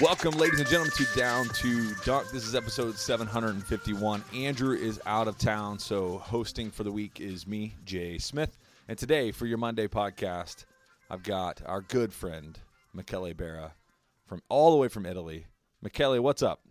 Welcome, 0.00 0.38
ladies 0.38 0.60
and 0.60 0.66
gentlemen, 0.66 0.92
to 0.96 1.04
Down 1.14 1.46
to 1.48 1.94
Dunk. 2.06 2.30
This 2.30 2.46
is 2.46 2.54
episode 2.54 2.96
751. 2.96 4.24
Andrew 4.34 4.74
is 4.74 4.98
out 5.04 5.28
of 5.28 5.36
town, 5.36 5.78
so 5.78 6.16
hosting 6.16 6.70
for 6.70 6.84
the 6.84 6.90
week 6.90 7.20
is 7.20 7.46
me, 7.46 7.74
Jay 7.84 8.16
Smith. 8.16 8.56
And 8.88 8.96
today, 8.96 9.30
for 9.30 9.44
your 9.44 9.58
Monday 9.58 9.88
podcast, 9.88 10.64
I've 11.10 11.22
got 11.22 11.60
our 11.66 11.82
good 11.82 12.14
friend, 12.14 12.58
Michele 12.94 13.34
Berra, 13.34 13.72
from 14.26 14.40
all 14.48 14.70
the 14.70 14.78
way 14.78 14.88
from 14.88 15.04
Italy. 15.04 15.44
Michele, 15.82 16.18
what's 16.22 16.42
up? 16.42 16.62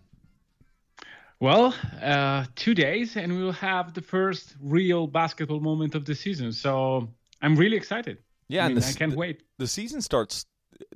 Well, 1.40 1.76
uh, 2.02 2.46
two 2.56 2.74
days, 2.74 3.16
and 3.16 3.38
we 3.38 3.44
will 3.44 3.52
have 3.52 3.94
the 3.94 4.02
first 4.02 4.56
real 4.60 5.06
basketball 5.06 5.60
moment 5.60 5.94
of 5.94 6.04
the 6.04 6.16
season. 6.16 6.52
So 6.52 7.08
I'm 7.44 7.56
really 7.56 7.78
excited. 7.78 8.18
Yeah, 8.48 8.66
I, 8.66 8.70
mean, 8.70 8.80
the, 8.80 8.88
I 8.88 8.92
can't 8.94 9.12
the, 9.12 9.18
wait. 9.18 9.44
The 9.60 9.68
season 9.68 10.02
starts. 10.02 10.48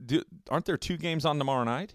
Do, 0.03 0.23
aren't 0.49 0.65
there 0.65 0.77
two 0.77 0.97
games 0.97 1.25
on 1.25 1.37
tomorrow 1.37 1.63
night? 1.63 1.93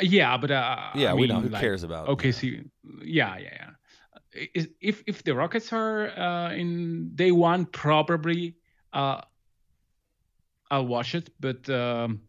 Yeah, 0.00 0.36
but 0.36 0.50
uh, 0.50 0.90
yeah, 0.94 1.10
I 1.10 1.14
we 1.14 1.22
mean, 1.22 1.28
know 1.28 1.40
who 1.40 1.48
like, 1.48 1.60
cares 1.60 1.82
about. 1.82 2.08
OKC, 2.08 2.68
yeah, 3.02 3.36
yeah, 3.36 3.48
yeah. 3.52 4.48
Is, 4.54 4.68
if 4.80 5.02
if 5.06 5.22
the 5.22 5.34
Rockets 5.34 5.72
are 5.72 6.08
uh, 6.18 6.52
in 6.52 7.10
day 7.14 7.32
one, 7.32 7.66
probably 7.66 8.56
uh, 8.92 9.20
I'll 10.70 10.86
watch 10.86 11.14
it. 11.14 11.30
But 11.38 11.68
um, 11.68 12.22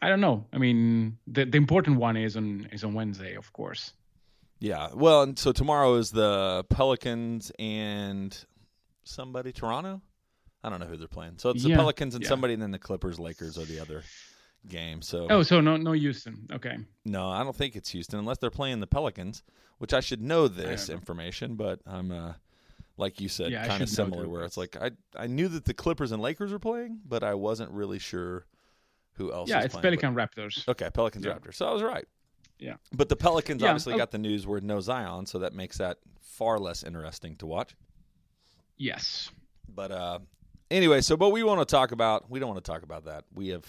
I 0.00 0.08
don't 0.08 0.20
know. 0.20 0.46
I 0.52 0.58
mean, 0.58 1.18
the 1.26 1.46
the 1.46 1.56
important 1.56 1.96
one 1.96 2.16
is 2.16 2.36
on 2.36 2.68
is 2.72 2.84
on 2.84 2.92
Wednesday, 2.92 3.34
of 3.36 3.52
course. 3.52 3.92
Yeah. 4.60 4.88
Well, 4.94 5.22
and 5.22 5.38
so 5.38 5.52
tomorrow 5.52 5.94
is 5.94 6.10
the 6.10 6.64
Pelicans 6.70 7.50
and 7.58 8.36
somebody 9.04 9.52
Toronto. 9.52 10.00
I 10.62 10.70
don't 10.70 10.80
know 10.80 10.86
who 10.86 10.96
they're 10.96 11.08
playing. 11.08 11.34
So 11.36 11.50
it's 11.50 11.62
the 11.62 11.74
Pelicans 11.74 12.14
and 12.14 12.24
yeah. 12.24 12.28
somebody, 12.28 12.54
and 12.54 12.62
then 12.62 12.70
the 12.70 12.78
Clippers, 12.78 13.18
Lakers 13.18 13.58
or 13.58 13.66
the 13.66 13.80
other 13.80 14.02
game. 14.68 15.02
So 15.02 15.26
Oh, 15.30 15.42
so 15.42 15.60
no 15.60 15.76
no 15.76 15.92
Houston. 15.92 16.46
Okay. 16.52 16.76
no, 17.04 17.28
I 17.28 17.42
don't 17.42 17.56
think 17.56 17.76
it's 17.76 17.90
Houston 17.90 18.18
unless 18.18 18.38
they're 18.38 18.50
playing 18.50 18.80
the 18.80 18.86
Pelicans, 18.86 19.42
which 19.78 19.92
I 19.92 20.00
should 20.00 20.22
know 20.22 20.48
this 20.48 20.88
know. 20.88 20.94
information, 20.94 21.54
but 21.56 21.80
I'm 21.86 22.10
uh, 22.10 22.32
like 22.96 23.20
you 23.20 23.28
said, 23.28 23.52
Yeah, 23.52 23.66
kind 23.66 23.82
of 23.82 23.88
similar. 23.88 24.28
Where 24.28 24.44
it's 24.44 24.56
like 24.56 24.76
I 24.76 24.90
I 25.16 25.26
knew 25.26 25.48
that 25.48 25.64
the 25.64 25.74
Clippers 25.74 26.12
and 26.12 26.22
Lakers 26.22 26.52
were 26.52 26.58
playing, 26.58 27.00
but 27.06 27.22
I 27.22 27.34
wasn't 27.34 27.70
really 27.70 27.98
sure 27.98 28.46
who 29.12 29.32
else. 29.32 29.48
Yeah, 29.48 29.60
it's 29.60 29.74
playing, 29.74 29.82
Pelican 29.82 30.14
Raptors. 30.14 30.66
Okay, 30.68 30.88
Pelicans 30.92 31.24
Yeah. 31.24 31.32
Raptors. 31.34 31.54
So 31.54 31.66
I 31.66 31.72
was 31.72 31.82
right. 31.82 32.06
Yeah. 32.58 32.74
But 32.92 33.08
the 33.08 33.16
Pelicans 33.16 33.62
Yeah, 33.62 33.68
obviously 33.68 33.94
oh. 33.94 33.98
got 33.98 34.10
the 34.10 34.18
news 34.18 34.46
where 34.46 34.60
no 34.60 34.80
Zion, 34.80 35.26
so 35.26 35.38
that 35.40 35.54
makes 35.54 35.78
that 35.78 35.98
far 36.20 36.58
less 36.58 36.82
interesting 36.82 37.36
to 37.36 37.46
watch. 37.46 37.76
Yes. 38.76 39.30
But 39.68 39.92
uh, 39.92 40.18
anyway, 40.70 41.00
so 41.00 41.16
what 41.16 41.32
we 41.32 41.42
want 41.42 41.60
to 41.60 41.64
talk 41.64 41.92
about, 41.92 42.30
we 42.30 42.40
don't 42.40 42.48
want 42.48 42.64
to 42.64 42.70
talk 42.70 42.82
about 42.82 43.04
that. 43.04 43.24
We 43.34 43.48
have 43.48 43.64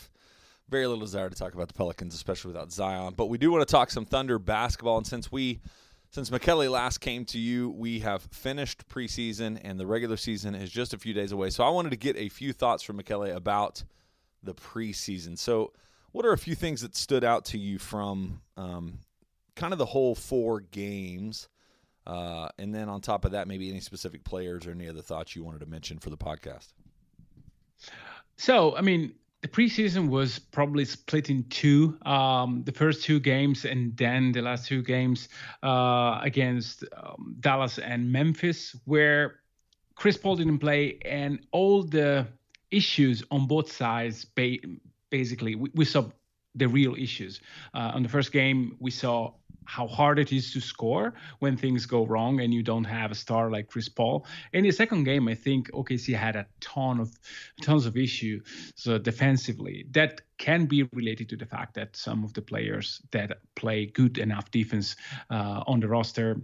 very 0.69 0.87
little 0.87 1.01
desire 1.01 1.29
to 1.29 1.35
talk 1.35 1.53
about 1.53 1.67
the 1.67 1.73
Pelicans, 1.73 2.15
especially 2.15 2.49
without 2.49 2.71
Zion. 2.71 3.13
But 3.15 3.27
we 3.27 3.37
do 3.37 3.51
want 3.51 3.67
to 3.67 3.71
talk 3.71 3.91
some 3.91 4.05
Thunder 4.05 4.39
basketball. 4.39 4.97
And 4.97 5.05
since 5.05 5.31
we, 5.31 5.61
since 6.09 6.31
Michele 6.31 6.69
last 6.69 6.99
came 6.99 7.25
to 7.25 7.39
you, 7.39 7.69
we 7.69 7.99
have 7.99 8.23
finished 8.31 8.87
preseason 8.87 9.59
and 9.63 9.79
the 9.79 9.85
regular 9.85 10.17
season 10.17 10.55
is 10.55 10.71
just 10.71 10.93
a 10.93 10.97
few 10.97 11.13
days 11.13 11.31
away. 11.31 11.49
So 11.49 11.63
I 11.63 11.69
wanted 11.69 11.91
to 11.91 11.97
get 11.97 12.15
a 12.17 12.29
few 12.29 12.53
thoughts 12.53 12.83
from 12.83 12.97
Michele 12.97 13.35
about 13.35 13.83
the 14.43 14.53
preseason. 14.53 15.37
So, 15.37 15.73
what 16.11 16.25
are 16.25 16.31
a 16.31 16.37
few 16.37 16.55
things 16.55 16.81
that 16.81 16.95
stood 16.95 17.25
out 17.25 17.43
to 17.45 17.57
you 17.57 17.77
from 17.77 18.39
um, 18.55 18.99
kind 19.57 19.73
of 19.73 19.79
the 19.79 19.85
whole 19.85 20.15
four 20.15 20.61
games? 20.61 21.49
Uh, 22.07 22.47
and 22.57 22.73
then 22.73 22.87
on 22.87 23.01
top 23.01 23.25
of 23.25 23.31
that, 23.31 23.49
maybe 23.49 23.69
any 23.69 23.81
specific 23.81 24.23
players 24.23 24.65
or 24.65 24.71
any 24.71 24.87
other 24.87 25.01
thoughts 25.01 25.35
you 25.35 25.43
wanted 25.43 25.59
to 25.59 25.65
mention 25.65 25.97
for 25.99 26.09
the 26.09 26.17
podcast. 26.17 26.67
So, 28.37 28.77
I 28.77 28.81
mean, 28.81 29.15
the 29.45 29.51
preseason 29.51 30.09
was 30.09 30.39
probably 30.39 30.85
split 30.85 31.29
in 31.29 31.43
two. 31.49 31.99
Um, 32.03 32.63
the 32.65 32.71
first 32.71 33.03
two 33.03 33.19
games, 33.19 33.63
and 33.63 33.95
then 33.95 34.31
the 34.31 34.41
last 34.41 34.65
two 34.65 34.81
games 34.81 35.29
uh, 35.61 36.19
against 36.23 36.83
um, 36.97 37.35
Dallas 37.41 37.77
and 37.77 38.11
Memphis, 38.11 38.75
where 38.85 39.41
Chris 39.93 40.17
Paul 40.17 40.37
didn't 40.37 40.57
play, 40.57 40.97
and 41.05 41.45
all 41.51 41.83
the 41.83 42.25
issues 42.71 43.23
on 43.29 43.45
both 43.45 43.71
sides. 43.71 44.25
Ba- 44.25 44.65
basically, 45.11 45.53
we, 45.53 45.69
we 45.75 45.85
saw 45.85 46.05
the 46.55 46.67
real 46.67 46.95
issues. 46.95 47.39
Uh, 47.75 47.91
on 47.93 48.01
the 48.01 48.09
first 48.09 48.31
game, 48.31 48.75
we 48.79 48.89
saw 48.89 49.31
how 49.65 49.87
hard 49.87 50.19
it 50.19 50.31
is 50.31 50.51
to 50.53 50.59
score 50.61 51.13
when 51.39 51.57
things 51.57 51.85
go 51.85 52.05
wrong 52.05 52.39
and 52.39 52.53
you 52.53 52.63
don't 52.63 52.83
have 52.85 53.11
a 53.11 53.15
star 53.15 53.49
like 53.49 53.67
Chris 53.67 53.89
Paul. 53.89 54.25
In 54.53 54.63
the 54.63 54.71
second 54.71 55.03
game, 55.03 55.27
I 55.27 55.35
think 55.35 55.71
OKC 55.71 56.15
had 56.15 56.35
a 56.35 56.45
ton 56.59 56.99
of 56.99 57.11
tons 57.61 57.85
of 57.85 57.97
issues 57.97 58.43
so 58.75 58.97
defensively 58.97 59.85
that 59.91 60.21
can 60.37 60.65
be 60.65 60.83
related 60.93 61.29
to 61.29 61.37
the 61.37 61.45
fact 61.45 61.75
that 61.75 61.95
some 61.95 62.23
of 62.23 62.33
the 62.33 62.41
players 62.41 63.01
that 63.11 63.39
play 63.55 63.85
good 63.85 64.17
enough 64.17 64.51
defense 64.51 64.95
uh, 65.29 65.63
on 65.67 65.79
the 65.79 65.87
roster, 65.87 66.41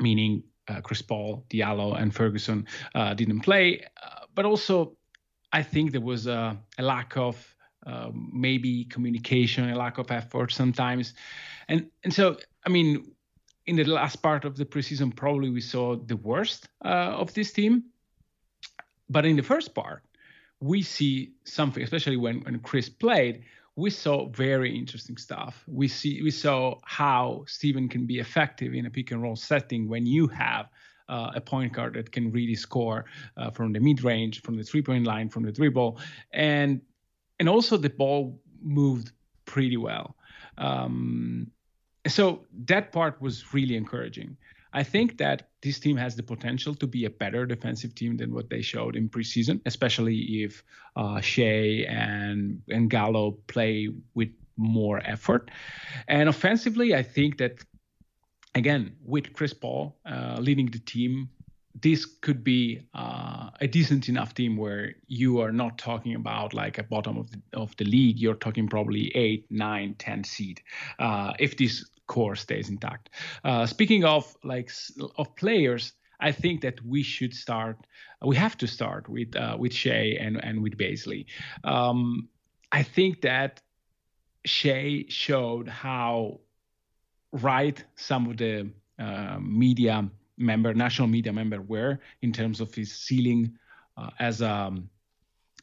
meaning 0.00 0.42
uh, 0.68 0.80
Chris 0.80 1.02
Paul, 1.02 1.44
Diallo, 1.48 2.00
and 2.00 2.14
Ferguson, 2.14 2.66
uh, 2.94 3.14
didn't 3.14 3.40
play. 3.40 3.84
Uh, 4.02 4.26
but 4.34 4.44
also, 4.44 4.96
I 5.52 5.62
think 5.62 5.92
there 5.92 6.00
was 6.00 6.26
a, 6.26 6.58
a 6.78 6.82
lack 6.82 7.16
of 7.16 7.55
um, 7.86 8.30
maybe 8.32 8.84
communication, 8.84 9.70
a 9.70 9.76
lack 9.76 9.98
of 9.98 10.10
effort 10.10 10.52
sometimes, 10.52 11.14
and 11.68 11.88
and 12.04 12.12
so 12.12 12.36
I 12.64 12.68
mean, 12.68 13.12
in 13.66 13.76
the 13.76 13.84
last 13.84 14.16
part 14.16 14.44
of 14.44 14.56
the 14.56 14.64
preseason, 14.64 15.14
probably 15.14 15.50
we 15.50 15.60
saw 15.60 15.96
the 15.96 16.16
worst 16.16 16.68
uh, 16.84 17.14
of 17.22 17.32
this 17.34 17.52
team. 17.52 17.84
But 19.08 19.24
in 19.24 19.36
the 19.36 19.42
first 19.42 19.74
part, 19.74 20.02
we 20.60 20.82
see 20.82 21.34
something, 21.44 21.82
especially 21.82 22.16
when 22.16 22.40
when 22.40 22.58
Chris 22.60 22.88
played. 22.88 23.44
We 23.78 23.90
saw 23.90 24.28
very 24.30 24.74
interesting 24.74 25.18
stuff. 25.18 25.62
We 25.66 25.86
see 25.86 26.22
we 26.22 26.30
saw 26.30 26.78
how 26.84 27.44
Steven 27.46 27.88
can 27.88 28.06
be 28.06 28.18
effective 28.18 28.74
in 28.74 28.86
a 28.86 28.90
pick 28.90 29.10
and 29.10 29.22
roll 29.22 29.36
setting 29.36 29.86
when 29.86 30.06
you 30.06 30.26
have 30.28 30.70
uh, 31.08 31.30
a 31.34 31.40
point 31.40 31.72
guard 31.72 31.94
that 31.94 32.10
can 32.10 32.32
really 32.32 32.54
score 32.54 33.04
uh, 33.36 33.50
from 33.50 33.72
the 33.72 33.80
mid 33.80 34.02
range, 34.02 34.42
from 34.42 34.56
the 34.56 34.64
three 34.64 34.82
point 34.82 35.04
line, 35.04 35.28
from 35.28 35.42
the 35.42 35.52
dribble, 35.52 36.00
and 36.32 36.80
and 37.38 37.48
also 37.48 37.76
the 37.76 37.90
ball 37.90 38.40
moved 38.62 39.12
pretty 39.44 39.76
well. 39.76 40.16
Um, 40.58 41.50
so 42.06 42.44
that 42.66 42.92
part 42.92 43.20
was 43.20 43.52
really 43.52 43.76
encouraging. 43.76 44.36
I 44.72 44.82
think 44.82 45.16
that 45.18 45.48
this 45.62 45.80
team 45.80 45.96
has 45.96 46.16
the 46.16 46.22
potential 46.22 46.74
to 46.74 46.86
be 46.86 47.06
a 47.06 47.10
better 47.10 47.46
defensive 47.46 47.94
team 47.94 48.16
than 48.18 48.34
what 48.34 48.50
they 48.50 48.60
showed 48.60 48.94
in 48.94 49.08
preseason, 49.08 49.60
especially 49.64 50.44
if 50.44 50.62
uh, 50.96 51.20
Shai 51.20 51.86
and 51.88 52.60
and 52.68 52.90
Gallo 52.90 53.38
play 53.46 53.88
with 54.14 54.28
more 54.56 55.00
effort. 55.04 55.50
And 56.08 56.28
offensively, 56.28 56.94
I 56.94 57.02
think 57.02 57.38
that 57.38 57.64
again 58.54 58.96
with 59.02 59.32
Chris 59.32 59.54
Paul 59.54 59.96
uh, 60.04 60.36
leading 60.40 60.66
the 60.66 60.80
team, 60.80 61.30
this 61.82 62.06
could 62.06 62.42
be 62.42 62.80
uh, 62.94 63.50
a 63.60 63.66
decent 63.66 64.08
enough 64.08 64.34
team 64.34 64.56
where 64.56 64.94
you 65.08 65.40
are 65.40 65.52
not 65.52 65.78
talking 65.78 66.14
about 66.14 66.54
like 66.54 66.78
a 66.78 66.82
bottom 66.82 67.18
of 67.18 67.30
the, 67.30 67.40
of 67.52 67.76
the 67.76 67.84
league. 67.84 68.18
You're 68.18 68.34
talking 68.34 68.68
probably 68.68 69.14
eight, 69.14 69.46
nine, 69.50 69.94
ten 69.98 70.24
seed 70.24 70.62
uh, 70.98 71.32
if 71.38 71.56
this 71.56 71.88
core 72.06 72.36
stays 72.36 72.70
intact. 72.70 73.10
Uh, 73.44 73.66
speaking 73.66 74.04
of 74.04 74.34
like 74.42 74.70
of 75.16 75.34
players, 75.36 75.92
I 76.20 76.32
think 76.32 76.62
that 76.62 76.82
we 76.84 77.02
should 77.02 77.34
start. 77.34 77.76
We 78.24 78.36
have 78.36 78.56
to 78.58 78.66
start 78.66 79.08
with 79.08 79.36
uh, 79.36 79.56
with 79.58 79.74
Shai 79.74 80.16
and 80.18 80.42
and 80.42 80.62
with 80.62 80.78
Bazley. 80.78 81.26
Um, 81.64 82.28
I 82.72 82.82
think 82.82 83.20
that 83.22 83.60
Shai 84.46 85.04
showed 85.08 85.68
how 85.68 86.40
right 87.32 87.84
some 87.96 88.30
of 88.30 88.38
the 88.38 88.70
uh, 88.98 89.38
media 89.40 90.08
member, 90.36 90.74
national 90.74 91.08
media 91.08 91.32
member, 91.32 91.60
were 91.60 92.00
in 92.22 92.32
terms 92.32 92.60
of 92.60 92.74
his 92.74 92.92
ceiling 92.92 93.58
uh, 93.96 94.10
as 94.18 94.40
a 94.40 94.72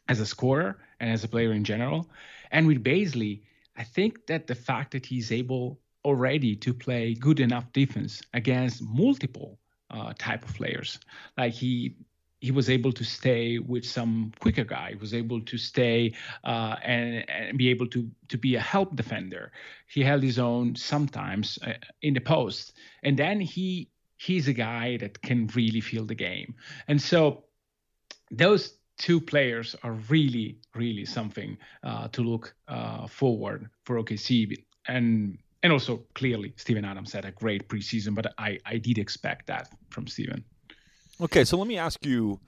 as 0.09 0.19
a 0.19 0.25
scorer 0.25 0.79
and 0.99 1.09
as 1.09 1.23
a 1.23 1.27
player 1.27 1.53
in 1.53 1.63
general. 1.63 2.09
And 2.51 2.67
with 2.67 2.83
Bazley, 2.83 3.41
I 3.77 3.83
think 3.83 4.25
that 4.27 4.47
the 4.47 4.55
fact 4.55 4.91
that 4.91 5.05
he's 5.05 5.31
able 5.31 5.79
already 6.05 6.55
to 6.57 6.73
play 6.73 7.13
good 7.13 7.39
enough 7.39 7.71
defense 7.71 8.21
against 8.33 8.83
multiple 8.83 9.59
uh, 9.89 10.13
type 10.17 10.43
of 10.43 10.53
players, 10.55 10.99
like 11.37 11.53
he 11.53 11.95
he 12.41 12.51
was 12.51 12.69
able 12.69 12.91
to 12.91 13.05
stay 13.05 13.57
with 13.57 13.85
some 13.85 14.33
quicker 14.41 14.65
guy. 14.65 14.89
He 14.89 14.95
was 14.95 15.13
able 15.13 15.39
to 15.39 15.57
stay 15.57 16.13
uh, 16.43 16.75
and, 16.83 17.23
and 17.29 17.57
be 17.57 17.69
able 17.69 17.87
to 17.87 18.11
to 18.27 18.37
be 18.37 18.55
a 18.55 18.59
help 18.59 18.95
defender. 18.95 19.51
He 19.87 20.03
held 20.03 20.23
his 20.23 20.39
own 20.39 20.75
sometimes 20.75 21.57
uh, 21.65 21.73
in 22.01 22.13
the 22.13 22.19
post, 22.19 22.73
and 23.01 23.17
then 23.17 23.39
he 23.39 23.89
he's 24.17 24.47
a 24.47 24.53
guy 24.53 24.97
that 24.97 25.21
can 25.21 25.47
really 25.55 25.81
feel 25.81 26.05
the 26.05 26.15
game. 26.15 26.55
And 26.87 27.01
so 27.01 27.43
those 28.31 28.77
two 28.97 29.19
players 29.19 29.75
are 29.83 29.93
really, 30.09 30.57
really 30.75 31.05
something 31.05 31.57
uh, 31.83 32.07
to 32.09 32.21
look 32.21 32.55
uh, 32.67 33.07
forward 33.07 33.69
for 33.83 34.01
OKC. 34.01 34.63
And 34.87 35.37
and 35.63 35.71
also 35.71 36.03
clearly 36.13 36.53
Steven 36.57 36.83
Adams 36.83 37.13
had 37.13 37.25
a 37.25 37.31
great 37.31 37.69
preseason, 37.69 38.13
but 38.13 38.33
I, 38.37 38.59
I 38.65 38.77
did 38.77 38.97
expect 38.97 39.47
that 39.47 39.69
from 39.89 40.07
Steven. 40.07 40.43
Okay, 41.21 41.45
so 41.45 41.57
let 41.57 41.67
me 41.67 41.77
ask 41.77 42.05
you. 42.05 42.39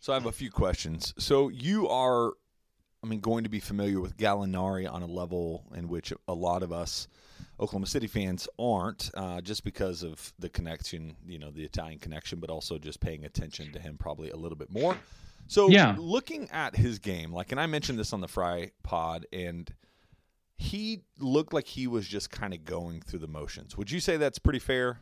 So 0.00 0.12
I 0.12 0.16
have 0.16 0.26
a 0.26 0.32
few 0.32 0.50
questions. 0.50 1.12
So 1.18 1.48
you 1.48 1.88
are, 1.88 2.32
I 3.02 3.06
mean, 3.06 3.20
going 3.20 3.44
to 3.44 3.50
be 3.50 3.60
familiar 3.60 4.00
with 4.00 4.16
Gallinari 4.16 4.90
on 4.90 5.02
a 5.02 5.06
level 5.06 5.64
in 5.74 5.88
which 5.88 6.12
a 6.26 6.32
lot 6.32 6.62
of 6.62 6.72
us 6.72 7.08
Oklahoma 7.58 7.86
City 7.86 8.06
fans 8.06 8.48
aren't, 8.58 9.10
uh, 9.14 9.40
just 9.40 9.64
because 9.64 10.02
of 10.02 10.32
the 10.38 10.48
connection, 10.48 11.16
you 11.26 11.38
know, 11.38 11.50
the 11.50 11.64
Italian 11.64 11.98
connection, 11.98 12.38
but 12.38 12.50
also 12.50 12.78
just 12.78 13.00
paying 13.00 13.24
attention 13.24 13.72
to 13.72 13.78
him 13.78 13.96
probably 13.96 14.30
a 14.30 14.36
little 14.36 14.58
bit 14.58 14.70
more. 14.70 14.96
So 15.46 15.68
yeah. 15.68 15.94
looking 15.98 16.50
at 16.50 16.76
his 16.76 16.98
game, 16.98 17.32
like, 17.32 17.52
and 17.52 17.60
I 17.60 17.66
mentioned 17.66 17.98
this 17.98 18.12
on 18.12 18.20
the 18.20 18.28
Fry 18.28 18.72
Pod, 18.82 19.26
and 19.32 19.72
he 20.58 21.02
looked 21.18 21.52
like 21.52 21.66
he 21.66 21.86
was 21.86 22.06
just 22.06 22.30
kind 22.30 22.52
of 22.52 22.64
going 22.64 23.00
through 23.00 23.20
the 23.20 23.28
motions. 23.28 23.76
Would 23.76 23.90
you 23.90 24.00
say 24.00 24.16
that's 24.16 24.38
pretty 24.38 24.58
fair? 24.58 24.98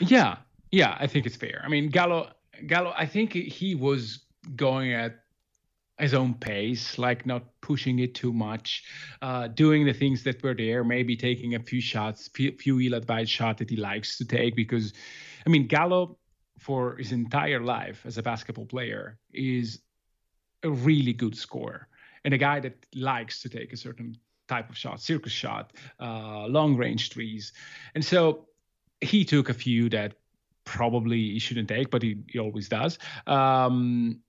Yeah, 0.00 0.36
yeah, 0.70 0.96
I 1.00 1.06
think 1.06 1.26
it's 1.26 1.36
fair. 1.36 1.62
I 1.64 1.68
mean, 1.68 1.88
Gallo, 1.88 2.30
Gallo, 2.66 2.92
I 2.96 3.06
think 3.06 3.32
he 3.32 3.74
was 3.74 4.20
going 4.54 4.92
at 4.92 5.24
his 5.98 6.14
own 6.14 6.34
pace, 6.34 6.98
like 6.98 7.26
not 7.26 7.42
pushing 7.60 7.98
it 7.98 8.14
too 8.14 8.32
much, 8.32 8.84
uh, 9.22 9.48
doing 9.48 9.84
the 9.84 9.92
things 9.92 10.22
that 10.22 10.42
were 10.42 10.54
there, 10.54 10.84
maybe 10.84 11.16
taking 11.16 11.54
a 11.54 11.60
few 11.60 11.80
shots, 11.80 12.28
few, 12.34 12.80
ill-advised 12.80 13.30
shot 13.30 13.58
that 13.58 13.70
he 13.70 13.76
likes 13.76 14.16
to 14.18 14.24
take. 14.24 14.54
Because, 14.54 14.92
I 15.46 15.50
mean, 15.50 15.66
Gallo, 15.66 16.18
for 16.58 16.96
his 16.96 17.12
entire 17.12 17.60
life 17.60 18.02
as 18.04 18.18
a 18.18 18.22
basketball 18.22 18.66
player, 18.66 19.18
is 19.32 19.80
a 20.62 20.70
really 20.70 21.12
good 21.12 21.36
scorer 21.36 21.88
and 22.24 22.34
a 22.34 22.38
guy 22.38 22.60
that 22.60 22.74
likes 22.94 23.40
to 23.42 23.48
take 23.48 23.72
a 23.72 23.76
certain 23.76 24.16
type 24.48 24.68
of 24.70 24.76
shot, 24.76 25.00
circus 25.00 25.32
shot, 25.32 25.72
uh, 26.00 26.46
long 26.46 26.76
range 26.76 27.10
trees, 27.10 27.52
and 27.94 28.04
so 28.04 28.46
he 29.00 29.24
took 29.24 29.48
a 29.48 29.54
few 29.54 29.88
that 29.88 30.14
probably 30.64 31.30
he 31.30 31.38
shouldn't 31.38 31.68
take, 31.68 31.90
but 31.90 32.02
he, 32.02 32.18
he 32.28 32.38
always 32.38 32.68
does. 32.68 32.98
Um, 33.26 34.20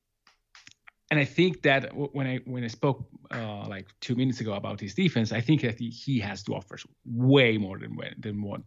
and 1.11 1.19
I 1.19 1.25
think 1.25 1.63
that 1.63 1.91
when 2.13 2.27
I 2.27 2.38
when 2.45 2.63
I 2.63 2.67
spoke 2.67 3.06
uh, 3.31 3.67
like 3.67 3.88
two 4.00 4.15
minutes 4.15 4.41
ago 4.41 4.53
about 4.53 4.79
his 4.79 4.94
defense, 4.94 5.31
I 5.31 5.41
think 5.41 5.61
that 5.61 5.79
he, 5.79 6.19
has 6.19 6.44
to 6.44 6.53
offer 6.53 6.77
way 7.06 7.57
more 7.57 7.79
than 7.79 7.97
than 8.19 8.41
what 8.41 8.61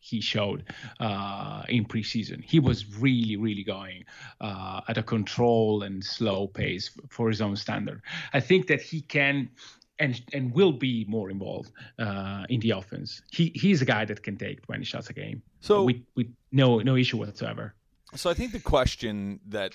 he 0.00 0.20
showed 0.20 0.64
uh, 1.00 1.64
in 1.68 1.84
preseason. 1.84 2.42
He 2.44 2.60
was 2.60 2.98
really, 2.98 3.36
really 3.36 3.64
going 3.64 4.04
uh, 4.40 4.80
at 4.88 4.96
a 4.96 5.02
control 5.02 5.82
and 5.82 6.04
slow 6.04 6.46
pace 6.46 6.90
for 7.10 7.28
his 7.28 7.40
own 7.40 7.56
standard. 7.56 8.02
I 8.32 8.40
think 8.40 8.68
that 8.68 8.80
he 8.80 9.00
can 9.00 9.50
and 9.98 10.20
and 10.32 10.54
will 10.54 10.72
be 10.72 11.04
more 11.08 11.30
involved 11.30 11.72
uh, 11.98 12.44
in 12.48 12.60
the 12.60 12.70
offense. 12.70 13.22
He 13.32 13.50
he's 13.54 13.82
a 13.82 13.84
guy 13.84 14.04
that 14.04 14.22
can 14.22 14.36
take 14.36 14.62
20 14.62 14.84
shots 14.84 15.10
a 15.10 15.12
game. 15.12 15.42
So 15.60 15.84
with 15.84 16.02
with 16.14 16.32
no 16.52 16.78
no 16.78 16.94
issue 16.94 17.16
whatsoever. 17.16 17.74
So 18.14 18.30
I 18.30 18.34
think 18.34 18.52
the 18.52 18.60
question 18.60 19.40
that 19.48 19.72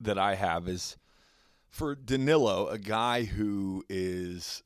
that 0.00 0.18
I 0.18 0.36
have 0.36 0.68
is 0.68 0.96
for 1.70 1.94
Danilo, 1.94 2.68
a 2.68 2.78
guy 2.78 3.24
who 3.24 3.84
is 3.88 4.62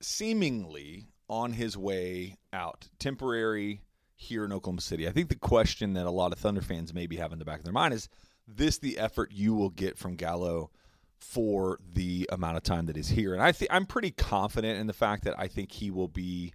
seemingly 0.00 1.08
on 1.28 1.52
his 1.52 1.76
way 1.76 2.36
out, 2.52 2.88
temporary 2.98 3.82
here 4.16 4.44
in 4.44 4.52
Oklahoma 4.52 4.80
City. 4.80 5.08
I 5.08 5.12
think 5.12 5.28
the 5.28 5.34
question 5.34 5.94
that 5.94 6.06
a 6.06 6.10
lot 6.10 6.32
of 6.32 6.38
Thunder 6.38 6.60
fans 6.60 6.94
maybe 6.94 7.16
have 7.16 7.32
in 7.32 7.38
the 7.38 7.44
back 7.44 7.58
of 7.58 7.64
their 7.64 7.72
mind 7.72 7.94
is 7.94 8.08
this 8.46 8.78
the 8.78 8.98
effort 8.98 9.32
you 9.32 9.54
will 9.54 9.70
get 9.70 9.98
from 9.98 10.16
Gallo 10.16 10.70
for 11.18 11.78
the 11.92 12.28
amount 12.30 12.56
of 12.56 12.62
time 12.62 12.86
that 12.86 12.96
is 12.96 13.08
here? 13.08 13.32
And 13.32 13.42
I 13.42 13.52
think 13.52 13.72
I'm 13.72 13.86
pretty 13.86 14.10
confident 14.10 14.78
in 14.78 14.86
the 14.86 14.92
fact 14.92 15.24
that 15.24 15.38
I 15.38 15.48
think 15.48 15.72
he 15.72 15.90
will 15.90 16.08
be 16.08 16.52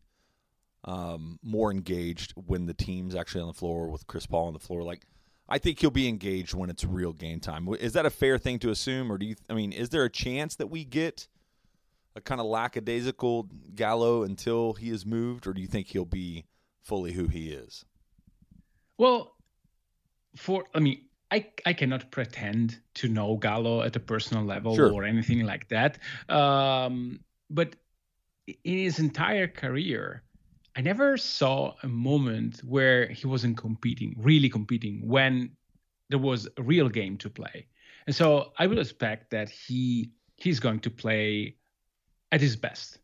um, 0.86 1.40
more 1.44 1.72
engaged 1.72 2.34
when 2.36 2.66
the 2.66 2.74
team's 2.74 3.16
actually 3.16 3.42
on 3.42 3.48
the 3.48 3.54
floor 3.54 3.90
with 3.90 4.08
Chris 4.08 4.26
Paul 4.26 4.48
on 4.48 4.54
the 4.54 4.60
floor. 4.60 4.84
Like 4.84 5.06
I 5.50 5.58
think 5.58 5.80
he'll 5.80 5.90
be 5.90 6.08
engaged 6.08 6.54
when 6.54 6.70
it's 6.70 6.86
real 6.86 7.12
game 7.12 7.40
time. 7.40 7.68
Is 7.80 7.94
that 7.94 8.06
a 8.06 8.12
fair 8.12 8.38
thing 8.38 8.60
to 8.60 8.70
assume, 8.70 9.12
or 9.12 9.18
do 9.18 9.26
you? 9.26 9.36
I 9.50 9.54
mean, 9.54 9.74
is 9.74 9.90
there 9.90 10.04
a 10.04 10.10
chance 10.10 10.56
that 10.56 10.68
we 10.68 10.86
get 10.86 11.28
a 12.16 12.22
kind 12.22 12.40
of 12.40 12.48
lackadaisical 12.48 13.50
Gallo 13.74 14.24
until 14.24 14.74
he 14.74 14.92
is 14.92 15.06
moved, 15.06 15.48
or 15.48 15.54
do 15.54 15.62
you 15.62 15.68
think 15.68 15.88
he'll 15.88 16.06
be 16.06 16.46
fully 16.84 17.14
who 17.14 17.28
he 17.28 17.50
is? 17.50 17.84
Well, 18.98 19.36
for 20.36 20.66
I 20.76 20.80
mean, 20.80 21.02
I 21.32 21.48
I 21.66 21.74
cannot 21.74 22.12
pretend 22.12 22.80
to 22.96 23.08
know 23.08 23.36
Gallo 23.38 23.82
at 23.82 23.96
a 23.96 24.00
personal 24.00 24.44
level 24.44 24.76
sure. 24.76 24.94
or 24.94 25.04
anything 25.04 25.46
like 25.46 25.68
that. 25.70 25.98
Um, 26.30 27.22
but 27.50 27.76
in 28.64 28.78
his 28.78 29.00
entire 29.00 29.48
career, 29.48 30.24
I 30.80 30.82
never 30.82 31.18
saw 31.18 31.74
a 31.84 31.90
moment 31.90 32.62
where 32.64 33.10
he 33.10 33.28
wasn't 33.28 33.58
competing, 33.58 34.16
really 34.18 34.48
competing, 34.48 35.06
when 35.06 35.52
there 36.08 36.20
was 36.20 36.48
a 36.56 36.64
real 36.64 36.88
game 36.88 37.18
to 37.18 37.30
play. 37.30 37.68
And 38.08 38.16
so 38.16 38.54
I 38.58 38.66
would 38.66 38.80
expect 38.80 39.30
that 39.32 39.50
he 39.50 40.12
he's 40.38 40.62
going 40.62 40.80
to 40.80 40.90
play 40.90 41.58
at 42.32 42.40
his 42.40 42.56
best. 42.56 43.00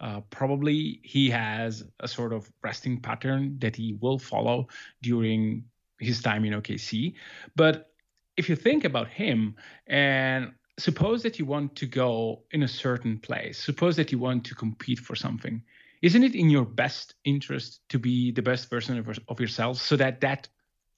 Uh, 0.00 0.22
probably 0.30 0.98
he 1.04 1.30
has 1.30 1.84
a 2.00 2.08
sort 2.08 2.32
of 2.32 2.50
resting 2.60 3.00
pattern 3.00 3.56
that 3.60 3.76
he 3.76 3.96
will 4.00 4.18
follow 4.18 4.66
during 5.00 5.62
his 6.00 6.20
time 6.22 6.44
in 6.44 6.54
OKC. 6.54 7.14
But 7.54 7.92
if 8.36 8.48
you 8.48 8.56
think 8.56 8.84
about 8.84 9.06
him 9.06 9.54
and 9.86 10.50
suppose 10.76 11.22
that 11.22 11.38
you 11.38 11.44
want 11.44 11.76
to 11.76 11.86
go 11.86 12.42
in 12.50 12.64
a 12.64 12.68
certain 12.68 13.20
place, 13.20 13.58
suppose 13.62 13.94
that 13.94 14.10
you 14.10 14.18
want 14.18 14.44
to 14.46 14.56
compete 14.56 14.98
for 14.98 15.14
something, 15.14 15.62
isn't 16.02 16.24
it 16.24 16.34
in 16.34 16.50
your 16.50 16.64
best 16.64 17.14
interest 17.24 17.80
to 17.88 17.98
be 17.98 18.32
the 18.32 18.42
best 18.42 18.68
version 18.68 18.98
of, 18.98 19.18
of 19.28 19.40
yourself 19.40 19.78
so 19.78 19.96
that 19.96 20.20
that 20.20 20.48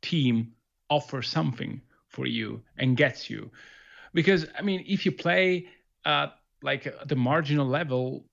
team 0.03 0.53
offers 0.91 1.29
something 1.29 1.81
for 2.09 2.27
you 2.27 2.63
and 2.79 2.97
gets 2.97 3.29
you? 3.29 3.51
Because 4.15 4.47
I 4.59 4.63
mean, 4.63 4.83
if 4.87 5.05
you 5.05 5.13
play 5.13 5.69
uh, 6.05 6.29
like 6.63 6.93
the 7.07 7.17
marginal 7.17 7.67
level, 7.67 8.25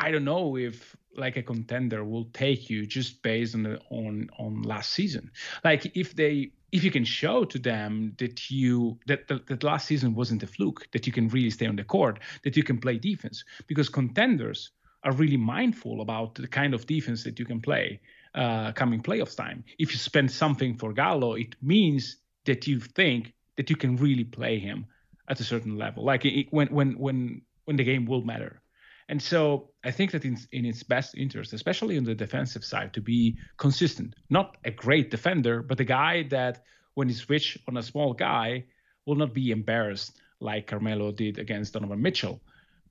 I 0.00 0.10
don't 0.10 0.24
know 0.24 0.56
if 0.56 0.96
like 1.16 1.36
a 1.36 1.42
contender 1.42 2.04
will 2.04 2.24
take 2.32 2.68
you 2.68 2.86
just 2.86 3.22
based 3.22 3.54
on 3.54 3.62
the 3.62 3.78
on 3.90 4.30
on 4.38 4.62
last 4.62 4.90
season. 4.90 5.30
Like 5.62 5.96
if 5.96 6.16
they 6.16 6.52
if 6.72 6.82
you 6.82 6.90
can 6.90 7.04
show 7.04 7.44
to 7.44 7.58
them 7.58 8.14
that 8.18 8.50
you 8.50 8.98
that, 9.06 9.28
that 9.28 9.46
that 9.46 9.62
last 9.62 9.86
season 9.86 10.14
wasn't 10.14 10.42
a 10.42 10.46
fluke, 10.46 10.88
that 10.92 11.06
you 11.06 11.12
can 11.12 11.28
really 11.28 11.50
stay 11.50 11.66
on 11.66 11.76
the 11.76 11.84
court, 11.84 12.18
that 12.44 12.56
you 12.56 12.64
can 12.64 12.78
play 12.78 12.96
defense, 12.98 13.44
because 13.66 13.88
contenders 13.88 14.70
are 15.04 15.12
really 15.12 15.36
mindful 15.36 16.00
about 16.00 16.34
the 16.34 16.48
kind 16.48 16.74
of 16.74 16.86
defense 16.86 17.22
that 17.24 17.38
you 17.38 17.44
can 17.44 17.60
play 17.60 18.00
uh, 18.34 18.72
coming 18.72 19.02
playoffs 19.02 19.36
time. 19.36 19.64
If 19.78 19.92
you 19.92 19.98
spend 19.98 20.30
something 20.30 20.76
for 20.76 20.92
Gallo, 20.92 21.34
it 21.34 21.54
means 21.62 22.16
that 22.46 22.66
you 22.66 22.80
think 22.80 23.32
that 23.56 23.70
you 23.70 23.76
can 23.76 23.96
really 23.96 24.24
play 24.24 24.58
him 24.58 24.86
at 25.28 25.40
a 25.40 25.44
certain 25.44 25.78
level, 25.78 26.04
like 26.04 26.24
it, 26.24 26.48
when 26.50 26.68
when 26.68 26.98
when 26.98 27.42
when 27.64 27.76
the 27.76 27.84
game 27.84 28.06
will 28.06 28.22
matter. 28.22 28.60
And 29.08 29.20
so 29.20 29.70
I 29.84 29.90
think 29.90 30.12
that 30.12 30.24
in, 30.24 30.38
in 30.52 30.64
its 30.64 30.82
best 30.82 31.14
interest, 31.14 31.52
especially 31.52 31.98
on 31.98 32.04
the 32.04 32.14
defensive 32.14 32.64
side, 32.64 32.94
to 32.94 33.02
be 33.02 33.36
consistent, 33.58 34.14
not 34.30 34.56
a 34.64 34.70
great 34.70 35.10
defender, 35.10 35.62
but 35.62 35.80
a 35.80 35.84
guy 35.84 36.22
that 36.30 36.64
when 36.94 37.08
he 37.08 37.14
switch 37.14 37.58
on 37.68 37.76
a 37.76 37.82
small 37.82 38.14
guy 38.14 38.64
will 39.04 39.16
not 39.16 39.34
be 39.34 39.50
embarrassed 39.50 40.18
like 40.40 40.66
Carmelo 40.66 41.12
did 41.12 41.38
against 41.38 41.74
Donovan 41.74 42.00
Mitchell. 42.00 42.40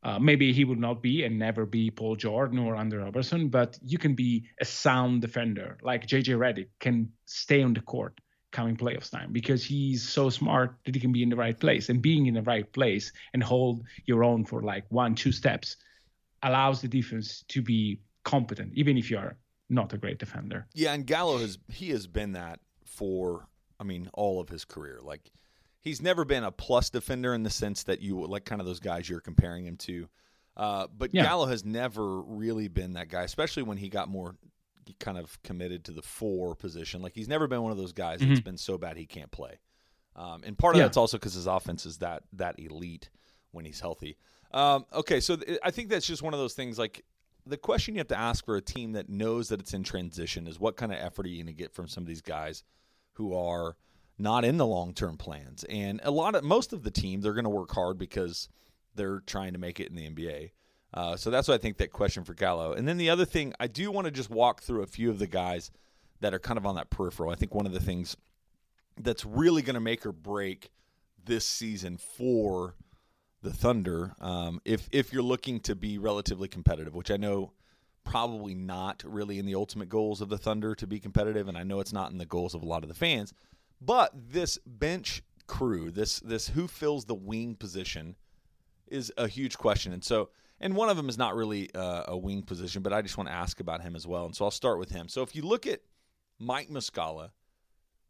Uh, 0.03 0.19
maybe 0.19 0.51
he 0.51 0.65
would 0.65 0.79
not 0.79 1.01
be 1.01 1.23
and 1.23 1.39
never 1.39 1.65
be 1.65 1.89
Paul 1.89 2.15
Jordan 2.15 2.59
or 2.59 2.75
Andre 2.75 3.03
Roberson, 3.03 3.47
but 3.47 3.79
you 3.81 3.97
can 3.97 4.15
be 4.15 4.45
a 4.59 4.65
sound 4.65 5.21
defender 5.21 5.77
like 5.81 6.05
JJ 6.05 6.37
Redick 6.37 6.67
can 6.79 7.09
stay 7.25 7.63
on 7.63 7.73
the 7.73 7.81
court 7.81 8.19
coming 8.51 8.75
playoffs 8.75 9.09
time 9.09 9.31
because 9.31 9.63
he's 9.63 10.07
so 10.07 10.29
smart 10.29 10.75
that 10.85 10.93
he 10.93 11.01
can 11.01 11.11
be 11.11 11.23
in 11.23 11.29
the 11.29 11.35
right 11.35 11.59
place 11.59 11.89
and 11.89 12.01
being 12.01 12.27
in 12.27 12.33
the 12.33 12.41
right 12.43 12.71
place 12.71 13.11
and 13.33 13.41
hold 13.41 13.83
your 14.05 14.23
own 14.23 14.45
for 14.45 14.61
like 14.61 14.85
one 14.89 15.15
two 15.15 15.31
steps 15.31 15.77
allows 16.43 16.81
the 16.81 16.87
defense 16.87 17.43
to 17.47 17.61
be 17.61 17.99
competent 18.23 18.71
even 18.75 18.97
if 18.97 19.09
you 19.09 19.17
are 19.17 19.37
not 19.69 19.93
a 19.93 19.97
great 19.97 20.19
defender. 20.19 20.67
Yeah, 20.73 20.93
and 20.93 21.05
Gallo 21.05 21.39
has 21.39 21.57
he 21.69 21.89
has 21.89 22.07
been 22.07 22.33
that 22.33 22.59
for 22.85 23.47
I 23.79 23.83
mean 23.83 24.09
all 24.13 24.39
of 24.39 24.49
his 24.49 24.65
career. 24.65 24.99
Like 25.01 25.31
he's 25.83 26.01
never 26.01 26.25
been 26.25 26.43
a 26.43 26.51
plus 26.51 26.89
defender 26.89 27.33
in 27.33 27.43
the 27.43 27.49
sense 27.49 27.83
that 27.83 28.01
you 28.01 28.25
like 28.25 28.45
kind 28.45 28.61
of 28.61 28.67
those 28.67 28.79
guys 28.79 29.07
you're 29.07 29.19
comparing 29.19 29.65
him 29.65 29.77
to. 29.77 30.07
Uh, 30.55 30.87
but 30.95 31.13
yeah. 31.13 31.23
Gallo 31.23 31.45
has 31.45 31.65
never 31.65 32.21
really 32.21 32.67
been 32.67 32.93
that 32.93 33.09
guy, 33.09 33.23
especially 33.23 33.63
when 33.63 33.77
he 33.77 33.89
got 33.89 34.07
more 34.07 34.35
kind 34.99 35.17
of 35.17 35.41
committed 35.43 35.85
to 35.85 35.91
the 35.91 36.01
four 36.01 36.55
position. 36.55 37.01
Like 37.01 37.13
he's 37.13 37.27
never 37.27 37.47
been 37.47 37.61
one 37.61 37.71
of 37.71 37.77
those 37.77 37.93
guys 37.93 38.19
mm-hmm. 38.19 38.29
that's 38.29 38.41
been 38.41 38.57
so 38.57 38.77
bad 38.77 38.97
he 38.97 39.05
can't 39.05 39.31
play. 39.31 39.59
Um, 40.15 40.43
and 40.45 40.57
part 40.57 40.75
of 40.75 40.79
yeah. 40.79 40.85
that's 40.85 40.97
also 40.97 41.17
because 41.17 41.33
his 41.33 41.47
offense 41.47 41.85
is 41.85 41.97
that 41.97 42.23
that 42.33 42.59
elite 42.59 43.09
when 43.51 43.65
he's 43.65 43.79
healthy. 43.79 44.17
Um, 44.51 44.85
okay, 44.93 45.19
so 45.19 45.35
th- 45.35 45.59
I 45.63 45.71
think 45.71 45.89
that's 45.89 46.05
just 46.05 46.21
one 46.21 46.33
of 46.33 46.39
those 46.39 46.53
things. 46.53 46.77
Like 46.77 47.03
the 47.47 47.57
question 47.57 47.95
you 47.95 47.99
have 47.99 48.07
to 48.09 48.19
ask 48.19 48.45
for 48.45 48.55
a 48.55 48.61
team 48.61 48.91
that 48.93 49.09
knows 49.09 49.49
that 49.49 49.59
it's 49.59 49.73
in 49.73 49.83
transition 49.83 50.45
is 50.47 50.59
what 50.59 50.77
kind 50.77 50.91
of 50.91 50.99
effort 50.99 51.25
are 51.25 51.29
you 51.29 51.43
going 51.43 51.53
to 51.53 51.59
get 51.59 51.73
from 51.73 51.87
some 51.87 52.03
of 52.03 52.07
these 52.07 52.21
guys 52.21 52.63
who 53.13 53.35
are 53.35 53.75
not 54.17 54.45
in 54.45 54.57
the 54.57 54.65
long 54.65 54.93
term 54.93 55.17
plans. 55.17 55.63
And 55.65 55.99
a 56.03 56.11
lot 56.11 56.35
of 56.35 56.43
most 56.43 56.73
of 56.73 56.83
the 56.83 56.91
team 56.91 57.21
they're 57.21 57.33
going 57.33 57.43
to 57.43 57.49
work 57.49 57.71
hard 57.71 57.97
because 57.97 58.49
they're 58.95 59.21
trying 59.21 59.53
to 59.53 59.59
make 59.59 59.79
it 59.79 59.89
in 59.89 59.95
the 59.95 60.09
NBA. 60.09 60.51
Uh, 60.93 61.15
so 61.15 61.31
that's 61.31 61.47
why 61.47 61.55
I 61.55 61.57
think 61.57 61.77
that 61.77 61.91
question 61.91 62.23
for 62.23 62.35
Gallo. 62.35 62.73
And 62.73 62.87
then 62.87 62.97
the 62.97 63.09
other 63.09 63.25
thing, 63.25 63.53
I 63.59 63.67
do 63.67 63.91
want 63.91 64.05
to 64.05 64.11
just 64.11 64.29
walk 64.29 64.61
through 64.61 64.83
a 64.83 64.87
few 64.87 65.09
of 65.09 65.17
the 65.17 65.27
guys 65.27 65.71
that 66.19 66.33
are 66.33 66.39
kind 66.39 66.57
of 66.57 66.65
on 66.65 66.75
that 66.75 66.91
peripheral. 66.91 67.31
I 67.31 67.35
think 67.35 67.55
one 67.55 67.65
of 67.65 67.73
the 67.73 67.79
things 67.79 68.15
that's 69.01 69.25
really 69.25 69.63
going 69.63 69.73
to 69.73 69.79
make 69.79 70.05
or 70.05 70.11
break 70.11 70.69
this 71.25 71.47
season 71.47 71.97
for 71.97 72.75
the 73.41 73.51
Thunder, 73.51 74.13
um, 74.21 74.61
if 74.63 74.87
if 74.91 75.11
you're 75.11 75.23
looking 75.23 75.59
to 75.61 75.75
be 75.75 75.97
relatively 75.97 76.47
competitive, 76.47 76.93
which 76.93 77.11
I 77.11 77.17
know 77.17 77.51
probably 78.03 78.53
not 78.53 79.03
really 79.05 79.39
in 79.39 79.45
the 79.45 79.55
ultimate 79.55 79.89
goals 79.89 80.21
of 80.21 80.29
the 80.29 80.37
Thunder 80.37 80.75
to 80.75 80.87
be 80.87 80.99
competitive, 80.99 81.47
and 81.47 81.57
I 81.57 81.63
know 81.63 81.79
it's 81.79 81.93
not 81.93 82.11
in 82.11 82.17
the 82.17 82.25
goals 82.25 82.53
of 82.53 82.61
a 82.61 82.65
lot 82.65 82.83
of 82.83 82.89
the 82.89 82.95
fans. 82.95 83.33
But 83.85 84.11
this 84.13 84.57
bench 84.65 85.23
crew, 85.47 85.91
this 85.91 86.19
this 86.19 86.47
who 86.49 86.67
fills 86.67 87.05
the 87.05 87.15
wing 87.15 87.55
position, 87.55 88.15
is 88.87 89.11
a 89.17 89.27
huge 89.27 89.57
question. 89.57 89.93
And 89.93 90.03
so, 90.03 90.29
and 90.59 90.75
one 90.75 90.89
of 90.89 90.97
them 90.97 91.09
is 91.09 91.17
not 91.17 91.35
really 91.35 91.73
uh, 91.73 92.03
a 92.07 92.17
wing 92.17 92.43
position, 92.43 92.81
but 92.81 92.93
I 92.93 93.01
just 93.01 93.17
want 93.17 93.29
to 93.29 93.33
ask 93.33 93.59
about 93.59 93.81
him 93.81 93.95
as 93.95 94.07
well. 94.07 94.25
And 94.25 94.35
so 94.35 94.45
I'll 94.45 94.51
start 94.51 94.79
with 94.79 94.91
him. 94.91 95.07
So 95.07 95.21
if 95.21 95.35
you 95.35 95.41
look 95.41 95.67
at 95.67 95.81
Mike 96.39 96.69
Muscala 96.69 97.31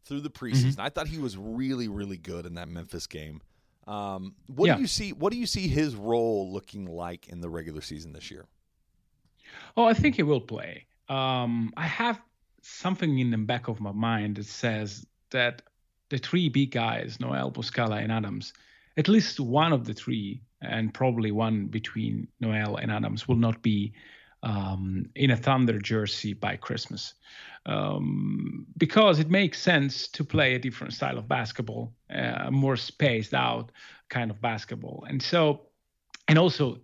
through 0.06 0.22
the 0.22 0.30
preseason, 0.30 0.74
mm-hmm. 0.74 0.82
I 0.82 0.90
thought 0.90 1.08
he 1.08 1.18
was 1.18 1.38
really 1.38 1.88
really 1.88 2.18
good 2.18 2.46
in 2.46 2.56
that 2.56 2.68
Memphis 2.68 3.08
game. 3.08 3.42
Um, 3.88 4.36
what 4.48 4.68
yeah. 4.68 4.76
do 4.76 4.82
you 4.82 4.88
see? 4.88 5.12
What 5.14 5.34
do 5.34 5.40
you 5.40 5.46
see 5.46 5.68
his 5.68 5.96
role 5.96 6.52
looking 6.52 6.86
like 6.86 7.28
in 7.28 7.42
the 7.42 7.50
regular 7.50 7.82
season 7.82 8.14
this 8.14 8.32
year? 8.32 8.46
Oh, 9.76 9.86
I 9.86 9.94
think 9.94 10.16
he 10.16 10.24
will 10.24 10.42
play. 10.42 10.86
Um, 11.10 11.74
I 11.76 11.86
have 11.86 12.22
something 12.62 13.20
in 13.20 13.30
the 13.30 13.38
back 13.38 13.68
of 13.68 13.82
my 13.82 13.92
mind 13.92 14.38
that 14.38 14.46
says 14.46 15.06
that 15.34 15.62
the 16.10 16.18
three 16.18 16.50
big 16.50 16.72
guys, 16.72 17.20
Noel, 17.20 17.52
Muscala, 17.52 18.02
and 18.02 18.12
Adams, 18.12 18.54
at 18.98 19.08
least 19.08 19.40
one 19.40 19.74
of 19.74 19.86
the 19.86 19.94
three, 19.94 20.42
and 20.62 20.94
probably 20.94 21.32
one 21.32 21.68
between 21.68 22.28
Noel 22.40 22.78
and 22.78 22.92
Adams, 22.92 23.28
will 23.28 23.36
not 23.36 23.62
be 23.62 23.94
um, 24.44 25.10
in 25.16 25.32
a 25.32 25.38
Thunder 25.38 25.80
jersey 25.80 26.34
by 26.34 26.56
Christmas. 26.56 27.14
Um, 27.66 28.66
because 28.78 29.20
it 29.20 29.30
makes 29.30 29.62
sense 29.62 30.08
to 30.10 30.24
play 30.24 30.56
a 30.56 30.60
different 30.60 30.94
style 30.94 31.18
of 31.18 31.28
basketball, 31.28 31.94
uh, 32.14 32.52
more 32.52 32.76
spaced 32.76 33.34
out 33.34 33.72
kind 34.10 34.30
of 34.30 34.42
basketball. 34.42 35.06
And 35.08 35.22
so, 35.22 35.62
and 36.28 36.38
also, 36.38 36.80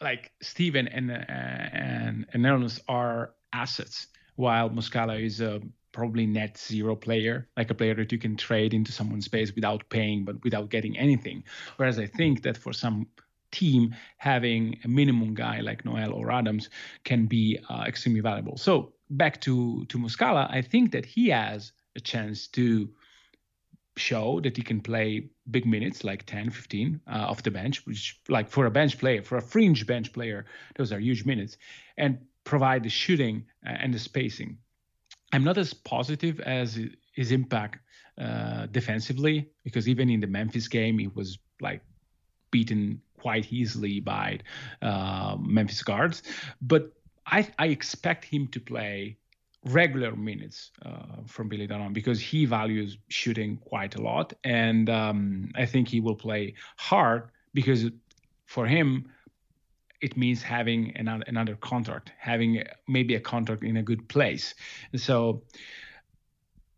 like 0.00 0.32
Steven 0.40 0.88
and 0.88 1.10
uh, 1.10 1.14
and 1.14 2.26
and 2.32 2.46
Ernest 2.46 2.80
are 2.88 3.34
assets, 3.52 4.06
while 4.36 4.70
Muscala 4.70 5.20
is 5.20 5.40
a 5.40 5.60
probably 5.92 6.26
net 6.26 6.58
zero 6.58 6.96
player, 6.96 7.48
like 7.56 7.70
a 7.70 7.74
player 7.74 7.94
that 7.94 8.12
you 8.12 8.18
can 8.18 8.36
trade 8.36 8.74
into 8.74 8.92
someone's 8.92 9.26
space 9.26 9.54
without 9.54 9.88
paying, 9.88 10.24
but 10.24 10.42
without 10.42 10.70
getting 10.70 10.98
anything. 10.98 11.44
Whereas 11.76 11.98
I 11.98 12.06
think 12.06 12.42
that 12.42 12.56
for 12.56 12.72
some 12.72 13.06
team, 13.50 13.94
having 14.16 14.78
a 14.84 14.88
minimum 14.88 15.34
guy 15.34 15.60
like 15.60 15.84
Noel 15.84 16.12
or 16.12 16.32
Adams 16.32 16.70
can 17.04 17.26
be 17.26 17.58
uh, 17.68 17.84
extremely 17.86 18.20
valuable. 18.20 18.56
So 18.56 18.94
back 19.10 19.40
to 19.42 19.84
to 19.86 19.98
Muscala, 19.98 20.50
I 20.50 20.62
think 20.62 20.92
that 20.92 21.04
he 21.04 21.28
has 21.28 21.72
a 21.94 22.00
chance 22.00 22.48
to 22.48 22.88
show 23.96 24.40
that 24.40 24.56
he 24.56 24.62
can 24.62 24.80
play 24.80 25.28
big 25.50 25.66
minutes 25.66 26.02
like 26.02 26.24
10 26.24 26.48
15 26.48 27.00
uh, 27.06 27.10
off 27.10 27.42
the 27.42 27.50
bench 27.50 27.84
which 27.86 28.18
like 28.28 28.48
for 28.48 28.64
a 28.64 28.70
bench 28.70 28.98
player 28.98 29.22
for 29.22 29.36
a 29.36 29.42
fringe 29.42 29.86
bench 29.86 30.14
player 30.14 30.46
those 30.76 30.92
are 30.92 30.98
huge 30.98 31.26
minutes 31.26 31.58
and 31.98 32.18
provide 32.44 32.82
the 32.82 32.88
shooting 32.88 33.44
uh, 33.66 33.70
and 33.78 33.92
the 33.92 33.98
spacing 33.98 34.56
I'm 35.32 35.44
not 35.44 35.58
as 35.58 35.72
positive 35.72 36.40
as 36.40 36.78
his 37.12 37.32
impact 37.32 37.78
uh, 38.18 38.66
defensively 38.66 39.48
because 39.64 39.88
even 39.88 40.10
in 40.10 40.20
the 40.20 40.26
Memphis 40.26 40.68
game, 40.68 40.98
he 40.98 41.08
was 41.08 41.38
like 41.60 41.80
beaten 42.50 43.00
quite 43.18 43.52
easily 43.52 44.00
by 44.00 44.38
uh, 44.82 45.36
Memphis 45.40 45.82
guards. 45.82 46.22
But 46.60 46.92
I, 47.26 47.48
I, 47.58 47.66
expect 47.68 48.24
him 48.24 48.48
to 48.48 48.60
play 48.60 49.16
regular 49.64 50.14
minutes 50.16 50.72
uh, 50.84 51.22
from 51.26 51.48
Billy 51.48 51.66
Donovan 51.66 51.92
because 51.92 52.20
he 52.20 52.44
values 52.44 52.98
shooting 53.08 53.56
quite 53.58 53.94
a 53.94 54.02
lot, 54.02 54.32
and 54.44 54.90
um, 54.90 55.50
I 55.54 55.66
think 55.66 55.88
he 55.88 56.00
will 56.00 56.16
play 56.16 56.54
hard 56.76 57.30
because 57.54 57.86
for 58.46 58.66
him 58.66 59.08
it 60.02 60.16
means 60.16 60.42
having 60.42 60.92
another, 60.96 61.24
another 61.28 61.54
contract, 61.54 62.10
having 62.18 62.62
maybe 62.88 63.14
a 63.14 63.20
contract 63.20 63.62
in 63.62 63.76
a 63.76 63.82
good 63.82 64.08
place. 64.08 64.54
And 64.90 65.00
so 65.00 65.42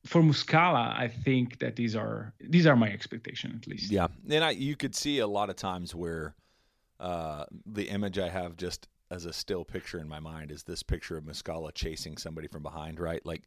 for 0.04 0.22
Muscala, 0.22 0.96
I 0.96 1.08
think 1.08 1.58
that 1.58 1.74
these 1.74 1.96
are 1.96 2.34
these 2.38 2.66
are 2.66 2.76
my 2.76 2.90
expectation 2.90 3.58
at 3.60 3.66
least. 3.66 3.90
Yeah, 3.90 4.08
and 4.30 4.44
I 4.44 4.50
you 4.50 4.76
could 4.76 4.94
see 4.94 5.18
a 5.18 5.26
lot 5.26 5.48
of 5.48 5.56
times 5.56 5.94
where 5.94 6.34
uh, 7.00 7.46
the 7.66 7.88
image 7.88 8.18
I 8.18 8.28
have 8.28 8.56
just 8.56 8.86
as 9.10 9.24
a 9.24 9.32
still 9.32 9.64
picture 9.64 9.98
in 9.98 10.08
my 10.08 10.20
mind 10.20 10.50
is 10.50 10.62
this 10.64 10.82
picture 10.82 11.16
of 11.16 11.24
Muscala 11.24 11.72
chasing 11.74 12.16
somebody 12.18 12.48
from 12.48 12.62
behind, 12.62 13.00
right? 13.00 13.24
Like 13.24 13.42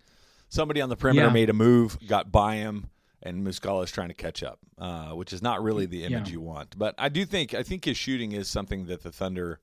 somebody 0.50 0.81
on 0.81 0.89
the 0.89 0.96
perimeter 0.96 1.27
yeah. 1.27 1.34
made 1.34 1.50
a 1.50 1.53
move, 1.53 1.98
got 2.07 2.31
by 2.31 2.55
him, 2.55 2.89
and 3.22 3.46
Muscala 3.46 3.84
is 3.84 3.91
trying 3.91 4.07
to 4.07 4.13
catch 4.13 4.41
up, 4.41 4.60
uh, 4.79 5.10
which 5.10 5.34
is 5.34 5.41
not 5.41 5.62
really 5.62 5.86
the 5.86 6.05
image 6.05 6.29
yeah. 6.29 6.34
you 6.34 6.41
want. 6.41 6.77
But 6.77 6.96
I 6.98 7.10
do 7.10 7.25
think 7.25 7.53
I 7.53 7.62
think 7.62 7.86
his 7.86 7.98
shooting 7.98 8.31
is 8.31 8.48
something 8.48 8.88
that 8.88 9.03
the 9.03 9.12
Thunder 9.12 9.60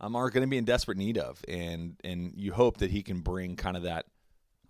um, 0.00 0.16
are 0.16 0.30
going 0.30 0.42
to 0.42 0.48
be 0.48 0.58
in 0.58 0.64
desperate 0.64 0.98
need 0.98 1.18
of, 1.18 1.42
and 1.48 1.96
and 2.04 2.32
you 2.36 2.52
hope 2.52 2.78
that 2.78 2.90
he 2.90 3.02
can 3.02 3.20
bring 3.20 3.56
kind 3.56 3.76
of 3.76 3.84
that 3.84 4.06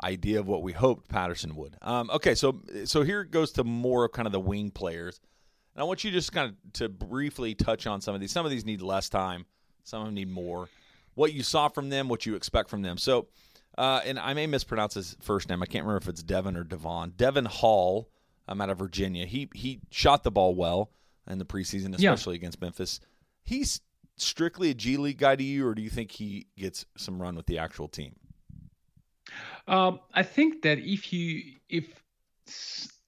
idea 0.03 0.41
of 0.41 0.47
what 0.47 0.63
we 0.63 0.73
hoped 0.73 1.09
Patterson 1.09 1.57
would. 1.57 1.77
Um, 1.83 2.11
okay, 2.11 2.35
so 2.35 2.61
so 2.85 3.03
here 3.03 3.25
goes 3.25 3.53
to 3.53 3.65
more 3.65 4.05
of 4.05 4.13
kind 4.13 4.27
of 4.27 4.33
the 4.33 4.41
wing 4.41 4.71
players, 4.71 5.21
and 5.75 5.83
I 5.83 5.85
want 5.85 6.05
you 6.05 6.11
just 6.11 6.33
kind 6.33 6.51
of 6.51 6.73
to 6.75 6.89
briefly 6.89 7.55
touch 7.55 7.87
on 7.87 8.01
some 8.01 8.15
of 8.15 8.21
these. 8.21 8.33
Some 8.33 8.45
of 8.45 8.51
these 8.51 8.65
need 8.65 8.83
less 8.83 9.09
time, 9.09 9.47
some 9.85 10.01
of 10.01 10.07
them 10.07 10.15
need 10.15 10.31
more. 10.31 10.69
What 11.15 11.33
you 11.33 11.43
saw 11.43 11.69
from 11.69 11.89
them, 11.89 12.09
what 12.09 12.27
you 12.27 12.35
expect 12.35 12.69
from 12.69 12.83
them. 12.83 12.99
So, 12.99 13.29
uh, 13.79 14.03
and 14.05 14.19
I 14.19 14.35
may 14.35 14.47
mispronounce 14.47 14.95
his 14.95 15.17
first 15.23 15.49
name. 15.49 15.63
I 15.63 15.67
can't 15.67 15.85
remember 15.85 16.03
if 16.03 16.09
it's 16.09 16.23
Devin 16.23 16.57
or 16.57 16.65
Devon. 16.65 17.15
Devon 17.17 17.47
Hall. 17.47 18.11
I'm 18.49 18.61
out 18.61 18.71
of 18.71 18.79
Virginia. 18.79 19.27
He 19.27 19.49
he 19.55 19.81
shot 19.91 20.23
the 20.23 20.31
ball 20.31 20.55
well 20.55 20.93
in 21.29 21.39
the 21.39 21.45
preseason, 21.45 21.95
especially 21.97 22.35
yeah. 22.35 22.41
against 22.41 22.61
Memphis. 22.61 23.01
He's 23.43 23.81
strictly 24.17 24.71
a 24.71 24.75
G 24.75 24.97
League 24.97 25.19
guy 25.19 25.37
to 25.37 25.43
you, 25.43 25.67
or 25.67 25.75
do 25.75 25.83
you 25.83 25.91
think 25.91 26.11
he 26.11 26.47
gets 26.57 26.85
some 26.97 27.21
run 27.21 27.37
with 27.37 27.47
the 27.47 27.59
actual 27.59 27.89
team? 27.89 28.15
Um, 29.69 30.01
I 30.15 30.23
think 30.23 30.63
that 30.63 30.79
if 30.79 31.13
you 31.13 31.55
if 31.69 32.03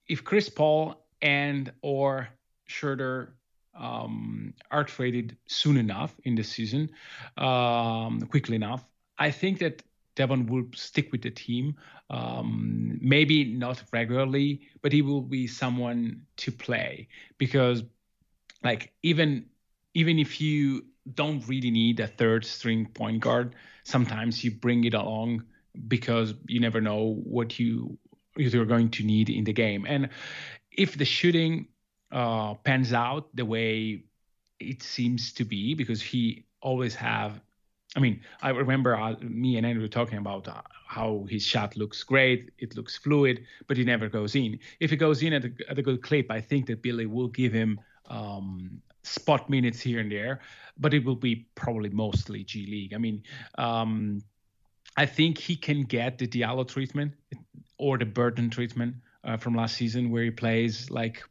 if 0.06 0.24
Chris 0.24 0.48
Paul 0.48 1.06
and 1.22 1.72
or 1.82 2.28
Schroeder 2.66 3.34
um, 3.74 4.54
are 4.70 4.84
traded 4.84 5.36
soon 5.46 5.76
enough 5.76 6.14
in 6.24 6.34
the 6.34 6.42
season, 6.42 6.90
um, 7.36 8.22
quickly 8.22 8.56
enough, 8.56 8.84
I 9.18 9.30
think 9.30 9.60
that 9.60 9.82
Devon 10.16 10.46
will 10.46 10.64
stick 10.74 11.12
with 11.12 11.22
the 11.22 11.30
team. 11.30 11.76
Um, 12.10 12.98
maybe 13.00 13.44
not 13.44 13.82
regularly, 13.92 14.62
but 14.82 14.92
he 14.92 15.02
will 15.02 15.20
be 15.20 15.46
someone 15.46 16.22
to 16.38 16.50
play 16.50 17.06
because, 17.38 17.84
like, 18.64 18.92
even 19.02 19.46
even 19.94 20.18
if 20.18 20.40
you 20.40 20.84
don't 21.14 21.46
really 21.48 21.70
need 21.70 22.00
a 22.00 22.06
third 22.06 22.44
string 22.44 22.86
point 22.86 23.20
guard. 23.20 23.54
Sometimes 23.84 24.44
you 24.44 24.50
bring 24.50 24.84
it 24.84 24.94
along 24.94 25.44
because 25.86 26.34
you 26.46 26.60
never 26.60 26.80
know 26.80 27.20
what 27.24 27.58
you 27.58 27.98
you're 28.36 28.64
going 28.64 28.90
to 28.90 29.02
need 29.02 29.30
in 29.30 29.44
the 29.44 29.52
game. 29.52 29.84
And 29.88 30.10
if 30.70 30.96
the 30.96 31.04
shooting 31.04 31.68
uh, 32.12 32.54
pans 32.54 32.92
out 32.92 33.34
the 33.34 33.44
way 33.44 34.04
it 34.60 34.82
seems 34.82 35.32
to 35.34 35.44
be, 35.44 35.74
because 35.74 36.02
he 36.02 36.44
always 36.60 36.94
have. 36.94 37.40
I 37.96 38.00
mean, 38.00 38.20
I 38.42 38.50
remember 38.50 38.94
uh, 38.94 39.14
me 39.20 39.56
and 39.56 39.64
Andrew 39.64 39.88
talking 39.88 40.18
about 40.18 40.46
uh, 40.46 40.60
how 40.86 41.26
his 41.28 41.42
shot 41.42 41.76
looks 41.76 42.02
great, 42.02 42.50
it 42.58 42.76
looks 42.76 42.98
fluid, 42.98 43.44
but 43.66 43.76
he 43.76 43.84
never 43.84 44.08
goes 44.08 44.34
in. 44.34 44.58
If 44.78 44.92
it 44.92 44.96
goes 44.96 45.22
in 45.22 45.32
at 45.32 45.44
a, 45.44 45.52
at 45.70 45.78
a 45.78 45.82
good 45.82 46.02
clip, 46.02 46.30
I 46.30 46.40
think 46.40 46.66
that 46.66 46.82
Billy 46.82 47.06
will 47.06 47.28
give 47.28 47.52
him 47.52 47.80
um, 48.06 48.82
spot 49.08 49.48
minutes 49.48 49.80
here 49.80 50.00
and 50.00 50.10
there, 50.10 50.40
but 50.78 50.94
it 50.94 51.04
will 51.04 51.16
be 51.16 51.46
probably 51.54 51.90
mostly 51.90 52.44
G 52.44 52.66
League. 52.66 52.94
I 52.94 52.98
mean, 52.98 53.22
um, 53.56 54.22
I 54.96 55.06
think 55.06 55.38
he 55.38 55.56
can 55.56 55.82
get 55.82 56.18
the 56.18 56.26
Diallo 56.26 56.66
treatment 56.66 57.12
or 57.78 57.98
the 57.98 58.06
Burton 58.06 58.50
treatment 58.50 58.96
uh, 59.24 59.36
from 59.36 59.54
last 59.54 59.76
season, 59.76 60.10
where 60.10 60.24
he 60.24 60.30
plays 60.30 60.90
like 60.90 61.22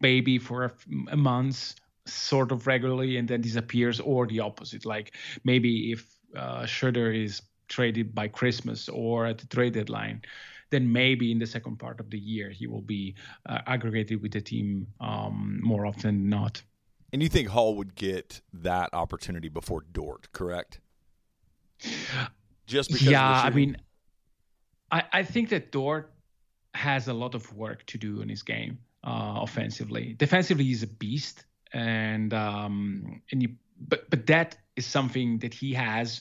maybe 0.00 0.38
for 0.38 0.64
a, 0.64 0.72
a 1.12 1.16
month, 1.16 1.74
sort 2.06 2.52
of 2.52 2.66
regularly, 2.66 3.16
and 3.16 3.28
then 3.28 3.40
disappears, 3.40 4.00
or 4.00 4.26
the 4.26 4.40
opposite. 4.40 4.84
Like 4.84 5.14
maybe 5.44 5.92
if 5.92 6.14
uh, 6.36 6.66
Schroeder 6.66 7.12
is 7.12 7.42
traded 7.68 8.14
by 8.14 8.28
Christmas 8.28 8.88
or 8.88 9.26
at 9.26 9.38
the 9.38 9.46
trade 9.46 9.74
deadline, 9.74 10.22
then 10.70 10.90
maybe 10.92 11.30
in 11.32 11.38
the 11.38 11.46
second 11.46 11.78
part 11.78 12.00
of 12.00 12.10
the 12.10 12.18
year 12.18 12.50
he 12.50 12.66
will 12.66 12.82
be 12.82 13.14
uh, 13.46 13.60
aggregated 13.66 14.20
with 14.20 14.32
the 14.32 14.40
team 14.40 14.86
um, 15.00 15.60
more 15.62 15.86
often 15.86 16.02
than 16.02 16.28
not. 16.28 16.62
And 17.14 17.22
you 17.22 17.28
think 17.28 17.46
Hall 17.46 17.76
would 17.76 17.94
get 17.94 18.40
that 18.52 18.92
opportunity 18.92 19.48
before 19.48 19.84
Dort, 19.92 20.32
correct? 20.32 20.80
Just 22.66 22.90
because. 22.90 23.06
Yeah, 23.06 23.24
I 23.24 23.50
mean, 23.50 23.76
I 24.90 25.04
I 25.12 25.22
think 25.22 25.50
that 25.50 25.70
Dort 25.70 26.12
has 26.74 27.06
a 27.06 27.12
lot 27.14 27.36
of 27.36 27.54
work 27.54 27.86
to 27.86 27.98
do 27.98 28.20
in 28.20 28.28
his 28.28 28.42
game 28.42 28.78
uh, 29.04 29.38
offensively. 29.42 30.14
Defensively, 30.14 30.64
he's 30.64 30.82
a 30.82 30.88
beast, 30.88 31.44
and 31.72 32.34
um, 32.34 33.22
and 33.30 33.42
you, 33.44 33.50
but 33.78 34.10
but 34.10 34.26
that 34.26 34.56
is 34.74 34.84
something 34.84 35.38
that 35.38 35.54
he 35.54 35.72
has. 35.72 36.20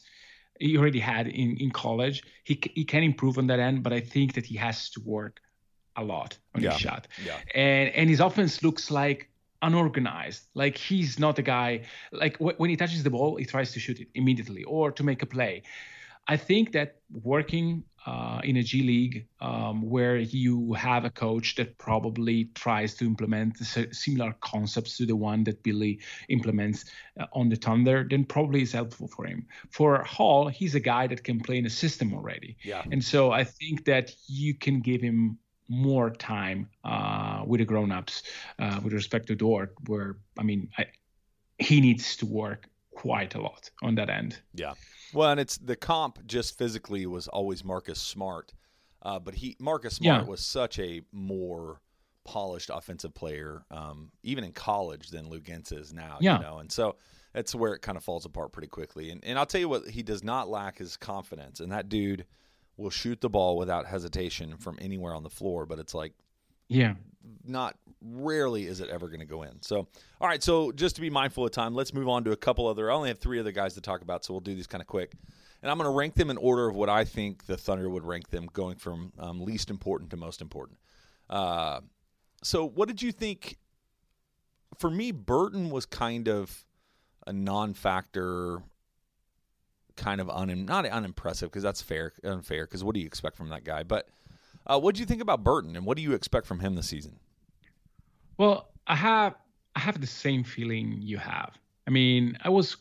He 0.59 0.77
already 0.77 0.99
had 0.99 1.25
in, 1.27 1.57
in 1.57 1.71
college. 1.71 2.21
He 2.43 2.61
he 2.75 2.85
can 2.85 3.01
improve 3.01 3.39
on 3.39 3.47
that 3.47 3.59
end, 3.59 3.81
but 3.81 3.93
I 3.93 3.99
think 3.99 4.33
that 4.35 4.45
he 4.45 4.57
has 4.57 4.91
to 4.91 5.01
work 5.01 5.41
a 5.95 6.03
lot 6.03 6.37
on 6.53 6.61
Yeah. 6.61 6.73
his 6.73 6.81
shot. 6.81 7.07
Yeah. 7.25 7.39
And 7.55 7.89
and 7.95 8.09
his 8.11 8.19
offense 8.19 8.61
looks 8.61 8.91
like 8.91 9.31
unorganized. 9.63 10.43
Like 10.53 10.77
he's 10.77 11.17
not 11.17 11.39
a 11.39 11.41
guy 11.41 11.85
like 12.11 12.37
wh- 12.37 12.59
when 12.59 12.69
he 12.69 12.77
touches 12.77 13.01
the 13.01 13.09
ball, 13.09 13.37
he 13.37 13.45
tries 13.45 13.71
to 13.73 13.79
shoot 13.79 13.99
it 13.99 14.09
immediately 14.13 14.63
or 14.63 14.91
to 14.91 15.03
make 15.03 15.23
a 15.23 15.25
play. 15.25 15.63
I 16.27 16.37
think 16.37 16.71
that 16.71 16.99
working 17.11 17.83
uh, 18.05 18.41
in 18.43 18.57
a 18.57 18.63
G 18.63 18.81
League 18.83 19.27
um, 19.41 19.81
where 19.81 20.17
you 20.17 20.73
have 20.73 21.05
a 21.05 21.09
coach 21.09 21.55
that 21.55 21.77
probably 21.77 22.45
tries 22.55 22.95
to 22.95 23.05
implement 23.05 23.57
similar 23.57 24.33
concepts 24.41 24.97
to 24.97 25.05
the 25.05 25.15
one 25.15 25.43
that 25.45 25.63
Billy 25.63 25.99
implements 26.29 26.85
uh, 27.19 27.25
on 27.33 27.49
the 27.49 27.55
Thunder, 27.55 28.05
then 28.09 28.25
probably 28.25 28.61
is 28.61 28.71
helpful 28.71 29.07
for 29.07 29.25
him. 29.25 29.45
For 29.69 30.03
Hall, 30.03 30.47
he's 30.47 30.75
a 30.75 30.79
guy 30.79 31.07
that 31.07 31.23
can 31.23 31.39
play 31.39 31.57
in 31.57 31.65
a 31.65 31.69
system 31.69 32.13
already. 32.13 32.57
Yeah. 32.63 32.83
And 32.91 33.03
so 33.03 33.31
I 33.31 33.43
think 33.43 33.85
that 33.85 34.13
you 34.27 34.53
can 34.53 34.81
give 34.81 35.01
him 35.01 35.37
more 35.67 36.09
time 36.09 36.69
uh, 36.83 37.43
with 37.45 37.59
the 37.59 37.65
grown-ups 37.65 38.23
uh, 38.59 38.79
with 38.83 38.93
respect 38.93 39.27
to 39.27 39.35
Dort, 39.35 39.73
where 39.87 40.17
I 40.37 40.43
mean, 40.43 40.69
I, 40.77 40.85
he 41.59 41.79
needs 41.81 42.15
to 42.17 42.25
work 42.25 42.67
quite 42.95 43.35
a 43.35 43.41
lot 43.41 43.69
on 43.81 43.95
that 43.95 44.09
end. 44.09 44.39
Yeah. 44.53 44.73
Well, 45.13 45.31
and 45.31 45.39
it's 45.39 45.57
the 45.57 45.75
comp 45.75 46.25
just 46.25 46.57
physically 46.57 47.05
was 47.05 47.27
always 47.27 47.63
Marcus 47.63 47.99
Smart, 47.99 48.53
uh, 49.01 49.19
but 49.19 49.35
he 49.35 49.55
Marcus 49.59 49.95
Smart 49.95 50.23
Yeah. 50.23 50.27
was 50.29 50.41
such 50.41 50.79
a 50.79 51.01
more 51.11 51.81
polished 52.25 52.69
offensive 52.73 53.13
player, 53.13 53.65
um, 53.69 54.11
even 54.23 54.43
in 54.43 54.51
college 54.53 55.09
than 55.09 55.25
Luguentz 55.29 55.71
is 55.71 55.93
now. 55.93 56.17
Yeah. 56.21 56.37
You 56.37 56.43
know, 56.43 56.57
and 56.59 56.71
so 56.71 56.95
that's 57.33 57.53
where 57.55 57.73
it 57.73 57.81
kind 57.81 57.97
of 57.97 58.03
falls 58.03 58.25
apart 58.25 58.51
pretty 58.51 58.69
quickly. 58.69 59.09
And 59.11 59.23
and 59.23 59.37
I'll 59.39 59.45
tell 59.45 59.61
you 59.61 59.69
what, 59.69 59.87
he 59.87 60.03
does 60.03 60.23
not 60.23 60.49
lack 60.49 60.77
his 60.77 60.97
confidence, 60.97 61.59
and 61.59 61.71
that 61.71 61.89
dude 61.89 62.25
will 62.77 62.89
shoot 62.89 63.21
the 63.21 63.29
ball 63.29 63.57
without 63.57 63.85
hesitation 63.85 64.57
from 64.57 64.77
anywhere 64.81 65.13
on 65.13 65.23
the 65.23 65.29
floor. 65.29 65.65
But 65.65 65.79
it's 65.79 65.93
like 65.93 66.13
Yeah. 66.67 66.95
not 67.45 67.77
rarely 68.01 68.65
is 68.65 68.79
it 68.81 68.89
ever 68.89 69.07
going 69.07 69.19
to 69.21 69.25
go 69.25 69.43
in. 69.43 69.61
So, 69.61 69.87
all 70.19 70.27
right. 70.27 70.43
So, 70.43 70.71
just 70.71 70.95
to 70.95 71.01
be 71.01 71.09
mindful 71.09 71.45
of 71.45 71.51
time, 71.51 71.73
let's 71.73 71.93
move 71.93 72.09
on 72.09 72.23
to 72.25 72.31
a 72.31 72.35
couple 72.37 72.67
other. 72.67 72.91
I 72.91 72.93
only 72.95 73.09
have 73.09 73.19
three 73.19 73.39
other 73.39 73.51
guys 73.51 73.73
to 73.75 73.81
talk 73.81 74.01
about, 74.01 74.25
so 74.25 74.33
we'll 74.33 74.41
do 74.41 74.55
these 74.55 74.67
kind 74.67 74.81
of 74.81 74.87
quick. 74.87 75.13
And 75.61 75.71
I'm 75.71 75.77
going 75.77 75.89
to 75.89 75.95
rank 75.95 76.15
them 76.15 76.29
in 76.29 76.35
order 76.37 76.67
of 76.67 76.75
what 76.75 76.89
I 76.89 77.05
think 77.05 77.45
the 77.45 77.55
Thunder 77.55 77.89
would 77.89 78.03
rank 78.03 78.29
them, 78.29 78.47
going 78.51 78.75
from 78.75 79.13
um, 79.17 79.39
least 79.39 79.69
important 79.69 80.09
to 80.09 80.17
most 80.17 80.41
important. 80.41 80.77
Uh, 81.29 81.79
so, 82.43 82.67
what 82.67 82.89
did 82.89 83.01
you 83.01 83.11
think? 83.13 83.57
For 84.79 84.89
me, 84.89 85.11
Burton 85.11 85.69
was 85.69 85.85
kind 85.85 86.27
of 86.27 86.65
a 87.25 87.31
non-factor, 87.31 88.61
kind 89.95 90.19
of 90.21 90.29
un 90.29 90.65
not 90.65 90.85
unimpressive 90.85 91.49
because 91.49 91.63
that's 91.63 91.81
fair, 91.81 92.13
unfair. 92.23 92.65
Because 92.65 92.83
what 92.83 92.95
do 92.95 92.99
you 93.01 93.05
expect 93.05 93.37
from 93.37 93.49
that 93.49 93.63
guy? 93.63 93.83
But 93.83 94.07
uh, 94.65 94.79
what 94.79 94.95
do 94.95 95.01
you 95.01 95.05
think 95.05 95.21
about 95.21 95.43
Burton, 95.43 95.75
and 95.75 95.85
what 95.85 95.97
do 95.97 96.03
you 96.03 96.13
expect 96.13 96.47
from 96.47 96.59
him 96.59 96.75
this 96.75 96.87
season? 96.87 97.19
Well, 98.37 98.69
I 98.87 98.95
have 98.95 99.35
I 99.75 99.79
have 99.79 99.99
the 99.99 100.07
same 100.07 100.43
feeling 100.43 100.97
you 101.01 101.17
have. 101.17 101.51
I 101.87 101.91
mean, 101.91 102.37
I 102.43 102.49
was 102.49 102.77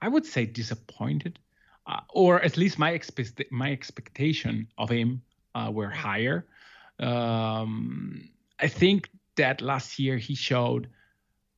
I 0.00 0.08
would 0.08 0.24
say 0.24 0.46
disappointed, 0.46 1.38
uh, 1.86 2.00
or 2.10 2.40
at 2.42 2.56
least 2.56 2.78
my 2.78 2.90
expect 2.90 3.42
my 3.50 3.72
expectation 3.72 4.68
of 4.78 4.90
him 4.90 5.22
uh, 5.54 5.70
were 5.72 5.90
higher. 5.90 6.46
Um, 6.98 8.28
I 8.58 8.68
think 8.68 9.10
that 9.36 9.60
last 9.60 9.98
year 9.98 10.16
he 10.16 10.34
showed 10.34 10.88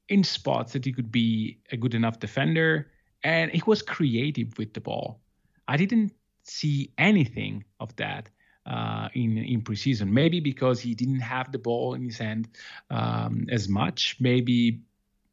in 0.08 0.24
spots 0.24 0.72
that 0.72 0.84
he 0.84 0.92
could 0.92 1.12
be 1.12 1.58
a 1.70 1.76
good 1.76 1.94
enough 1.94 2.18
defender, 2.18 2.90
and 3.22 3.50
he 3.50 3.62
was 3.66 3.82
creative 3.82 4.56
with 4.58 4.74
the 4.74 4.80
ball. 4.80 5.20
I 5.66 5.76
didn't 5.76 6.12
see 6.44 6.92
anything 6.98 7.64
of 7.80 7.94
that 7.96 8.30
uh, 8.66 9.08
in 9.14 9.38
in 9.38 9.62
preseason. 9.62 10.10
Maybe 10.10 10.40
because 10.40 10.80
he 10.80 10.94
didn't 10.94 11.20
have 11.20 11.52
the 11.52 11.58
ball 11.58 11.94
in 11.94 12.02
his 12.02 12.18
hand 12.18 12.48
um, 12.90 13.46
as 13.50 13.68
much. 13.68 14.16
Maybe 14.20 14.82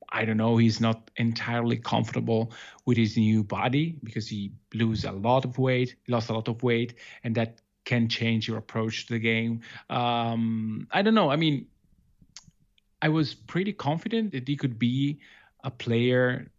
I 0.10 0.26
don't 0.26 0.38
know. 0.38 0.58
He's 0.58 0.80
not 0.80 1.12
entirely 1.18 1.78
comfortable 1.78 2.54
with 2.86 2.98
his 2.98 3.18
new 3.18 3.44
body 3.44 3.98
because 4.04 4.28
he 4.28 4.54
lose 4.74 5.04
a 5.04 5.12
lot 5.12 5.46
of 5.46 5.58
weight, 5.58 5.96
lost 6.08 6.30
a 6.30 6.34
lot 6.34 6.48
of 6.48 6.64
weight, 6.64 6.96
and 7.24 7.36
that 7.36 7.62
can 7.86 8.08
change 8.08 8.48
your 8.48 8.58
approach 8.58 9.08
to 9.08 9.14
the 9.14 9.20
game. 9.20 9.62
Um, 9.90 10.88
I 10.92 11.02
don't 11.02 11.16
know. 11.16 11.30
I 11.30 11.36
mean, 11.36 11.68
I 13.02 13.10
was 13.10 13.36
pretty 13.36 13.74
confident 13.74 14.32
that 14.32 14.48
he 14.48 14.56
could 14.56 14.80
be 14.80 15.20
a 15.64 15.72
player 15.72 16.52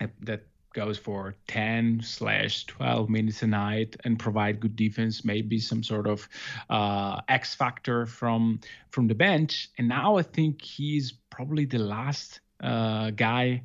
that- 0.00 0.20
that 0.20 0.47
goes 0.74 0.98
for 0.98 1.34
10 1.48 2.00
slash 2.02 2.66
12 2.66 3.08
minutes 3.08 3.42
a 3.42 3.46
night 3.46 3.96
and 4.04 4.18
provide 4.18 4.60
good 4.60 4.76
defense 4.76 5.24
maybe 5.24 5.58
some 5.58 5.82
sort 5.82 6.06
of 6.06 6.28
uh, 6.70 7.20
x 7.28 7.54
factor 7.54 8.06
from 8.06 8.60
from 8.90 9.06
the 9.06 9.14
bench 9.14 9.70
and 9.78 9.88
now 9.88 10.16
i 10.16 10.22
think 10.22 10.62
he's 10.62 11.12
probably 11.30 11.64
the 11.64 11.78
last 11.78 12.40
uh, 12.62 13.10
guy 13.10 13.62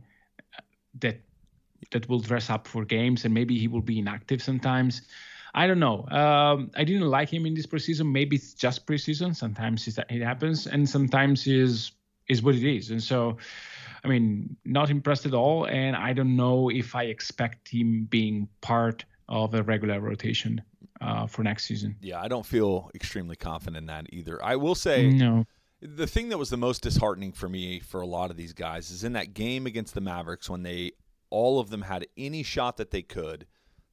that 1.00 1.20
that 1.92 2.08
will 2.08 2.20
dress 2.20 2.50
up 2.50 2.68
for 2.68 2.86
games 2.86 3.26
and 3.26 3.34
maybe 3.34 3.58
he 3.58 3.68
will 3.68 3.82
be 3.82 4.00
inactive 4.00 4.42
sometimes 4.42 5.02
I 5.56 5.68
don't 5.68 5.80
know. 5.80 6.08
Um, 6.10 6.72
I 6.76 6.84
didn't 6.84 7.08
like 7.08 7.30
him 7.30 7.46
in 7.46 7.54
this 7.54 7.68
preseason. 7.68 8.12
Maybe 8.12 8.38
it's 8.38 8.54
just 8.54 8.88
preseason. 8.88 9.36
Sometimes 9.36 9.88
it 9.88 10.22
happens, 10.22 10.66
and 10.66 10.90
sometimes 10.90 11.46
is 11.46 11.92
is 12.28 12.42
what 12.42 12.56
it 12.56 12.64
is. 12.64 12.90
And 12.90 13.02
so, 13.02 13.38
I 14.04 14.08
mean, 14.10 14.58
not 14.66 14.90
impressed 14.90 15.26
at 15.26 15.34
all. 15.34 15.66
And 15.68 15.96
I 15.96 16.14
don't 16.14 16.36
know 16.36 16.70
if 16.70 16.96
I 16.96 17.04
expect 17.04 17.70
him 17.70 18.06
being 18.10 18.48
part 18.62 19.06
of 19.30 19.54
a 19.54 19.64
regular 19.64 20.00
rotation 20.02 20.62
uh, 21.02 21.26
for 21.28 21.44
next 21.44 21.66
season. 21.66 21.96
Yeah, 22.02 22.22
I 22.22 22.28
don't 22.28 22.46
feel 22.46 22.92
extremely 22.94 23.36
confident 23.36 23.78
in 23.78 23.86
that 23.88 24.08
either. 24.12 24.44
I 24.44 24.56
will 24.58 24.76
say 24.76 25.10
No. 25.10 25.46
the 25.82 26.08
thing 26.08 26.30
that 26.30 26.38
was 26.38 26.50
the 26.50 26.58
most 26.58 26.82
disheartening 26.82 27.32
for 27.32 27.48
me 27.48 27.80
for 27.80 28.02
a 28.02 28.06
lot 28.06 28.30
of 28.32 28.38
these 28.38 28.54
guys 28.54 28.92
is 28.92 29.04
in 29.04 29.14
that 29.14 29.34
game 29.34 29.66
against 29.66 29.94
the 29.94 30.02
Mavericks 30.02 30.50
when 30.50 30.64
they 30.64 30.92
all 31.30 31.60
of 31.60 31.70
them 31.70 31.82
had 31.84 32.06
any 32.16 32.44
shot 32.44 32.78
that 32.78 32.92
they 32.92 33.02
could 33.02 33.48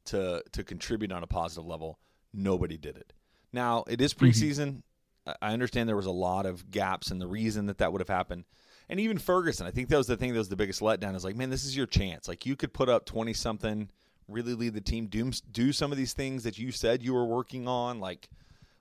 to 0.06 0.42
to 0.52 0.64
contribute 0.64 1.12
on 1.12 1.22
a 1.22 1.26
positive 1.26 1.66
level, 1.66 1.98
nobody 2.34 2.76
did 2.76 2.96
it. 2.96 3.12
Now, 3.52 3.84
it 3.88 4.00
is 4.00 4.12
preseason. 4.14 4.82
I 5.26 5.34
I 5.42 5.52
understand 5.52 5.88
there 5.88 5.96
was 5.96 6.06
a 6.06 6.10
lot 6.10 6.46
of 6.46 6.70
gaps 6.70 7.10
and 7.10 7.20
the 7.20 7.26
reason 7.28 7.66
that 7.66 7.78
that 7.78 7.92
would 7.92 8.00
have 8.00 8.08
happened. 8.08 8.44
And 8.90 9.00
even 9.00 9.16
Ferguson, 9.18 9.66
I 9.66 9.70
think 9.70 9.88
that 9.88 9.96
was 9.96 10.08
the 10.08 10.16
thing 10.16 10.32
that 10.32 10.38
was 10.38 10.48
the 10.48 10.56
biggest 10.56 10.80
letdown 10.80 11.14
is 11.14 11.24
like, 11.24 11.36
man, 11.36 11.48
this 11.48 11.64
is 11.64 11.76
your 11.76 11.86
chance. 11.86 12.26
Like 12.28 12.44
you 12.44 12.56
could 12.56 12.72
put 12.74 12.88
up 12.88 13.06
20 13.06 13.32
something, 13.32 13.88
really 14.28 14.54
lead 14.54 14.74
the 14.74 14.80
team, 14.80 15.06
do 15.06 15.30
do 15.52 15.72
some 15.72 15.92
of 15.92 15.96
these 15.96 16.12
things 16.12 16.42
that 16.42 16.58
you 16.58 16.72
said 16.72 17.02
you 17.02 17.14
were 17.14 17.24
working 17.24 17.68
on 17.68 18.00
like 18.00 18.28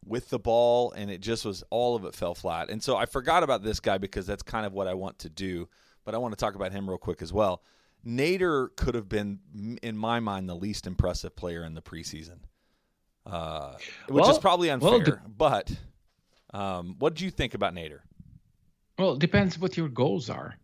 with 0.06 0.30
the 0.30 0.40
ball 0.40 0.92
and 0.94 1.12
it 1.12 1.22
just 1.22 1.46
was 1.46 1.64
all 1.70 1.96
of 1.96 2.06
it 2.06 2.16
fell 2.16 2.34
flat. 2.34 2.70
And 2.70 2.82
so 2.82 2.98
I 2.98 3.06
forgot 3.06 3.44
about 3.44 3.64
this 3.64 3.80
guy 3.80 3.98
because 4.00 4.26
that's 4.26 4.42
kind 4.44 4.66
of 4.66 4.74
what 4.74 4.88
I 4.88 4.96
want 4.96 5.20
to 5.20 5.30
do, 5.30 5.70
but 6.06 6.16
I 6.16 6.18
want 6.18 6.32
to 6.32 6.38
talk 6.44 6.56
about 6.56 6.72
him 6.72 6.90
real 6.90 6.98
quick 6.98 7.22
as 7.22 7.32
well. 7.32 7.62
Nader 8.06 8.76
could 8.78 8.96
have 8.96 9.10
been 9.10 9.40
in 9.84 9.96
my 9.98 10.20
mind 10.20 10.50
the 10.50 10.56
least 10.56 10.88
impressive 10.88 11.36
player 11.36 11.64
in 11.64 11.76
the 11.76 11.82
preseason. 11.82 12.40
Uh, 13.26 13.76
which 14.08 14.28
is 14.28 14.40
probably 14.40 14.70
unfair, 14.72 14.90
well, 14.90 15.00
the- 15.02 15.20
but 15.38 15.72
um, 16.52 16.96
what 16.98 17.14
did 17.14 17.22
you 17.22 17.30
think 17.30 17.54
about 17.54 17.76
Nader? 17.76 18.00
Well, 19.00 19.14
it 19.14 19.20
depends 19.20 19.58
what 19.58 19.78
your 19.78 19.88
goals 19.88 20.30
are. 20.30 20.56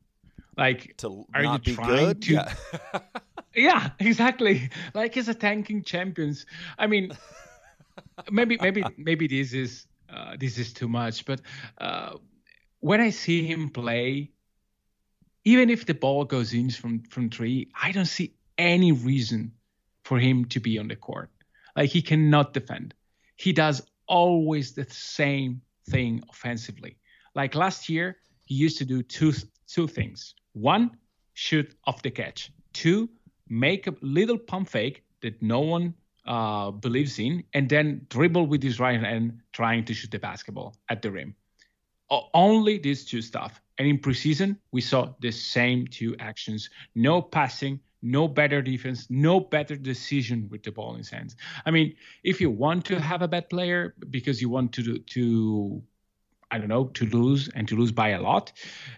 Like, 0.57 0.95
To 0.97 1.25
are 1.33 1.43
not 1.43 1.65
you 1.65 1.71
be 1.71 1.75
trying 1.75 2.07
good? 2.07 2.21
to? 2.23 2.33
Yeah. 2.33 2.51
Yeah, 3.57 3.91
exactly. 3.99 4.69
Like 4.93 5.15
as 5.15 5.29
a 5.29 5.33
tanking 5.33 5.83
champions. 5.83 6.45
I 6.77 6.87
mean, 6.87 7.17
maybe 8.29 8.57
maybe 8.61 8.83
maybe 8.97 9.27
this 9.27 9.53
is 9.53 9.87
uh, 10.09 10.35
this 10.37 10.57
is 10.57 10.73
too 10.73 10.89
much, 10.89 11.23
but 11.23 11.39
uh, 11.77 12.17
when 12.81 12.99
I 12.99 13.11
see 13.11 13.45
him 13.45 13.69
play, 13.69 14.31
even 15.45 15.69
if 15.69 15.85
the 15.85 15.93
ball 15.93 16.25
goes 16.25 16.53
in 16.53 16.69
from 16.69 17.03
from 17.03 17.29
three, 17.29 17.71
I 17.81 17.93
don't 17.93 18.05
see 18.07 18.35
any 18.57 18.91
reason 18.91 19.53
for 20.03 20.19
him 20.19 20.43
to 20.49 20.59
be 20.59 20.77
on 20.77 20.89
the 20.89 20.97
court. 20.97 21.29
Like 21.77 21.89
he 21.91 22.01
cannot 22.01 22.53
defend. 22.53 22.93
He 23.37 23.53
does 23.53 23.81
always 24.05 24.73
the 24.73 24.85
same 24.89 25.61
thing 25.89 26.23
offensively. 26.29 26.97
Like 27.35 27.53
last 27.53 27.89
year, 27.89 28.17
he 28.45 28.55
used 28.55 28.77
to 28.77 28.85
do 28.85 29.03
two 29.03 29.33
two 29.67 29.87
things. 29.87 30.35
One, 30.53 30.91
shoot 31.33 31.75
off 31.85 32.01
the 32.01 32.11
catch. 32.11 32.51
Two, 32.73 33.09
make 33.49 33.87
a 33.87 33.93
little 34.01 34.37
pump 34.37 34.69
fake 34.69 35.03
that 35.21 35.41
no 35.41 35.59
one 35.59 35.93
uh, 36.25 36.71
believes 36.71 37.19
in, 37.19 37.43
and 37.53 37.69
then 37.69 38.05
dribble 38.09 38.47
with 38.47 38.63
his 38.63 38.79
right 38.79 38.99
hand, 38.99 39.41
trying 39.53 39.85
to 39.85 39.93
shoot 39.93 40.11
the 40.11 40.19
basketball 40.19 40.75
at 40.89 41.01
the 41.01 41.11
rim. 41.11 41.35
O- 42.09 42.29
only 42.33 42.77
these 42.77 43.05
two 43.05 43.21
stuff. 43.21 43.61
And 43.77 43.87
in 43.87 43.99
preseason, 43.99 44.57
we 44.71 44.81
saw 44.81 45.13
the 45.19 45.31
same 45.31 45.87
two 45.87 46.15
actions: 46.19 46.69
no 46.95 47.21
passing, 47.21 47.79
no 48.01 48.27
better 48.27 48.61
defense, 48.61 49.07
no 49.09 49.39
better 49.39 49.75
decision 49.75 50.47
with 50.49 50.63
the 50.63 50.71
ball 50.71 50.91
in 50.91 50.99
his 50.99 51.09
hands. 51.09 51.35
I 51.65 51.71
mean, 51.71 51.95
if 52.23 52.39
you 52.39 52.49
want 52.49 52.85
to 52.85 52.99
have 52.99 53.21
a 53.21 53.27
bad 53.27 53.49
player 53.49 53.95
because 54.09 54.41
you 54.41 54.49
want 54.49 54.71
to 54.73 54.83
do, 54.83 54.99
to 54.99 55.83
I 56.55 56.57
don't 56.57 56.69
know 56.69 56.85
to 56.85 57.05
lose 57.05 57.49
and 57.49 57.67
to 57.67 57.75
lose 57.75 57.91
by 57.91 58.09
a 58.09 58.21
lot, 58.21 58.51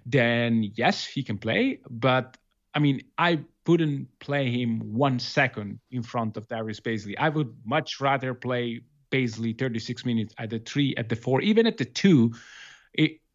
then 0.05 0.71
yes, 0.75 1.05
he 1.05 1.23
can 1.23 1.37
play. 1.37 1.79
But 1.89 2.37
I 2.73 2.79
mean, 2.79 3.01
I 3.17 3.39
wouldn't 3.65 4.07
play 4.19 4.51
him 4.51 4.93
one 4.93 5.19
second 5.19 5.79
in 5.91 6.03
front 6.03 6.37
of 6.37 6.47
Darius 6.47 6.79
Bazley. 6.79 7.15
I 7.17 7.29
would 7.29 7.53
much 7.65 7.99
rather 7.99 8.33
play 8.33 8.81
Bazley 9.11 9.57
36 9.57 10.05
minutes 10.05 10.33
at 10.37 10.51
the 10.51 10.59
three, 10.59 10.93
at 10.97 11.09
the 11.09 11.15
four, 11.15 11.41
even 11.41 11.65
at 11.65 11.77
the 11.77 11.85
two, 11.85 12.33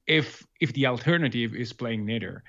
if 0.06 0.46
if 0.60 0.72
the 0.72 0.86
alternative 0.86 1.54
is 1.54 1.72
playing 1.72 2.06
Nader, 2.06 2.42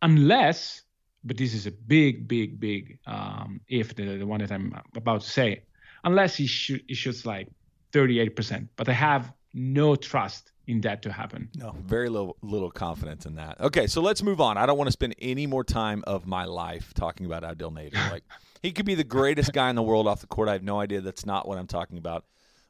unless 0.00 0.82
but 1.22 1.36
this 1.36 1.52
is 1.54 1.66
a 1.66 1.70
big, 1.70 2.26
big, 2.26 2.58
big 2.58 2.98
um, 3.06 3.60
if 3.68 3.94
the, 3.94 4.16
the 4.16 4.26
one 4.26 4.40
that 4.40 4.50
I'm 4.50 4.74
about 4.96 5.20
to 5.20 5.28
say, 5.28 5.64
unless 6.02 6.36
he, 6.36 6.46
shoot, 6.46 6.82
he 6.88 6.94
shoots 6.94 7.26
like 7.26 7.48
38%. 7.92 8.68
But 8.76 8.88
I 8.88 8.92
have 8.92 9.32
no 9.52 9.96
trust 9.96 10.52
in 10.70 10.80
that 10.82 11.02
to 11.02 11.10
happen. 11.12 11.48
No, 11.56 11.74
very 11.84 12.08
little, 12.08 12.36
little 12.42 12.70
confidence 12.70 13.26
in 13.26 13.34
that. 13.34 13.60
Okay, 13.60 13.88
so 13.88 14.00
let's 14.00 14.22
move 14.22 14.40
on. 14.40 14.56
I 14.56 14.66
don't 14.66 14.78
want 14.78 14.86
to 14.86 14.92
spend 14.92 15.16
any 15.20 15.46
more 15.46 15.64
time 15.64 16.04
of 16.06 16.28
my 16.28 16.44
life 16.44 16.94
talking 16.94 17.26
about 17.26 17.44
Abdel 17.44 17.72
Nader. 17.72 17.90
Like 18.10 18.24
he 18.62 18.72
could 18.72 18.86
be 18.86 18.94
the 18.94 19.04
greatest 19.04 19.52
guy 19.52 19.68
in 19.70 19.76
the 19.76 19.82
world 19.82 20.06
off 20.06 20.20
the 20.20 20.26
court. 20.26 20.48
I 20.48 20.52
have 20.52 20.62
no 20.62 20.80
idea. 20.80 21.00
That's 21.00 21.26
not 21.26 21.46
what 21.46 21.58
I'm 21.58 21.66
talking 21.66 21.98
about. 21.98 22.24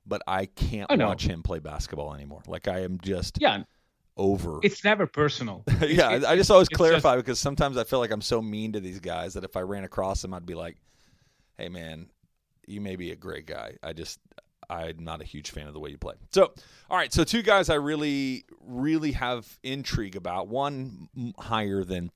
But 0.06 0.22
I 0.26 0.46
can't 0.46 0.90
oh, 0.90 0.96
watch 0.96 1.26
him 1.26 1.42
play 1.42 1.60
basketball 1.60 2.14
anymore. 2.14 2.42
Like 2.46 2.68
I 2.68 2.80
am 2.80 2.98
just 3.02 3.38
yeah 3.40 3.62
over. 4.16 4.60
It's 4.62 4.82
never 4.82 5.06
personal. 5.06 5.62
yeah, 5.80 6.12
it's, 6.12 6.24
I 6.24 6.36
just 6.36 6.50
always 6.50 6.68
clarify 6.68 7.14
just... 7.16 7.24
because 7.24 7.38
sometimes 7.38 7.76
I 7.76 7.84
feel 7.84 7.98
like 7.98 8.10
I'm 8.10 8.22
so 8.22 8.42
mean 8.42 8.72
to 8.72 8.80
these 8.80 9.00
guys 9.00 9.34
that 9.34 9.44
if 9.44 9.56
I 9.56 9.60
ran 9.60 9.84
across 9.84 10.22
them, 10.22 10.34
I'd 10.34 10.46
be 10.46 10.54
like, 10.54 10.76
"Hey, 11.58 11.68
man, 11.68 12.08
you 12.66 12.80
may 12.80 12.96
be 12.96 13.12
a 13.12 13.16
great 13.16 13.46
guy. 13.46 13.76
I 13.82 13.92
just." 13.92 14.18
I'm 14.70 15.04
not 15.04 15.20
a 15.20 15.24
huge 15.24 15.50
fan 15.50 15.66
of 15.66 15.74
the 15.74 15.80
way 15.80 15.90
you 15.90 15.98
play. 15.98 16.14
So, 16.30 16.52
all 16.88 16.96
right. 16.96 17.12
So, 17.12 17.24
two 17.24 17.42
guys 17.42 17.68
I 17.68 17.74
really, 17.74 18.44
really 18.60 19.12
have 19.12 19.58
intrigue 19.62 20.16
about. 20.16 20.48
One 20.48 21.08
higher 21.38 21.84
than 21.84 22.10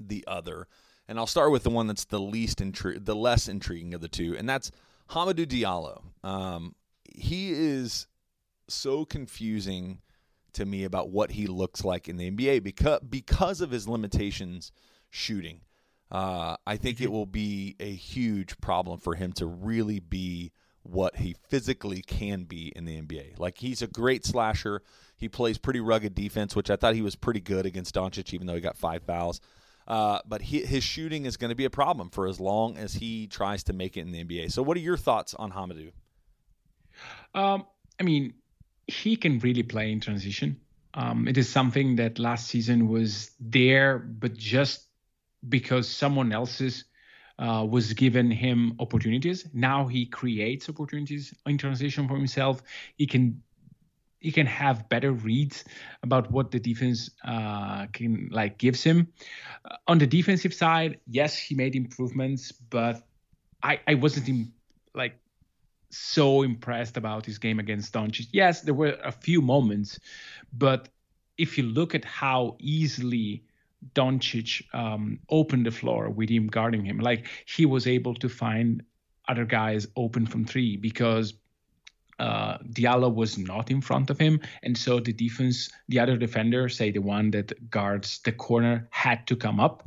the 0.00 0.24
other, 0.26 0.68
and 1.06 1.18
I'll 1.18 1.26
start 1.26 1.52
with 1.52 1.62
the 1.62 1.70
one 1.70 1.86
that's 1.86 2.04
the 2.04 2.20
least 2.20 2.58
intri- 2.58 3.04
the 3.04 3.14
less 3.14 3.48
intriguing 3.48 3.94
of 3.94 4.00
the 4.00 4.08
two, 4.08 4.36
and 4.36 4.48
that's 4.48 4.70
Hamidou 5.10 5.46
Diallo. 5.46 6.02
Um, 6.24 6.74
he 7.14 7.52
is 7.52 8.06
so 8.68 9.04
confusing 9.04 10.00
to 10.54 10.64
me 10.64 10.84
about 10.84 11.10
what 11.10 11.32
he 11.32 11.46
looks 11.46 11.84
like 11.84 12.08
in 12.08 12.16
the 12.16 12.30
NBA 12.30 12.62
because 12.62 13.00
because 13.00 13.60
of 13.60 13.70
his 13.70 13.86
limitations 13.86 14.72
shooting. 15.10 15.60
Uh, 16.10 16.56
I 16.64 16.76
think 16.76 17.00
it 17.00 17.04
mm-hmm. 17.04 17.12
will 17.12 17.26
be 17.26 17.74
a 17.80 17.92
huge 17.92 18.58
problem 18.60 19.00
for 19.00 19.14
him 19.14 19.32
to 19.34 19.46
really 19.46 19.98
be 19.98 20.52
what 20.88 21.16
he 21.16 21.36
physically 21.48 22.02
can 22.02 22.44
be 22.44 22.72
in 22.74 22.84
the 22.84 23.00
NBA. 23.00 23.38
Like 23.38 23.58
he's 23.58 23.82
a 23.82 23.86
great 23.86 24.24
slasher. 24.24 24.82
He 25.16 25.28
plays 25.28 25.58
pretty 25.58 25.80
rugged 25.80 26.14
defense, 26.14 26.54
which 26.54 26.70
I 26.70 26.76
thought 26.76 26.94
he 26.94 27.02
was 27.02 27.16
pretty 27.16 27.40
good 27.40 27.66
against 27.66 27.94
Doncic, 27.94 28.34
even 28.34 28.46
though 28.46 28.54
he 28.54 28.60
got 28.60 28.76
five 28.76 29.02
fouls. 29.02 29.40
Uh, 29.86 30.18
but 30.26 30.42
he, 30.42 30.60
his 30.60 30.82
shooting 30.82 31.26
is 31.26 31.36
going 31.36 31.50
to 31.50 31.54
be 31.54 31.64
a 31.64 31.70
problem 31.70 32.10
for 32.10 32.26
as 32.26 32.40
long 32.40 32.76
as 32.76 32.94
he 32.94 33.26
tries 33.28 33.62
to 33.64 33.72
make 33.72 33.96
it 33.96 34.00
in 34.00 34.10
the 34.10 34.24
NBA. 34.24 34.50
So, 34.50 34.62
what 34.62 34.76
are 34.76 34.80
your 34.80 34.96
thoughts 34.96 35.32
on 35.34 35.52
Hamidou? 35.52 35.92
Um, 37.34 37.66
I 38.00 38.02
mean, 38.02 38.34
he 38.86 39.16
can 39.16 39.38
really 39.38 39.62
play 39.62 39.92
in 39.92 40.00
transition. 40.00 40.60
Um, 40.94 41.28
it 41.28 41.36
is 41.36 41.48
something 41.48 41.96
that 41.96 42.18
last 42.18 42.48
season 42.48 42.88
was 42.88 43.30
there, 43.38 43.98
but 43.98 44.34
just 44.34 44.86
because 45.48 45.88
someone 45.88 46.32
else's 46.32 46.84
uh, 47.38 47.66
was 47.68 47.92
given 47.92 48.30
him 48.30 48.74
opportunities. 48.80 49.48
Now 49.52 49.86
he 49.86 50.06
creates 50.06 50.68
opportunities 50.68 51.34
in 51.46 51.58
transition 51.58 52.08
for 52.08 52.16
himself. 52.16 52.62
He 52.96 53.06
can 53.06 53.42
he 54.20 54.32
can 54.32 54.46
have 54.46 54.88
better 54.88 55.12
reads 55.12 55.64
about 56.02 56.30
what 56.32 56.50
the 56.50 56.58
defense 56.58 57.10
uh, 57.24 57.86
can 57.92 58.28
like 58.32 58.58
gives 58.58 58.82
him. 58.82 59.08
Uh, 59.64 59.76
on 59.86 59.98
the 59.98 60.06
defensive 60.06 60.54
side, 60.54 61.00
yes, 61.06 61.36
he 61.36 61.54
made 61.54 61.76
improvements, 61.76 62.52
but 62.52 63.06
I 63.62 63.80
I 63.86 63.94
wasn't 63.94 64.28
in, 64.28 64.52
like 64.94 65.18
so 65.90 66.42
impressed 66.42 66.96
about 66.96 67.26
his 67.26 67.38
game 67.38 67.58
against 67.60 67.92
Doncic. 67.94 68.28
Yes, 68.32 68.62
there 68.62 68.74
were 68.74 68.98
a 69.04 69.12
few 69.12 69.40
moments, 69.40 70.00
but 70.52 70.88
if 71.38 71.58
you 71.58 71.64
look 71.64 71.94
at 71.94 72.04
how 72.04 72.56
easily 72.60 73.45
Doncic 73.94 74.62
um, 74.74 75.18
opened 75.28 75.66
the 75.66 75.70
floor 75.70 76.10
with 76.10 76.28
him 76.28 76.46
guarding 76.46 76.84
him, 76.84 76.98
like 76.98 77.26
he 77.46 77.66
was 77.66 77.86
able 77.86 78.14
to 78.14 78.28
find 78.28 78.82
other 79.28 79.44
guys 79.44 79.86
open 79.96 80.26
from 80.26 80.44
three 80.44 80.76
because 80.76 81.34
uh, 82.18 82.58
Diallo 82.58 83.14
was 83.14 83.36
not 83.36 83.70
in 83.70 83.80
front 83.80 84.10
of 84.10 84.18
him, 84.18 84.40
and 84.62 84.76
so 84.76 85.00
the 85.00 85.12
defense, 85.12 85.70
the 85.88 85.98
other 85.98 86.16
defender, 86.16 86.68
say 86.68 86.90
the 86.90 87.00
one 87.00 87.30
that 87.32 87.70
guards 87.70 88.20
the 88.24 88.32
corner, 88.32 88.88
had 88.90 89.26
to 89.26 89.36
come 89.36 89.60
up, 89.60 89.86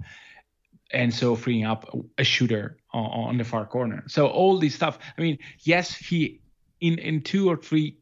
and 0.92 1.14
so 1.14 1.36
freeing 1.36 1.66
up 1.66 1.90
a 2.18 2.24
shooter 2.24 2.78
on, 2.94 3.06
on 3.06 3.38
the 3.38 3.44
far 3.44 3.66
corner. 3.66 4.04
So 4.08 4.28
all 4.28 4.60
this 4.60 4.76
stuff. 4.76 5.00
I 5.18 5.22
mean, 5.22 5.40
yes, 5.62 5.96
he 5.96 6.42
in 6.80 7.00
in 7.00 7.22
two 7.22 7.50
or 7.50 7.58
three 7.58 7.98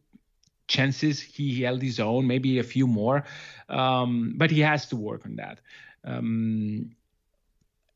chances 0.67 1.21
he 1.21 1.61
held 1.61 1.81
his 1.81 1.99
own, 1.99 2.27
maybe 2.27 2.59
a 2.59 2.63
few 2.63 2.87
more, 2.87 3.23
um, 3.69 4.33
but 4.35 4.51
he 4.51 4.59
has 4.59 4.87
to 4.87 4.95
work 4.95 5.25
on 5.25 5.37
that. 5.37 5.59
Um, 6.03 6.91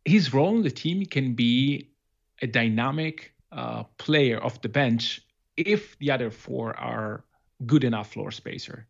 his 0.05 0.33
role 0.33 0.55
in 0.55 0.63
the 0.63 0.71
team 0.71 1.05
can 1.05 1.33
be 1.33 1.89
a 2.41 2.47
dynamic 2.47 3.33
uh, 3.51 3.83
player 3.97 4.43
off 4.43 4.61
the 4.61 4.69
bench 4.69 5.21
if 5.57 5.97
the 5.99 6.11
other 6.11 6.31
four 6.31 6.77
are 6.79 7.23
good 7.65 7.83
enough 7.83 8.11
floor 8.11 8.31
spacer. 8.31 8.87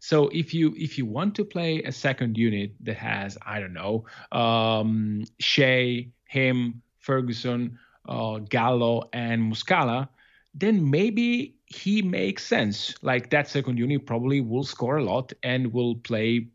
So 0.00 0.28
if 0.28 0.52
you 0.52 0.74
if 0.76 0.98
you 0.98 1.06
want 1.06 1.34
to 1.36 1.44
play 1.44 1.82
a 1.82 1.92
second 1.92 2.36
unit 2.36 2.72
that 2.80 2.96
has 2.96 3.38
I 3.46 3.60
don't 3.60 3.72
know 3.72 4.04
um, 4.32 5.24
Shai, 5.40 6.08
him, 6.26 6.82
Ferguson, 6.98 7.78
uh, 8.08 8.38
Gallo, 8.38 9.08
and 9.12 9.52
Muscala, 9.52 10.08
then 10.54 10.90
maybe 10.90 11.56
he 11.66 12.02
makes 12.02 12.44
sense. 12.44 12.94
Like 13.02 13.30
that 13.30 13.48
second 13.48 13.78
unit 13.78 14.06
probably 14.06 14.40
will 14.40 14.64
score 14.64 14.98
a 14.98 15.04
lot 15.04 15.32
and 15.42 15.72
will 15.72 15.96
play 15.96 16.48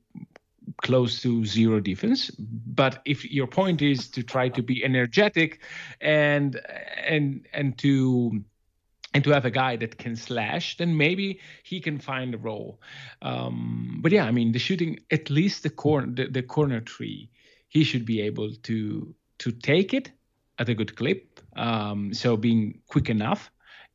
close 0.78 1.22
to 1.22 1.46
zero 1.46 1.80
defense. 1.80 2.32
But 2.32 3.02
if 3.06 3.26
your 3.26 3.48
point 3.48 3.82
is 3.82 4.10
to 4.10 4.24
try 4.24 4.50
to 4.50 4.62
be 4.62 4.84
energetic 4.84 5.62
and 6.02 6.60
and 7.06 7.48
and 7.54 7.78
to 7.80 8.44
and 9.14 9.24
to 9.24 9.32
have 9.32 9.46
a 9.46 9.52
guy 9.52 9.76
that 9.76 9.98
can 9.98 10.16
slash, 10.16 10.78
then 10.78 10.96
maybe 10.96 11.40
he 11.64 11.80
can 11.80 11.98
find 11.98 12.36
a 12.36 12.38
role. 12.38 12.80
Um, 13.22 14.00
but 14.02 14.12
yeah, 14.12 14.26
I 14.26 14.32
mean, 14.32 14.52
the 14.52 14.60
shooting, 14.60 15.00
at 15.10 15.30
least 15.30 15.64
the 15.64 15.70
corner, 15.70 16.08
the, 16.14 16.28
the 16.28 16.44
corner 16.44 16.80
tree, 16.80 17.30
he 17.70 17.84
should 17.84 18.06
be 18.06 18.22
able 18.22 18.54
to 18.64 19.16
to 19.40 19.52
take 19.52 19.94
it 19.94 20.12
at 20.60 20.70
a 20.70 20.76
good 20.76 20.96
clip. 20.96 21.40
Um, 21.56 22.14
so 22.14 22.38
being 22.38 22.82
quick 22.88 23.10
enough, 23.10 23.52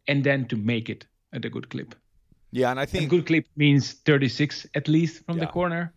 and 0.09 0.25
then 0.25 0.47
to 0.49 0.57
make 0.57 0.89
it 0.89 1.07
at 1.33 1.45
a 1.45 1.51
good 1.51 1.69
clip. 1.69 1.95
Yeah, 2.51 2.71
and 2.71 2.79
I 2.79 2.87
think 2.87 3.05
a 3.05 3.09
good 3.09 3.27
clip 3.27 3.47
means 3.57 3.93
36 3.93 4.67
at 4.75 4.87
least 4.87 5.25
from 5.25 5.39
yeah. 5.39 5.47
the 5.47 5.51
corner. 5.51 5.93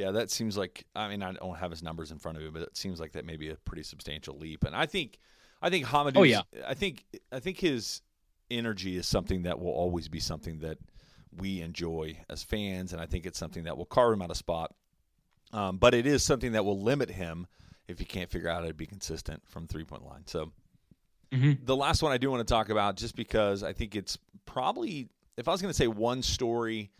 Yeah, 0.00 0.12
that 0.12 0.30
seems 0.30 0.56
like 0.56 0.84
I 0.94 1.08
mean 1.08 1.22
I 1.22 1.32
don't 1.32 1.56
have 1.56 1.70
his 1.70 1.82
numbers 1.82 2.10
in 2.10 2.18
front 2.18 2.38
of 2.38 2.44
me, 2.44 2.50
but 2.50 2.62
it 2.62 2.76
seems 2.76 3.00
like 3.00 3.12
that 3.12 3.24
may 3.24 3.36
be 3.36 3.50
a 3.50 3.56
pretty 3.56 3.82
substantial 3.82 4.36
leap. 4.38 4.64
And 4.64 4.74
I 4.74 4.86
think 4.86 5.18
I 5.62 5.70
think 5.70 5.86
Hamidou 5.86 6.16
Oh 6.16 6.22
yeah. 6.22 6.42
I 6.66 6.74
think 6.74 7.04
I 7.32 7.40
think 7.40 7.58
his 7.58 8.02
energy 8.50 8.96
is 8.96 9.06
something 9.06 9.42
that 9.42 9.58
will 9.60 9.72
always 9.72 10.08
be 10.08 10.20
something 10.20 10.58
that 10.60 10.78
we 11.36 11.60
enjoy 11.60 12.18
as 12.28 12.42
fans, 12.42 12.92
and 12.92 13.00
I 13.00 13.06
think 13.06 13.24
it's 13.24 13.38
something 13.38 13.64
that 13.64 13.76
will 13.76 13.86
carve 13.86 14.12
him 14.12 14.22
out 14.22 14.30
of 14.30 14.36
spot. 14.36 14.74
Um, 15.52 15.78
but 15.78 15.94
it 15.94 16.06
is 16.06 16.22
something 16.22 16.52
that 16.52 16.64
will 16.64 16.80
limit 16.80 17.10
him 17.10 17.46
if 17.88 17.98
he 17.98 18.04
can't 18.04 18.30
figure 18.30 18.48
out 18.48 18.62
how 18.62 18.68
to 18.68 18.74
be 18.74 18.86
consistent 18.86 19.42
from 19.46 19.66
three 19.66 19.84
point 19.84 20.04
line. 20.04 20.22
So 20.26 20.52
Mm-hmm. 21.32 21.64
The 21.64 21.76
last 21.76 22.02
one 22.02 22.12
I 22.12 22.18
do 22.18 22.30
want 22.30 22.46
to 22.46 22.52
talk 22.52 22.70
about, 22.70 22.96
just 22.96 23.14
because 23.14 23.62
I 23.62 23.72
think 23.72 23.94
it's 23.94 24.18
probably, 24.46 25.08
if 25.36 25.46
I 25.46 25.52
was 25.52 25.62
going 25.62 25.70
to 25.70 25.76
say 25.76 25.86
one 25.86 26.22
story 26.22 26.90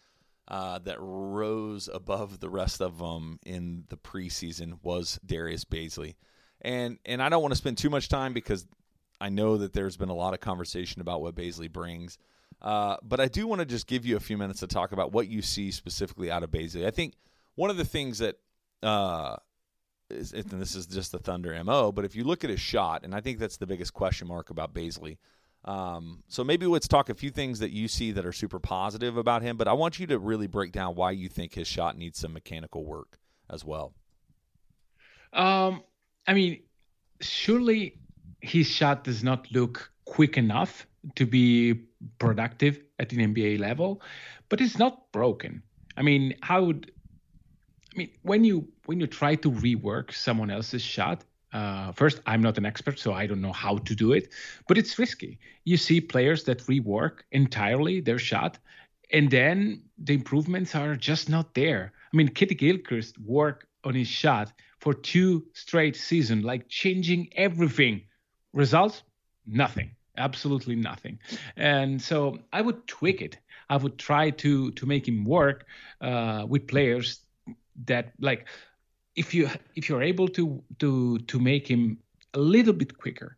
uh, 0.51 0.79
that 0.81 0.97
rose 1.01 1.89
above 1.93 2.41
the 2.41 2.51
rest 2.51 2.83
of 2.83 2.99
them 2.99 3.39
in 3.47 3.85
the 3.89 3.97
preseason, 3.97 4.79
was 4.83 5.19
Darius 5.25 5.65
Bazley, 5.65 6.17
and 6.61 6.99
and 7.05 7.23
I 7.23 7.29
don't 7.29 7.43
want 7.43 7.53
to 7.53 7.59
spend 7.59 7.79
too 7.79 7.91
much 7.91 8.09
time 8.09 8.33
because 8.33 8.67
I 9.21 9.29
know 9.29 9.57
that 9.59 9.73
there's 9.73 9.97
been 9.97 10.09
a 10.09 10.15
lot 10.15 10.35
of 10.35 10.41
conversation 10.41 11.01
about 11.01 11.23
what 11.23 11.35
Bazley 11.35 11.71
brings. 11.71 12.19
Uh, 12.61 12.97
but 13.03 13.21
I 13.21 13.29
do 13.29 13.47
want 13.47 13.61
to 13.61 13.65
just 13.65 13.87
give 13.87 14.05
you 14.05 14.17
a 14.17 14.21
few 14.21 14.37
minutes 14.37 14.61
to 14.61 14.67
talk 14.67 14.93
about 14.93 15.13
what 15.13 15.29
you 15.29 15.41
see 15.41 15.71
specifically 15.71 16.31
out 16.31 16.43
of 16.43 16.51
Bazley. 16.51 16.87
I 16.87 16.91
think 16.91 17.15
one 17.55 17.71
of 17.71 17.79
the 17.79 17.85
things 17.85 18.19
that 18.19 18.37
uh, 18.83 19.37
is, 20.11 20.33
and 20.33 20.45
this 20.51 20.75
is 20.75 20.87
just 20.87 21.13
the 21.13 21.19
Thunder 21.19 21.59
mo. 21.65 21.93
But 21.93 22.05
if 22.05 22.15
you 22.15 22.25
look 22.25 22.45
at 22.45 22.51
his 22.51 22.61
shot, 22.61 23.05
and 23.05 23.15
I 23.15 23.21
think 23.21 23.39
that's 23.39 23.57
the 23.57 23.67
biggest 23.67 23.95
question 23.95 24.29
mark 24.29 24.51
about 24.51 24.75
Bazley. 24.75 25.19
Um, 25.65 26.23
so 26.29 26.43
maybe 26.43 26.67
let's 26.67 26.89
talk 26.89 27.11
a 27.11 27.15
few 27.15 27.31
things 27.31 27.59
that 27.59 27.71
you 27.71 27.87
see 27.87 28.13
that 28.13 28.25
are 28.25 28.33
super 28.33 28.59
positive 28.59 29.17
about 29.17 29.43
him. 29.43 29.57
But 29.57 29.69
I 29.69 29.73
want 29.75 29.99
you 29.99 30.07
to 30.09 30.19
really 30.19 30.47
break 30.47 30.73
down 30.73 30.95
why 30.95 31.11
you 31.11 31.29
think 31.29 31.55
his 31.55 31.69
shot 31.69 31.97
needs 31.97 32.19
some 32.19 32.33
mechanical 32.33 32.85
work 32.85 33.19
as 33.51 33.65
well. 33.65 33.93
Um, 35.33 35.83
I 36.27 36.35
mean, 36.35 36.63
surely 37.21 37.99
his 38.41 38.67
shot 38.67 39.05
does 39.05 39.23
not 39.23 39.51
look 39.53 39.93
quick 40.05 40.37
enough 40.37 40.87
to 41.15 41.27
be 41.27 41.75
productive 42.19 42.81
at 42.99 43.13
an 43.13 43.35
NBA 43.35 43.59
level, 43.59 44.03
but 44.49 44.61
it's 44.61 44.79
not 44.79 45.13
broken. 45.13 45.63
I 45.97 46.03
mean, 46.03 46.35
how 46.41 46.65
would 46.65 46.93
I 47.95 47.99
mean 47.99 48.11
when 48.23 48.45
you 48.45 48.69
when 48.87 49.01
you 49.01 49.07
try 49.07 49.35
to 49.37 49.51
rework 49.51 50.13
someone 50.13 50.51
else's 50.51 50.83
shot? 50.83 51.25
Uh, 51.53 51.93
first, 51.93 52.21
I'm 52.27 52.43
not 52.43 52.59
an 52.59 52.65
expert, 52.65 52.99
so 52.99 53.13
I 53.13 53.27
don't 53.27 53.41
know 53.41 53.53
how 53.53 53.79
to 53.79 53.95
do 53.95 54.13
it, 54.13 54.33
but 54.69 54.79
it's 54.79 54.99
risky. 54.99 55.39
You 55.65 55.77
see 55.77 56.01
players 56.01 56.45
that 56.45 56.61
rework 56.67 57.21
entirely 57.33 58.01
their 58.01 58.19
shot, 58.19 58.59
and 59.13 59.31
then 59.31 59.83
the 59.99 60.15
improvements 60.15 60.75
are 60.75 60.95
just 60.95 61.29
not 61.29 61.55
there. 61.55 61.93
I 62.13 62.17
mean, 62.17 62.29
Kidd-Gilchrist 62.29 63.19
worked 63.19 63.67
on 63.85 63.95
his 63.95 64.09
shot 64.09 64.53
for 64.79 64.95
two 64.95 65.47
straight 65.53 65.97
seasons, 65.97 66.45
like 66.45 66.69
changing 66.69 67.29
everything. 67.37 68.03
Results? 68.53 69.03
Nothing. 69.47 69.91
Absolutely 70.17 70.77
nothing. 70.77 71.19
And 71.57 72.01
so 72.01 72.39
I 72.53 72.61
would 72.61 72.87
tweak 72.87 73.23
it. 73.23 73.39
I 73.69 73.77
would 73.77 73.99
try 73.99 74.31
to 74.31 74.71
to 74.73 74.87
make 74.87 75.07
him 75.07 75.25
work 75.25 75.67
uh, 76.01 76.45
with 76.49 76.67
players 76.67 77.21
that 77.87 78.13
like 78.21 78.49
if 79.21 79.35
you 79.35 79.51
if 79.77 79.89
you're 79.89 80.03
able 80.13 80.29
to 80.29 80.63
to 80.79 81.19
to 81.31 81.39
make 81.39 81.69
him 81.69 81.99
a 82.33 82.39
little 82.39 82.73
bit 82.73 82.97
quicker, 82.97 83.37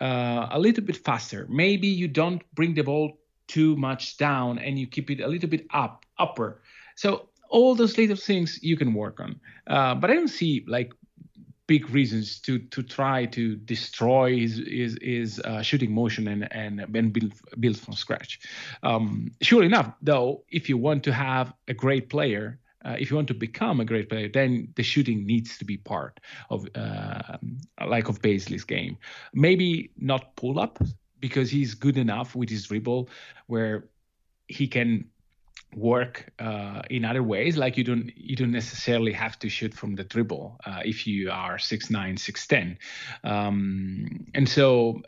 uh, 0.00 0.46
a 0.50 0.58
little 0.58 0.84
bit 0.84 0.96
faster. 0.96 1.46
Maybe 1.50 1.88
you 1.88 2.08
don't 2.08 2.42
bring 2.54 2.74
the 2.74 2.82
ball 2.82 3.18
too 3.48 3.76
much 3.76 4.16
down 4.16 4.58
and 4.58 4.78
you 4.78 4.86
keep 4.86 5.10
it 5.10 5.20
a 5.20 5.28
little 5.28 5.48
bit 5.48 5.66
up 5.70 6.04
upper. 6.18 6.62
So 6.96 7.28
all 7.48 7.74
those 7.74 7.98
little 7.98 8.16
things 8.16 8.58
you 8.62 8.76
can 8.76 8.94
work 8.94 9.20
on. 9.20 9.40
Uh, 9.66 9.94
but 10.00 10.10
I 10.10 10.14
don't 10.14 10.34
see 10.40 10.64
like 10.68 10.92
big 11.66 11.90
reasons 11.90 12.40
to 12.40 12.58
to 12.74 12.82
try 12.82 13.26
to 13.26 13.56
destroy 13.56 14.38
his 14.38 14.54
his, 14.78 14.98
his 15.02 15.40
uh, 15.40 15.62
shooting 15.62 15.92
motion 15.92 16.28
and 16.28 16.42
and 16.52 16.72
build 17.12 17.32
build 17.58 17.76
from 17.76 17.94
scratch. 17.94 18.40
Um, 18.82 19.32
sure 19.40 19.64
enough, 19.64 19.88
though, 20.00 20.44
if 20.48 20.68
you 20.68 20.76
want 20.78 21.02
to 21.04 21.12
have 21.12 21.52
a 21.66 21.74
great 21.74 22.08
player. 22.08 22.58
Uh, 22.84 22.96
if 22.98 23.10
you 23.10 23.16
want 23.16 23.28
to 23.28 23.34
become 23.34 23.80
a 23.80 23.84
great 23.84 24.08
player, 24.08 24.28
then 24.28 24.68
the 24.76 24.82
shooting 24.82 25.26
needs 25.26 25.58
to 25.58 25.64
be 25.64 25.76
part 25.76 26.20
of, 26.50 26.66
uh, 26.74 27.38
like 27.86 28.08
of 28.08 28.20
Bazley's 28.20 28.64
game. 28.64 28.96
Maybe 29.32 29.90
not 29.98 30.36
pull 30.36 30.58
up 30.58 30.78
because 31.20 31.50
he's 31.50 31.74
good 31.74 31.96
enough 31.96 32.34
with 32.34 32.50
his 32.50 32.66
dribble, 32.66 33.08
where 33.46 33.88
he 34.48 34.68
can 34.68 35.06
work 35.74 36.32
uh, 36.38 36.82
in 36.90 37.04
other 37.04 37.22
ways 37.22 37.56
like 37.56 37.76
you 37.76 37.82
don't 37.82 38.12
you 38.16 38.36
don't 38.36 38.52
necessarily 38.52 39.12
have 39.12 39.36
to 39.38 39.48
shoot 39.48 39.74
from 39.74 39.96
the 39.96 40.04
dribble 40.04 40.56
uh, 40.66 40.80
if 40.84 41.04
you 41.04 41.30
are 41.32 41.56
6'9 41.56 41.90
6'10 41.90 42.76
um, 43.28 44.24
and 44.34 44.48
so 44.48 45.02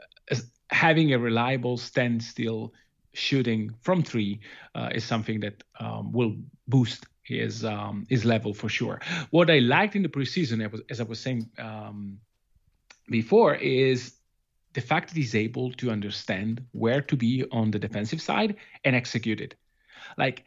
having 0.71 1.13
a 1.13 1.19
reliable 1.19 1.77
standstill 1.77 2.73
shooting 3.13 3.75
from 3.81 4.03
three 4.03 4.41
uh, 4.75 4.91
is 4.93 5.05
something 5.05 5.41
that 5.41 5.63
um, 5.81 6.13
will 6.13 6.37
boost 6.67 7.07
his 7.27 7.65
um, 7.65 8.07
his 8.09 8.25
level 8.25 8.55
for 8.55 8.69
sure 8.69 9.01
what 9.31 9.51
i 9.51 9.59
liked 9.59 9.97
in 9.97 10.03
the 10.03 10.09
preseason 10.09 10.59
as 10.91 11.01
i 11.01 11.05
was 11.05 11.21
saying 11.21 11.49
um, 11.59 12.19
before 13.09 13.55
is 13.55 14.15
the 14.75 14.81
fact 14.81 15.09
that 15.09 15.17
he's 15.17 15.35
able 15.35 15.73
to 15.73 15.91
understand 15.91 16.63
where 16.73 17.01
to 17.01 17.17
be 17.17 17.45
on 17.51 17.71
the 17.71 17.79
defensive 17.79 18.21
side 18.21 18.57
and 18.85 18.95
execute 18.95 19.41
it 19.41 19.55
like 20.17 20.45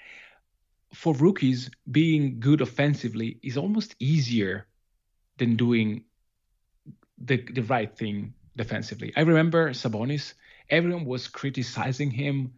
for 0.94 1.13
rookies, 1.13 1.70
being 1.89 2.39
good 2.39 2.62
offensively 2.62 3.39
is 3.44 3.58
almost 3.58 3.96
easier 4.00 4.68
than 5.38 5.56
doing 5.56 6.04
the 7.18 7.38
the 7.38 7.62
right 7.62 7.96
thing 7.96 8.34
defensively. 8.56 9.13
I 9.15 9.22
remember 9.22 9.72
Sabonis. 9.72 10.34
Everyone 10.70 11.06
was 11.06 11.28
criticizing 11.28 12.12
him 12.12 12.54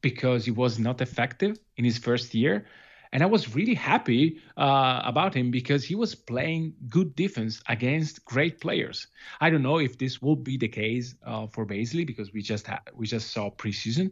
because 0.00 0.44
he 0.44 0.50
was 0.50 0.78
not 0.78 1.00
effective 1.00 1.58
in 1.76 1.84
his 1.84 1.98
first 1.98 2.34
year. 2.34 2.66
And 3.14 3.22
I 3.22 3.26
was 3.26 3.54
really 3.54 3.74
happy 3.74 4.40
uh, 4.58 5.00
about 5.04 5.34
him 5.34 5.52
because 5.52 5.84
he 5.84 5.94
was 5.94 6.16
playing 6.16 6.74
good 6.88 7.14
defense 7.14 7.62
against 7.68 8.24
great 8.24 8.60
players. 8.60 9.06
I 9.40 9.50
don't 9.50 9.62
know 9.62 9.78
if 9.78 9.98
this 9.98 10.20
will 10.20 10.36
be 10.36 10.58
the 10.58 10.68
case 10.68 11.14
uh, 11.24 11.46
for 11.46 11.64
Bazley 11.64 12.04
because 12.04 12.32
we 12.32 12.42
just 12.42 12.66
ha- 12.66 12.82
we 12.92 13.06
just 13.06 13.30
saw 13.30 13.50
preseason, 13.50 14.10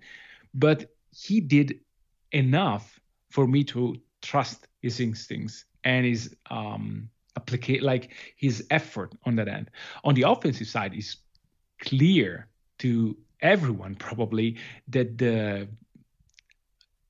but 0.55 0.87
he 1.11 1.41
did 1.41 1.81
enough 2.31 3.01
for 3.31 3.47
me 3.49 3.65
to 3.65 3.97
trust 4.23 4.69
his 4.81 5.01
instincts 5.01 5.65
and 5.85 6.07
his 6.07 6.37
um 6.51 7.11
like 7.81 8.12
his 8.37 8.65
effort 8.71 9.15
on 9.25 9.35
that 9.37 9.49
end. 9.49 9.71
On 10.05 10.15
the 10.15 10.23
offensive 10.23 10.69
side, 10.69 10.95
is 10.95 11.17
clear 11.81 12.49
to 12.79 13.17
everyone 13.41 13.97
probably 13.97 14.57
that 14.88 15.19
the 15.19 15.69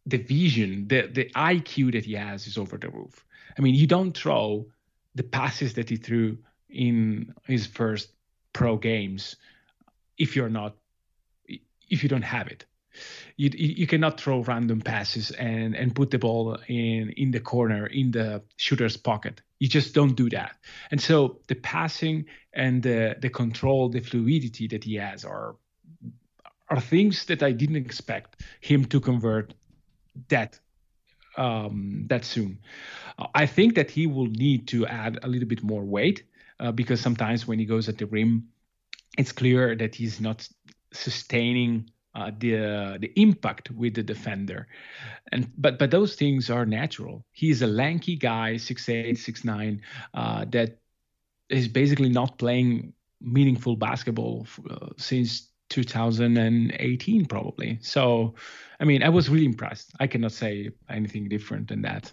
the 0.07 0.19
vision, 0.19 0.89
the 0.89 1.07
the 1.07 1.31
IQ 1.37 1.93
that 1.93 2.05
he 2.05 2.15
has 2.15 2.47
is 2.47 2.59
over 2.59 2.77
the 2.77 2.89
roof. 2.89 3.25
I 3.57 3.63
mean, 3.63 3.75
you 3.75 3.87
don't 3.87 4.17
throw 4.17 4.67
the 5.15 5.23
passes 5.23 5.75
that 5.75 5.89
he 5.89 5.97
threw 5.97 6.39
in 6.69 7.35
his 7.47 7.67
first 7.67 8.13
pro 8.53 8.77
games 8.77 9.37
if 10.19 10.37
you're 10.37 10.49
not 10.49 10.77
if 11.91 12.03
you 12.03 12.09
don't 12.09 12.23
have 12.23 12.49
it. 12.49 12.65
You, 13.37 13.49
you 13.55 13.87
cannot 13.87 14.21
throw 14.21 14.43
random 14.43 14.83
passes 14.83 15.31
and 15.31 15.75
and 15.75 15.95
put 15.95 16.11
the 16.11 16.19
ball 16.19 16.59
in 16.69 17.11
in 17.17 17.31
the 17.31 17.41
corner 17.41 17.87
in 17.87 18.11
the 18.11 18.43
shooter's 18.57 18.97
pocket. 18.97 19.41
You 19.61 19.69
just 19.69 19.95
don't 19.95 20.15
do 20.15 20.29
that. 20.31 20.57
And 20.91 21.01
so 21.01 21.41
the 21.47 21.55
passing 21.55 22.27
and 22.53 22.83
the 22.83 23.17
the 23.21 23.31
control 23.31 23.89
the 23.89 24.01
fluidity 24.01 24.67
that 24.69 24.85
he 24.85 24.97
has 24.97 25.25
are 25.25 25.57
are 26.69 26.81
things 26.81 27.27
that 27.27 27.43
i 27.43 27.53
didn't 27.53 27.77
expect 27.77 28.43
him 28.61 28.85
to 28.87 28.99
convert 28.99 29.53
that 30.29 30.59
um, 31.37 32.05
that 32.09 32.25
soon. 32.25 32.59
I 33.35 33.47
think 33.47 33.75
that 33.75 33.91
he 33.91 34.07
will 34.07 34.27
need 34.27 34.69
to 34.69 34.87
add 34.87 35.19
a 35.23 35.29
little 35.29 35.49
bit 35.49 35.63
more 35.63 35.85
weight 35.85 36.25
uh, 36.61 36.73
because 36.73 37.01
sometimes 37.01 37.47
when 37.47 37.59
he 37.59 37.65
goes 37.65 37.89
at 37.89 37.99
the 37.99 38.07
rim 38.07 38.49
it's 39.19 39.33
clear 39.33 39.77
that 39.77 39.95
he's 39.95 40.21
not 40.21 40.49
sustaining 40.93 41.91
uh, 42.15 42.31
the 42.39 42.99
the 43.01 43.13
impact 43.17 43.71
with 43.71 43.95
the 43.95 44.03
defender. 44.03 44.69
And 45.33 45.51
but 45.57 45.79
but 45.79 45.91
those 45.91 46.15
things 46.17 46.51
are 46.51 46.67
natural. 46.67 47.25
He's 47.33 47.63
a 47.63 47.67
lanky 47.67 48.17
guy 48.17 48.57
six 48.57 48.89
eight 48.89 49.19
six 49.19 49.45
nine 49.45 49.83
uh, 50.15 50.45
that 50.51 50.79
is 51.49 51.69
basically 51.69 52.09
not 52.09 52.39
playing 52.39 52.95
meaningful 53.21 53.77
basketball 53.77 54.47
uh, 54.71 54.89
since 54.97 55.52
2018 55.73 57.25
probably 57.27 57.79
so 57.81 58.35
i 58.81 58.85
mean 58.85 59.03
i 59.03 59.09
was 59.09 59.29
really 59.29 59.47
impressed 59.47 59.93
i 60.01 60.07
cannot 60.07 60.33
say 60.33 60.71
anything 60.89 61.29
different 61.29 61.69
than 61.69 61.83
that 61.83 62.13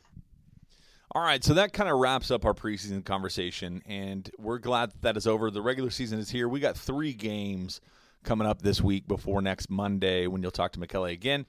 all 1.15 1.24
right, 1.24 1.43
so 1.43 1.56
that 1.56 1.74
kind 1.74 1.89
of 1.89 1.98
wraps 1.98 2.30
up 2.30 2.45
our 2.45 2.54
preseason 2.54 3.04
conversation, 3.04 3.82
and 3.88 4.30
we're 4.38 4.60
glad 4.60 4.91
that, 4.91 5.02
that 5.02 5.17
is 5.17 5.26
over. 5.26 5.50
The 5.50 5.62
regular 5.62 5.89
season 5.89 6.19
is 6.19 6.30
here. 6.30 6.48
We 6.48 6.60
got 6.60 6.78
three 6.78 7.13
games 7.13 7.82
coming 8.24 8.48
up 8.48 8.62
this 8.62 8.80
week 8.80 9.08
before 9.08 9.41
next 9.41 9.72
Monday 9.72 10.28
when 10.28 10.43
you'll 10.43 10.52
talk 10.52 10.72
to 10.74 10.80
Michele 10.80 11.06
again. 11.06 11.48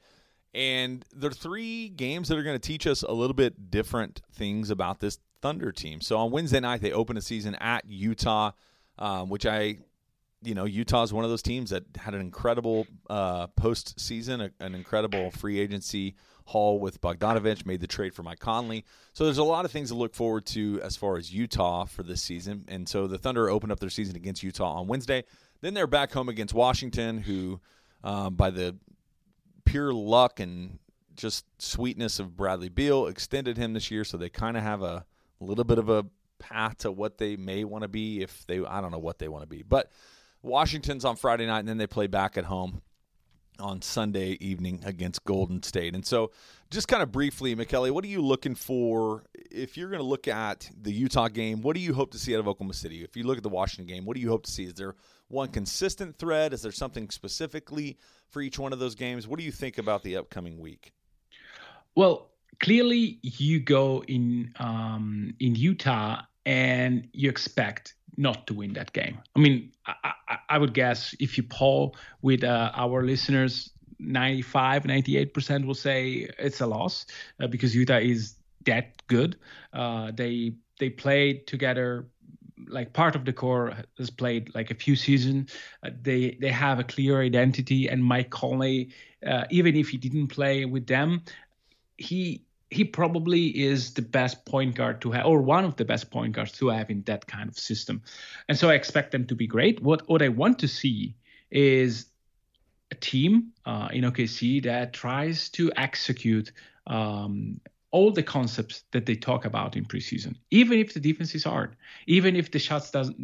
And 0.54 1.04
there 1.14 1.30
are 1.30 1.34
three 1.34 1.90
games 1.90 2.28
that 2.28 2.38
are 2.38 2.42
going 2.42 2.58
to 2.58 2.66
teach 2.66 2.86
us 2.86 3.02
a 3.02 3.12
little 3.12 3.34
bit 3.34 3.70
different 3.70 4.22
things 4.32 4.70
about 4.70 5.00
this 5.00 5.18
Thunder 5.42 5.72
team. 5.72 6.00
So 6.00 6.16
on 6.16 6.30
Wednesday 6.30 6.60
night, 6.60 6.80
they 6.80 6.92
open 6.92 7.18
a 7.18 7.22
season 7.22 7.54
at 7.56 7.84
Utah, 7.86 8.52
um, 8.98 9.28
which 9.28 9.44
I, 9.44 9.78
you 10.42 10.54
know, 10.54 10.64
Utah 10.64 11.02
is 11.02 11.12
one 11.12 11.24
of 11.24 11.30
those 11.30 11.42
teams 11.42 11.70
that 11.70 11.84
had 11.96 12.14
an 12.14 12.20
incredible 12.20 12.86
uh, 13.08 13.46
postseason, 13.48 14.50
a, 14.50 14.64
an 14.64 14.74
incredible 14.74 15.30
free 15.30 15.60
agency 15.60 16.14
haul 16.44 16.80
with 16.80 17.00
Bogdanovich, 17.00 17.66
made 17.66 17.80
the 17.80 17.86
trade 17.86 18.14
for 18.14 18.22
Mike 18.22 18.40
Conley. 18.40 18.84
So 19.12 19.24
there's 19.24 19.38
a 19.38 19.44
lot 19.44 19.64
of 19.64 19.70
things 19.70 19.90
to 19.90 19.94
look 19.94 20.14
forward 20.14 20.46
to 20.46 20.80
as 20.82 20.96
far 20.96 21.16
as 21.16 21.32
Utah 21.32 21.84
for 21.84 22.02
this 22.02 22.22
season. 22.22 22.64
And 22.68 22.88
so 22.88 23.06
the 23.06 23.18
Thunder 23.18 23.50
opened 23.50 23.70
up 23.70 23.80
their 23.80 23.90
season 23.90 24.16
against 24.16 24.42
Utah 24.42 24.72
on 24.72 24.86
Wednesday. 24.86 25.24
Then 25.60 25.74
they're 25.74 25.86
back 25.86 26.12
home 26.12 26.28
against 26.28 26.54
Washington, 26.54 27.18
who, 27.18 27.60
um, 28.02 28.34
by 28.34 28.50
the 28.50 28.76
pure 29.64 29.92
luck 29.92 30.40
and 30.40 30.78
just 31.14 31.44
sweetness 31.58 32.18
of 32.18 32.34
Bradley 32.34 32.70
Beal, 32.70 33.06
extended 33.06 33.58
him 33.58 33.74
this 33.74 33.90
year. 33.90 34.04
So 34.04 34.16
they 34.16 34.30
kind 34.30 34.56
of 34.56 34.62
have 34.62 34.82
a 34.82 35.04
little 35.38 35.64
bit 35.64 35.78
of 35.78 35.90
a 35.90 36.06
path 36.38 36.78
to 36.78 36.90
what 36.90 37.18
they 37.18 37.36
may 37.36 37.64
want 37.64 37.82
to 37.82 37.88
be 37.88 38.22
if 38.22 38.46
they, 38.46 38.64
I 38.64 38.80
don't 38.80 38.90
know 38.90 38.98
what 38.98 39.18
they 39.18 39.28
want 39.28 39.42
to 39.42 39.46
be. 39.46 39.62
But 39.62 39.92
Washington's 40.42 41.04
on 41.04 41.16
Friday 41.16 41.46
night, 41.46 41.60
and 41.60 41.68
then 41.68 41.78
they 41.78 41.86
play 41.86 42.06
back 42.06 42.36
at 42.38 42.44
home 42.44 42.82
on 43.58 43.82
Sunday 43.82 44.38
evening 44.40 44.80
against 44.84 45.24
Golden 45.24 45.62
State. 45.62 45.94
And 45.94 46.04
so, 46.04 46.30
just 46.70 46.88
kind 46.88 47.02
of 47.02 47.12
briefly, 47.12 47.54
Michele, 47.54 47.92
what 47.92 48.04
are 48.04 48.08
you 48.08 48.22
looking 48.22 48.54
for 48.54 49.24
if 49.34 49.76
you're 49.76 49.90
going 49.90 50.00
to 50.00 50.06
look 50.06 50.28
at 50.28 50.70
the 50.80 50.92
Utah 50.92 51.28
game? 51.28 51.62
What 51.62 51.74
do 51.74 51.80
you 51.80 51.92
hope 51.92 52.10
to 52.12 52.18
see 52.18 52.34
out 52.34 52.40
of 52.40 52.48
Oklahoma 52.48 52.74
City? 52.74 53.02
If 53.04 53.16
you 53.16 53.24
look 53.24 53.36
at 53.36 53.42
the 53.42 53.48
Washington 53.48 53.86
game, 53.92 54.04
what 54.04 54.14
do 54.14 54.20
you 54.20 54.28
hope 54.28 54.44
to 54.44 54.50
see? 54.50 54.64
Is 54.64 54.74
there 54.74 54.94
one 55.28 55.48
consistent 55.48 56.16
thread? 56.16 56.52
Is 56.52 56.62
there 56.62 56.72
something 56.72 57.10
specifically 57.10 57.98
for 58.28 58.40
each 58.40 58.58
one 58.58 58.72
of 58.72 58.78
those 58.78 58.94
games? 58.94 59.28
What 59.28 59.38
do 59.38 59.44
you 59.44 59.52
think 59.52 59.78
about 59.78 60.02
the 60.02 60.16
upcoming 60.16 60.58
week? 60.58 60.92
Well, 61.96 62.30
clearly, 62.60 63.18
you 63.22 63.60
go 63.60 64.04
in 64.04 64.52
um, 64.58 65.34
in 65.40 65.54
Utah 65.54 66.22
and 66.46 67.08
you 67.12 67.28
expect 67.28 67.94
not 68.16 68.46
to 68.46 68.54
win 68.54 68.74
that 68.74 68.92
game. 68.92 69.18
I 69.36 69.38
mean, 69.38 69.72
I, 69.86 70.12
I, 70.28 70.36
I 70.50 70.58
would 70.58 70.74
guess 70.74 71.14
if 71.20 71.36
you 71.36 71.44
poll 71.44 71.96
with 72.22 72.44
uh, 72.44 72.70
our 72.74 73.02
listeners, 73.02 73.70
95, 73.98 74.84
98% 74.84 75.66
will 75.66 75.74
say 75.74 76.28
it's 76.38 76.60
a 76.60 76.66
loss 76.66 77.06
uh, 77.40 77.46
because 77.46 77.74
Utah 77.74 77.98
is 77.98 78.34
that 78.66 79.06
good. 79.06 79.36
Uh, 79.72 80.10
they 80.14 80.54
they 80.78 80.90
played 80.90 81.46
together 81.46 82.06
like 82.68 82.92
part 82.92 83.14
of 83.16 83.24
the 83.24 83.32
core 83.32 83.74
has 83.98 84.10
played 84.10 84.54
like 84.54 84.70
a 84.70 84.74
few 84.74 84.96
seasons. 84.96 85.52
Uh, 85.84 85.90
they 86.02 86.36
they 86.40 86.50
have 86.50 86.78
a 86.78 86.84
clear 86.84 87.22
identity, 87.22 87.88
and 87.88 88.04
Mike 88.04 88.30
Conley, 88.30 88.90
uh, 89.26 89.44
even 89.50 89.76
if 89.76 89.88
he 89.88 89.98
didn't 89.98 90.28
play 90.28 90.64
with 90.64 90.86
them, 90.86 91.22
he 91.96 92.44
he 92.70 92.84
probably 92.84 93.46
is 93.48 93.94
the 93.94 94.02
best 94.02 94.44
point 94.44 94.76
guard 94.76 95.00
to 95.00 95.10
have, 95.10 95.26
or 95.26 95.42
one 95.42 95.64
of 95.64 95.76
the 95.76 95.84
best 95.84 96.10
point 96.10 96.34
guards 96.34 96.52
to 96.52 96.68
have 96.68 96.88
in 96.88 97.02
that 97.02 97.26
kind 97.26 97.48
of 97.48 97.58
system. 97.58 98.02
And 98.48 98.56
so 98.56 98.70
I 98.70 98.74
expect 98.74 99.10
them 99.10 99.26
to 99.26 99.34
be 99.34 99.46
great. 99.46 99.82
What 99.82 100.08
what 100.08 100.22
I 100.22 100.28
want 100.28 100.60
to 100.60 100.68
see 100.68 101.14
is 101.50 102.06
a 102.92 102.94
team 102.94 103.52
uh, 103.66 103.88
in 103.92 104.04
OKC 104.04 104.62
that 104.64 104.92
tries 104.92 105.48
to 105.50 105.72
execute 105.76 106.52
um, 106.86 107.60
all 107.90 108.12
the 108.12 108.22
concepts 108.22 108.84
that 108.92 109.06
they 109.06 109.16
talk 109.16 109.44
about 109.44 109.76
in 109.76 109.84
preseason, 109.84 110.36
even 110.50 110.78
if 110.78 110.94
the 110.94 111.00
defense 111.00 111.34
is 111.34 111.44
hard, 111.44 111.76
even 112.06 112.36
if 112.36 112.50
the 112.50 112.58
shots 112.58 112.90
doesn't 112.90 113.16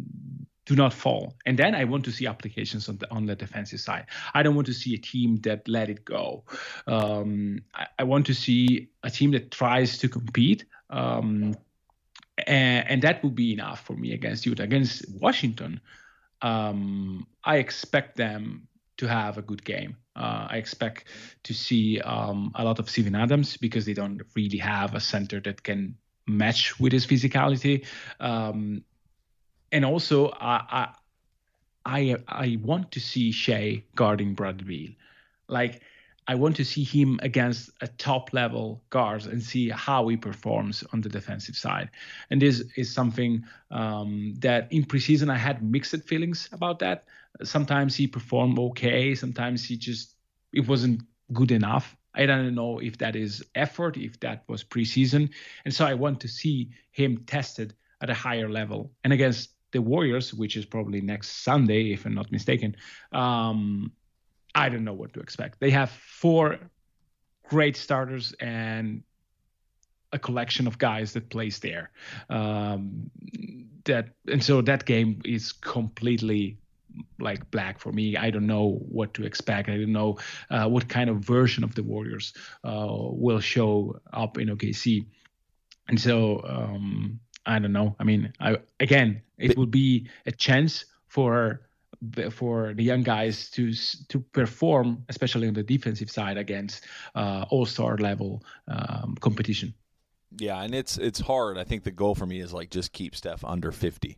do 0.67 0.75
not 0.75 0.93
fall. 0.93 1.33
And 1.45 1.57
then 1.57 1.73
I 1.73 1.85
want 1.85 2.03
to 2.05 2.11
see 2.11 2.27
applications 2.27 2.89
on 2.89 2.97
the 2.97 3.09
on 3.09 3.25
the 3.25 3.35
defensive 3.35 3.79
side. 3.79 4.05
I 4.33 4.43
don't 4.43 4.53
want 4.53 4.67
to 4.67 4.73
see 4.73 4.93
a 4.93 4.97
team 4.97 5.37
that 5.37 5.67
let 5.67 5.89
it 5.89 6.03
go. 6.03 6.43
Um, 6.85 7.61
I, 7.73 7.87
I, 7.99 8.03
want 8.03 8.25
to 8.27 8.33
see 8.33 8.89
a 9.01 9.09
team 9.09 9.31
that 9.31 9.49
tries 9.49 9.97
to 9.99 10.09
compete. 10.09 10.65
Um, 10.89 11.55
and, 12.45 12.87
and, 12.89 13.01
that 13.01 13.23
would 13.23 13.33
be 13.33 13.53
enough 13.53 13.83
for 13.85 13.93
me 13.93 14.13
against 14.13 14.45
Utah. 14.45 14.63
Against 14.63 15.05
Washington, 15.09 15.81
um, 16.41 17.25
I 17.43 17.57
expect 17.57 18.17
them 18.17 18.67
to 18.97 19.07
have 19.07 19.37
a 19.37 19.41
good 19.41 19.63
game. 19.63 19.95
Uh, 20.15 20.47
I 20.49 20.57
expect 20.57 21.05
to 21.43 21.53
see 21.53 21.99
um, 22.01 22.51
a 22.55 22.63
lot 22.63 22.79
of 22.79 22.89
Steven 22.89 23.15
Adams 23.15 23.57
because 23.57 23.85
they 23.85 23.93
don't 23.93 24.21
really 24.35 24.57
have 24.57 24.95
a 24.95 24.99
center 24.99 25.39
that 25.41 25.63
can 25.63 25.95
match 26.27 26.79
with 26.79 26.91
his 26.91 27.07
physicality. 27.07 27.85
Um, 28.19 28.83
and 29.71 29.85
also, 29.85 30.31
I, 30.39 30.89
I 31.85 32.17
I 32.27 32.57
want 32.61 32.91
to 32.91 32.99
see 32.99 33.31
Shai 33.31 33.83
guarding 33.95 34.33
Bradley 34.33 34.65
Beal. 34.65 34.91
Like 35.47 35.81
I 36.27 36.35
want 36.35 36.57
to 36.57 36.65
see 36.65 36.83
him 36.83 37.19
against 37.23 37.69
a 37.81 37.87
top 37.87 38.33
level 38.33 38.83
guards 38.89 39.27
and 39.27 39.41
see 39.41 39.69
how 39.69 40.07
he 40.09 40.17
performs 40.17 40.83
on 40.91 40.99
the 40.99 41.07
defensive 41.07 41.55
side. 41.55 41.89
And 42.29 42.41
this 42.41 42.61
is 42.75 42.93
something 42.93 43.45
um, 43.71 44.33
that 44.39 44.67
in 44.71 44.83
preseason 44.83 45.31
I 45.31 45.37
had 45.37 45.63
mixed 45.63 46.03
feelings 46.03 46.49
about 46.51 46.79
that. 46.79 47.05
Sometimes 47.43 47.95
he 47.95 48.07
performed 48.07 48.59
okay. 48.59 49.15
Sometimes 49.15 49.63
he 49.63 49.77
just 49.77 50.15
it 50.51 50.67
wasn't 50.67 51.01
good 51.31 51.51
enough. 51.51 51.95
I 52.13 52.25
don't 52.25 52.55
know 52.55 52.79
if 52.79 52.97
that 52.97 53.15
is 53.15 53.45
effort, 53.55 53.95
if 53.95 54.19
that 54.21 54.43
was 54.47 54.63
preseason, 54.63 55.29
and 55.63 55.73
so 55.73 55.85
I 55.85 55.93
want 55.93 56.19
to 56.21 56.27
see 56.27 56.71
him 56.91 57.23
tested 57.27 57.75
at 58.01 58.09
a 58.09 58.13
higher 58.13 58.49
level. 58.49 58.91
And 59.03 59.13
against 59.13 59.51
the 59.71 59.81
Warriors, 59.81 60.33
which 60.33 60.55
is 60.55 60.65
probably 60.65 61.01
next 61.01 61.43
Sunday, 61.43 61.91
if 61.91 62.05
I'm 62.05 62.13
not 62.13 62.31
mistaken, 62.31 62.75
um, 63.11 63.91
I 64.55 64.69
don't 64.69 64.83
know 64.83 64.93
what 64.93 65.13
to 65.13 65.19
expect. 65.19 65.59
They 65.59 65.69
have 65.71 65.91
four 65.91 66.59
great 67.49 67.77
starters 67.77 68.33
and 68.39 69.03
a 70.13 70.19
collection 70.19 70.67
of 70.67 70.77
guys 70.77 71.13
that 71.13 71.29
plays 71.29 71.59
there. 71.59 71.91
Um, 72.29 73.11
that 73.85 74.09
and 74.27 74.43
so 74.43 74.61
that 74.61 74.85
game 74.85 75.21
is 75.25 75.51
completely 75.51 76.57
like 77.19 77.49
black 77.51 77.79
for 77.79 77.91
me. 77.91 78.17
I 78.17 78.29
don't 78.29 78.47
know 78.47 78.81
what 78.89 79.13
to 79.15 79.25
expect. 79.25 79.69
I 79.69 79.77
don't 79.77 79.91
know 79.91 80.17
uh, 80.49 80.67
what 80.67 80.87
kind 80.87 81.09
of 81.09 81.17
version 81.17 81.63
of 81.63 81.75
the 81.75 81.83
Warriors 81.83 82.33
uh, 82.63 82.87
will 82.89 83.39
show 83.39 83.99
up 84.13 84.37
in 84.37 84.49
OKC. 84.49 85.05
And 85.87 85.99
so 85.99 86.43
um, 86.47 87.19
I 87.47 87.59
don't 87.59 87.73
know. 87.73 87.95
I 87.99 88.03
mean, 88.03 88.31
I, 88.39 88.57
again, 88.79 89.21
it 89.37 89.57
will 89.57 89.65
be 89.65 90.07
a 90.25 90.31
chance 90.31 90.85
for 91.07 91.61
for 92.31 92.73
the 92.75 92.83
young 92.83 93.01
guys 93.01 93.49
to 93.51 93.73
to 94.09 94.19
perform, 94.19 95.03
especially 95.09 95.47
on 95.47 95.53
the 95.53 95.63
defensive 95.63 96.11
side 96.11 96.37
against 96.37 96.85
uh, 97.15 97.45
all 97.49 97.65
star 97.65 97.97
level 97.97 98.43
um, 98.67 99.15
competition. 99.19 99.73
Yeah, 100.37 100.61
and 100.61 100.75
it's 100.75 100.97
it's 100.97 101.19
hard. 101.19 101.57
I 101.57 101.63
think 101.63 101.83
the 101.83 101.91
goal 101.91 102.13
for 102.13 102.25
me 102.25 102.39
is 102.39 102.53
like 102.53 102.69
just 102.69 102.91
keep 102.91 103.15
Steph 103.15 103.43
under 103.43 103.71
fifty, 103.71 104.17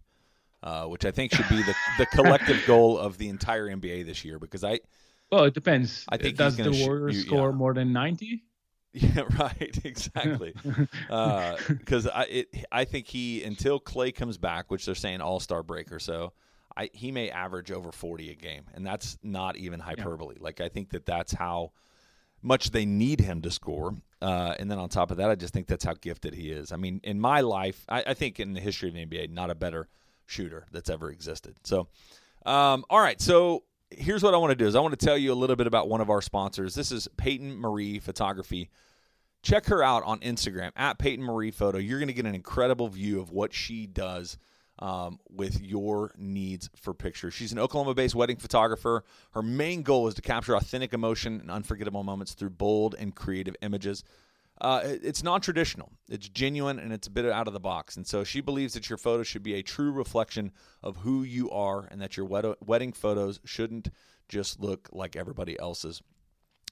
uh, 0.63 0.85
which 0.85 1.05
I 1.05 1.11
think 1.11 1.33
should 1.33 1.47
be 1.47 1.61
the 1.61 1.75
the 1.97 2.05
collective 2.11 2.61
goal 2.65 2.97
of 2.97 3.17
the 3.17 3.29
entire 3.29 3.67
NBA 3.67 4.05
this 4.05 4.25
year. 4.25 4.39
Because 4.39 4.63
I, 4.63 4.79
well, 5.31 5.45
it 5.45 5.53
depends. 5.53 6.05
I 6.09 6.17
think 6.17 6.35
does 6.35 6.57
the 6.57 6.71
Warriors 6.85 7.21
sh- 7.21 7.25
score 7.25 7.51
yeah. 7.51 7.55
more 7.55 7.73
than 7.73 7.93
ninety? 7.93 8.43
Yeah, 8.93 9.21
right. 9.37 9.79
Exactly. 9.83 10.53
Because 10.63 12.07
uh, 12.07 12.11
I 12.15 12.23
it, 12.23 12.65
I 12.71 12.85
think 12.85 13.07
he 13.07 13.43
until 13.43 13.79
Clay 13.79 14.11
comes 14.11 14.39
back, 14.39 14.71
which 14.71 14.85
they're 14.85 14.95
saying 14.95 15.21
All 15.21 15.39
Star 15.39 15.61
break 15.61 15.91
or 15.91 15.99
so. 15.99 16.33
I, 16.75 16.89
he 16.93 17.11
may 17.11 17.29
average 17.29 17.71
over 17.71 17.91
40 17.91 18.31
a 18.31 18.35
game, 18.35 18.63
and 18.73 18.85
that's 18.85 19.17
not 19.21 19.57
even 19.57 19.79
hyperbole. 19.79 20.35
Yeah. 20.37 20.43
Like 20.43 20.61
I 20.61 20.69
think 20.69 20.89
that 20.91 21.05
that's 21.05 21.33
how 21.33 21.71
much 22.41 22.71
they 22.71 22.85
need 22.85 23.19
him 23.19 23.41
to 23.41 23.51
score. 23.51 23.93
Uh, 24.21 24.55
and 24.59 24.69
then 24.69 24.79
on 24.79 24.89
top 24.89 25.11
of 25.11 25.17
that, 25.17 25.29
I 25.29 25.35
just 25.35 25.53
think 25.53 25.67
that's 25.67 25.83
how 25.83 25.93
gifted 25.93 26.33
he 26.33 26.51
is. 26.51 26.71
I 26.71 26.77
mean, 26.77 27.01
in 27.03 27.19
my 27.19 27.41
life, 27.41 27.85
I, 27.89 28.03
I 28.07 28.13
think 28.13 28.39
in 28.39 28.53
the 28.53 28.61
history 28.61 28.89
of 28.89 28.95
the 28.95 29.05
NBA, 29.05 29.29
not 29.29 29.49
a 29.49 29.55
better 29.55 29.87
shooter 30.25 30.67
that's 30.71 30.89
ever 30.89 31.09
existed. 31.11 31.55
So, 31.63 31.89
um, 32.45 32.85
all 32.89 33.01
right. 33.01 33.19
So 33.19 33.63
here's 33.91 34.23
what 34.23 34.33
I 34.33 34.37
want 34.37 34.51
to 34.51 34.55
do 34.55 34.67
is 34.67 34.75
I 34.75 34.79
want 34.79 34.97
to 34.97 35.05
tell 35.05 35.17
you 35.17 35.31
a 35.31 35.35
little 35.35 35.55
bit 35.55 35.67
about 35.67 35.89
one 35.89 36.01
of 36.01 36.09
our 36.09 36.21
sponsors. 36.21 36.75
This 36.75 36.91
is 36.91 37.07
Peyton 37.17 37.57
Marie 37.57 37.99
Photography. 37.99 38.69
Check 39.41 39.67
her 39.67 39.81
out 39.81 40.03
on 40.03 40.19
Instagram 40.19 40.71
at 40.75 40.99
Peyton 40.99 41.23
Marie 41.23 41.51
Photo. 41.51 41.77
You're 41.77 41.99
going 41.99 42.07
to 42.07 42.13
get 42.13 42.25
an 42.25 42.35
incredible 42.35 42.89
view 42.89 43.19
of 43.19 43.31
what 43.31 43.53
she 43.53 43.87
does 43.87 44.37
um, 44.79 45.19
with 45.29 45.61
your 45.61 46.11
needs 46.17 46.69
for 46.75 46.93
pictures. 46.93 47.33
She's 47.33 47.51
an 47.51 47.59
Oklahoma 47.59 47.93
based 47.93 48.15
wedding 48.15 48.37
photographer. 48.37 49.03
Her 49.31 49.41
main 49.41 49.81
goal 49.81 50.07
is 50.07 50.13
to 50.15 50.21
capture 50.21 50.55
authentic 50.55 50.93
emotion 50.93 51.39
and 51.39 51.49
unforgettable 51.49 52.03
moments 52.03 52.33
through 52.33 52.51
bold 52.51 52.95
and 52.97 53.15
creative 53.15 53.55
images. 53.61 54.03
Uh, 54.61 54.81
it's 54.83 55.23
non 55.23 55.39
traditional, 55.39 55.91
it's 56.09 56.27
genuine, 56.27 56.79
and 56.79 56.91
it's 56.91 57.07
a 57.07 57.11
bit 57.11 57.25
out 57.25 57.47
of 57.47 57.53
the 57.53 57.59
box. 57.59 57.95
And 57.95 58.05
so 58.05 58.23
she 58.23 58.41
believes 58.41 58.73
that 58.73 58.89
your 58.89 58.97
photos 58.97 59.27
should 59.27 59.43
be 59.43 59.55
a 59.55 59.63
true 59.63 59.91
reflection 59.91 60.51
of 60.83 60.97
who 60.97 61.23
you 61.23 61.49
are 61.49 61.87
and 61.89 62.01
that 62.01 62.17
your 62.17 62.25
wed- 62.25 62.55
wedding 62.65 62.91
photos 62.91 63.39
shouldn't 63.45 63.89
just 64.27 64.59
look 64.59 64.89
like 64.91 65.15
everybody 65.15 65.57
else's. 65.59 66.01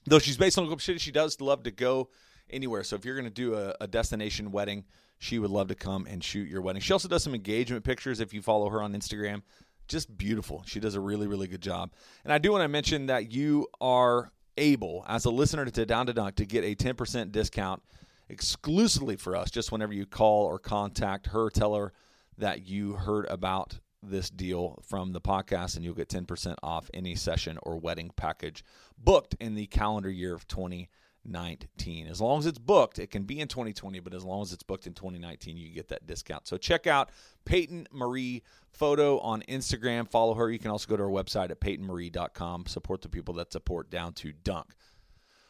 Though 0.06 0.18
she's 0.18 0.36
based 0.36 0.58
on 0.58 0.64
Oklahoma 0.64 0.82
City, 0.82 0.98
she 0.98 1.12
does 1.12 1.40
love 1.40 1.62
to 1.64 1.70
go 1.70 2.10
anywhere. 2.50 2.84
So 2.84 2.96
if 2.96 3.04
you're 3.04 3.16
going 3.16 3.24
to 3.24 3.30
do 3.30 3.54
a, 3.54 3.74
a 3.80 3.86
destination 3.86 4.52
wedding, 4.52 4.84
she 5.18 5.38
would 5.38 5.50
love 5.50 5.68
to 5.68 5.74
come 5.74 6.06
and 6.06 6.22
shoot 6.22 6.48
your 6.48 6.62
wedding. 6.62 6.80
She 6.80 6.92
also 6.92 7.08
does 7.08 7.24
some 7.24 7.34
engagement 7.34 7.84
pictures 7.84 8.20
if 8.20 8.32
you 8.32 8.42
follow 8.42 8.68
her 8.68 8.82
on 8.82 8.92
Instagram. 8.92 9.42
Just 9.88 10.16
beautiful. 10.16 10.62
She 10.66 10.80
does 10.80 10.94
a 10.94 11.00
really, 11.00 11.26
really 11.26 11.48
good 11.48 11.62
job. 11.62 11.92
And 12.24 12.32
I 12.32 12.38
do 12.38 12.52
want 12.52 12.62
to 12.62 12.68
mention 12.68 13.06
that 13.06 13.32
you 13.32 13.66
are 13.80 14.30
able, 14.58 15.04
as 15.08 15.24
a 15.24 15.30
listener 15.30 15.64
to 15.64 15.86
Down 15.86 16.06
to 16.06 16.12
Dunk, 16.12 16.36
to 16.36 16.44
get 16.44 16.64
a 16.64 16.74
10% 16.74 17.32
discount 17.32 17.82
exclusively 18.28 19.16
for 19.16 19.34
us 19.34 19.50
just 19.50 19.72
whenever 19.72 19.92
you 19.92 20.04
call 20.04 20.44
or 20.44 20.58
contact 20.58 21.28
her. 21.28 21.48
Tell 21.48 21.74
her 21.74 21.92
that 22.36 22.66
you 22.66 22.92
heard 22.94 23.26
about 23.30 23.78
this 24.02 24.30
deal 24.30 24.82
from 24.86 25.12
the 25.12 25.20
podcast, 25.20 25.76
and 25.76 25.84
you'll 25.84 25.94
get 25.94 26.08
10% 26.08 26.54
off 26.62 26.90
any 26.92 27.14
session 27.14 27.58
or 27.62 27.78
wedding 27.78 28.10
package 28.16 28.64
booked 28.96 29.34
in 29.40 29.54
the 29.54 29.66
calendar 29.66 30.10
year 30.10 30.34
of 30.34 30.46
2020. 30.46 30.88
2019. 31.28 32.06
As 32.06 32.20
long 32.20 32.38
as 32.38 32.46
it's 32.46 32.58
booked, 32.58 32.98
it 32.98 33.10
can 33.10 33.24
be 33.24 33.40
in 33.40 33.48
2020, 33.48 34.00
but 34.00 34.14
as 34.14 34.24
long 34.24 34.42
as 34.42 34.52
it's 34.52 34.62
booked 34.62 34.86
in 34.86 34.94
2019, 34.94 35.56
you 35.56 35.70
get 35.70 35.88
that 35.88 36.06
discount. 36.06 36.46
So 36.46 36.56
check 36.56 36.86
out 36.86 37.10
Peyton 37.44 37.86
Marie 37.92 38.42
Photo 38.72 39.18
on 39.20 39.42
Instagram. 39.48 40.08
Follow 40.08 40.34
her. 40.34 40.50
You 40.50 40.58
can 40.58 40.70
also 40.70 40.88
go 40.88 40.96
to 40.96 41.02
her 41.04 41.08
website 41.08 41.50
at 41.50 41.60
peytonmarie.com. 41.60 42.66
Support 42.66 43.02
the 43.02 43.08
people 43.08 43.34
that 43.34 43.52
support 43.52 43.90
Down 43.90 44.12
to 44.14 44.32
Dunk. 44.32 44.74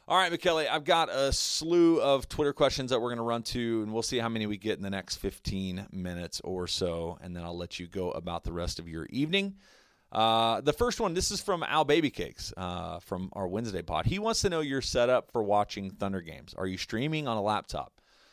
All 0.07 0.17
right, 0.17 0.33
Michele, 0.33 0.67
I've 0.71 0.85
got 0.85 1.11
a 1.11 1.33
slew 1.33 2.01
of 2.01 2.31
Twitter 2.31 2.55
questions 2.55 2.91
that 2.91 3.01
we're 3.01 3.11
going 3.11 3.19
to 3.19 3.25
run 3.25 3.43
to, 3.43 3.83
and 3.83 3.93
we'll 3.93 4.03
see 4.03 4.17
how 4.17 4.31
many 4.31 4.47
we 4.47 4.57
get 4.57 4.79
in 4.79 4.83
the 4.83 4.89
next 4.89 5.17
15 5.17 5.89
minutes 5.93 6.41
or 6.45 6.67
so, 6.67 7.19
and 7.21 7.37
then 7.37 7.45
I'll 7.45 7.57
let 7.57 7.79
you 7.79 7.87
go 7.87 8.11
about 8.13 8.45
the 8.45 8.53
rest 8.53 8.79
of 8.79 8.89
your 8.89 9.05
evening. 9.11 9.57
Uh, 10.11 10.61
the 10.63 10.73
first 10.73 11.01
one, 11.01 11.15
this 11.15 11.31
is 11.31 11.41
from 11.41 11.63
Al 11.63 11.85
Baby 11.85 12.11
Cakes 12.11 12.53
uh, 12.57 12.99
from 13.01 13.29
our 13.35 13.47
Wednesday 13.47 13.83
pod. 13.83 14.07
He 14.07 14.19
wants 14.19 14.41
to 14.41 14.51
know 14.51 14.61
your 14.61 14.81
setup 14.81 15.31
for 15.31 15.43
watching 15.43 15.91
Thunder 15.91 16.23
games. 16.23 16.55
Are 16.57 16.67
you 16.67 16.79
streaming 16.79 17.29
on 17.29 17.37
a 17.37 17.43
laptop? 17.43 17.93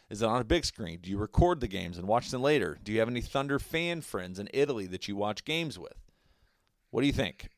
Is 0.10 0.22
it 0.22 0.26
on 0.26 0.40
a 0.40 0.46
big 0.46 0.66
screen? 0.66 1.00
Do 1.02 1.10
you 1.10 1.18
record 1.18 1.60
the 1.60 1.68
games 1.68 1.98
and 1.98 2.08
watch 2.08 2.30
them 2.30 2.42
later? 2.42 2.78
Do 2.84 2.92
you 2.92 3.00
have 3.00 3.10
any 3.10 3.22
Thunder 3.22 3.60
fan 3.60 4.02
friends 4.02 4.40
in 4.40 4.48
Italy 4.54 4.86
that 4.88 5.08
you 5.08 5.16
watch 5.16 5.44
games 5.44 5.78
with? 5.80 5.96
What 6.92 7.02
do 7.02 7.08
you 7.08 7.14
think? 7.14 7.50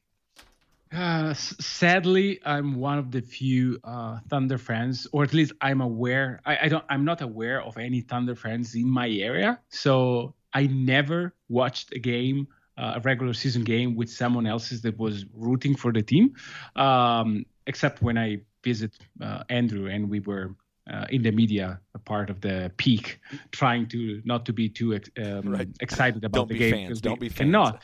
Uh, 0.92 1.34
sadly, 1.34 2.40
I'm 2.46 2.76
one 2.76 2.98
of 2.98 3.12
the 3.12 3.22
few 3.22 3.78
uh, 3.84 4.20
Thunder 4.30 4.58
fans, 4.58 5.06
or 5.12 5.24
at 5.24 5.34
least 5.34 5.52
I'm 5.60 5.82
aware. 5.82 6.40
I, 6.46 6.58
I, 6.64 6.68
don't. 6.70 6.86
I'm 6.90 7.04
not 7.04 7.22
aware 7.22 7.62
of 7.62 7.78
any 7.78 8.00
Thunder 8.02 8.36
fans 8.36 8.74
in 8.74 8.90
my 8.90 9.10
area. 9.10 9.60
So 9.68 10.34
I 10.54 10.68
never 10.68 11.36
watched 11.50 11.92
a 11.94 12.00
game, 12.00 12.48
a 12.78 13.00
regular 13.04 13.34
season 13.34 13.64
game 13.64 13.96
with 13.96 14.10
someone 14.10 14.46
else's 14.46 14.82
that 14.82 14.98
was 14.98 15.26
rooting 15.34 15.76
for 15.76 15.92
the 15.92 16.02
team, 16.02 16.34
um, 16.76 17.46
except 17.66 18.02
when 18.02 18.18
I 18.18 18.42
visit 18.64 18.92
uh, 19.22 19.44
Andrew 19.50 19.88
and 19.88 20.10
we 20.10 20.20
were 20.20 20.56
uh, 20.92 21.06
in 21.10 21.22
the 21.22 21.32
media 21.32 21.80
a 21.96 22.00
part 22.00 22.30
of 22.30 22.42
the 22.42 22.72
peak, 22.78 23.20
trying 23.52 23.88
to 23.88 24.22
not 24.26 24.46
to 24.46 24.54
be 24.54 24.70
too 24.70 24.94
um, 25.18 25.48
Right. 25.50 25.68
excited 25.82 26.24
about 26.24 26.34
Don't 26.34 26.48
the 26.50 26.56
game. 26.56 26.72
fans. 26.74 27.02
Don't 27.02 27.20
be 27.20 27.30
fans. 27.30 27.50
Cannot. 27.52 27.84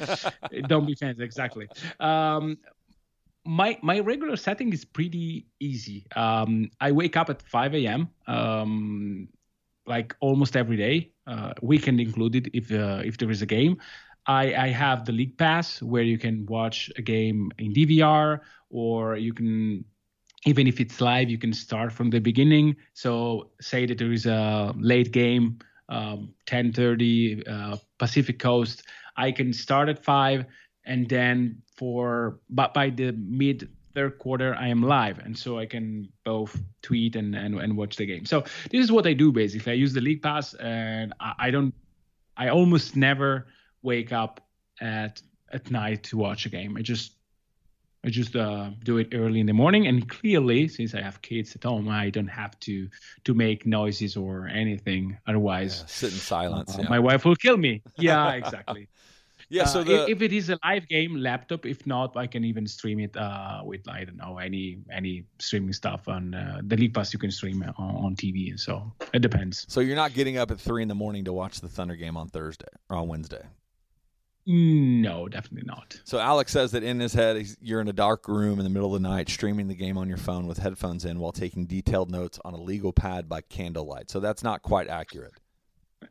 don't 0.68 0.86
be 0.86 0.96
fans. 0.96 1.20
Exactly. 1.20 1.68
Um, 2.00 2.58
my 3.46 3.78
my 3.82 4.00
regular 4.00 4.38
setting 4.38 4.72
is 4.72 4.86
pretty 4.86 5.48
easy. 5.60 6.06
Um, 6.16 6.70
I 6.80 6.92
wake 6.92 7.18
up 7.18 7.30
at 7.30 7.42
5 7.42 7.76
a.m. 7.76 8.10
Um, 8.28 9.28
like 9.86 10.16
almost 10.22 10.56
every 10.56 10.78
day, 10.78 11.12
uh, 11.28 11.54
weekend 11.62 12.00
included, 12.00 12.50
if 12.54 12.72
uh, 12.72 13.02
if 13.04 13.18
there 13.18 13.30
is 13.32 13.42
a 13.42 13.46
game. 13.46 13.78
I, 14.26 14.54
I 14.56 14.68
have 14.70 15.06
the 15.06 15.12
league 15.12 15.38
pass 15.38 15.82
where 15.82 16.04
you 16.04 16.18
can 16.18 16.46
watch 16.46 16.92
a 16.98 17.02
game 17.02 17.52
in 17.58 17.74
DVR, 17.74 18.40
or 18.70 19.18
you 19.18 19.34
can 19.34 19.86
even 20.46 20.68
if 20.68 20.80
it's 20.80 21.00
live, 21.00 21.30
you 21.30 21.38
can 21.38 21.54
start 21.54 21.92
from 21.92 22.10
the 22.10 22.20
beginning. 22.20 22.76
So 22.94 23.52
say 23.62 23.86
that 23.86 23.98
there 23.98 24.12
is 24.12 24.26
a 24.26 24.74
late 24.78 25.12
game, 25.12 25.60
um, 25.90 26.34
10:30 26.48 27.48
uh, 27.48 27.78
Pacific 27.98 28.40
Coast. 28.40 28.84
I 29.16 29.32
can 29.32 29.54
start 29.54 29.90
at 29.90 30.04
five, 30.04 30.46
and 30.86 31.08
then 31.08 31.62
for 31.76 32.40
but 32.50 32.74
by 32.74 32.90
the 32.90 33.14
mid 33.14 33.70
third 33.94 34.18
quarter, 34.18 34.56
I 34.56 34.68
am 34.68 34.82
live, 34.82 35.20
and 35.20 35.38
so 35.38 35.60
I 35.60 35.66
can 35.66 36.10
both 36.26 36.60
tweet 36.82 37.16
and 37.16 37.36
and, 37.36 37.60
and 37.60 37.78
watch 37.78 37.96
the 37.96 38.06
game. 38.06 38.26
So 38.26 38.42
this 38.72 38.84
is 38.84 38.92
what 38.92 39.08
I 39.08 39.14
do 39.14 39.32
basically. 39.32 39.72
I 39.72 39.76
use 39.76 39.94
the 39.94 40.02
league 40.02 40.22
pass, 40.22 40.54
and 40.56 41.14
I, 41.20 41.34
I 41.40 41.52
don't. 41.52 41.74
I 42.36 42.50
almost 42.50 42.96
never 42.96 43.46
wake 43.84 44.12
up 44.12 44.42
at 44.82 45.22
at 45.52 45.70
night 45.70 46.04
to 46.04 46.18
watch 46.18 46.46
a 46.46 46.50
game. 46.50 46.76
I 46.78 46.82
just 46.82 47.14
I 48.06 48.10
just 48.10 48.36
uh, 48.36 48.72
do 48.84 48.98
it 48.98 49.10
early 49.14 49.40
in 49.40 49.46
the 49.46 49.54
morning, 49.54 49.88
and 49.88 50.10
clearly, 50.10 50.68
since 50.68 50.94
I 50.94 51.02
have 51.02 51.22
kids 51.22 51.56
at 51.56 51.64
home, 51.64 51.88
I 51.88 52.10
don't 52.10 52.28
have 52.28 52.60
to 52.62 52.90
to 53.24 53.34
make 53.34 53.66
noises 53.66 54.18
or 54.18 54.48
anything. 54.48 55.18
Otherwise, 55.28 55.84
Sit 55.88 56.12
in 56.12 56.20
silence. 56.20 56.76
uh, 56.76 56.82
yeah. 56.82 56.90
my 56.90 57.00
wife 57.00 57.24
will 57.24 57.36
kill 57.38 57.56
me. 57.56 57.82
Yeah, 57.98 58.34
exactly. 58.34 58.90
yeah. 59.50 59.64
So 59.64 59.80
Uh, 59.80 59.84
the 59.86 60.10
if 60.12 60.22
it 60.22 60.34
is 60.34 60.50
a 60.50 60.58
live 60.66 60.86
game, 60.90 61.16
laptop. 61.16 61.66
If 61.66 61.88
not, 61.88 62.18
I 62.18 62.28
can 62.28 62.44
even 62.44 62.68
stream 62.68 63.00
it 63.00 63.16
uh, 63.16 63.62
with 63.64 63.88
I 63.88 64.04
don't 64.04 64.18
know 64.18 64.38
any 64.38 64.80
any 64.92 65.24
streaming 65.40 65.72
stuff 65.72 66.10
on 66.10 66.34
uh, 66.34 66.60
the 66.62 66.76
League 66.76 66.94
Pass. 66.94 67.14
You 67.14 67.20
can 67.20 67.32
stream 67.32 67.64
on, 67.78 67.96
on 67.96 68.16
TV, 68.18 68.50
and 68.50 68.60
so 68.60 68.92
it 69.14 69.22
depends. 69.22 69.66
so 69.70 69.80
you're 69.80 69.96
not 69.96 70.14
getting 70.14 70.36
up 70.38 70.52
at 70.52 70.60
three 70.60 70.82
in 70.82 70.90
the 70.90 70.96
morning 70.96 71.24
to 71.24 71.32
watch 71.32 71.62
the 71.62 71.70
Thunder 71.70 71.96
game 71.96 72.18
on 72.18 72.28
Thursday 72.28 72.68
or 72.90 72.98
on 72.98 73.08
Wednesday. 73.08 73.46
No, 74.46 75.30
definitely 75.30 75.66
not. 75.66 76.00
So 76.04 76.20
Alex 76.20 76.52
says 76.52 76.72
that 76.72 76.84
in 76.84 77.00
his 77.00 77.14
head, 77.14 77.38
he's, 77.38 77.56
you're 77.62 77.80
in 77.80 77.88
a 77.88 77.94
dark 77.94 78.28
room 78.28 78.60
in 78.60 78.66
the 78.66 78.70
middle 78.70 78.94
of 78.94 79.02
the 79.02 79.08
night, 79.08 79.30
streaming 79.30 79.68
the 79.68 79.76
game 79.76 79.98
on 79.98 80.10
your 80.10 80.18
phone 80.18 80.48
with 80.48 80.58
headphones 80.58 81.06
in 81.06 81.20
while 81.20 81.32
taking 81.32 81.66
detailed 81.66 82.12
notes 82.12 82.40
on 82.44 82.54
a 82.54 82.62
legal 82.62 82.92
pad 82.92 83.30
by 83.30 83.40
candlelight. 83.42 84.10
So 84.10 84.20
that's 84.20 84.44
not 84.44 84.62
quite 84.62 84.90
accurate. 84.90 85.34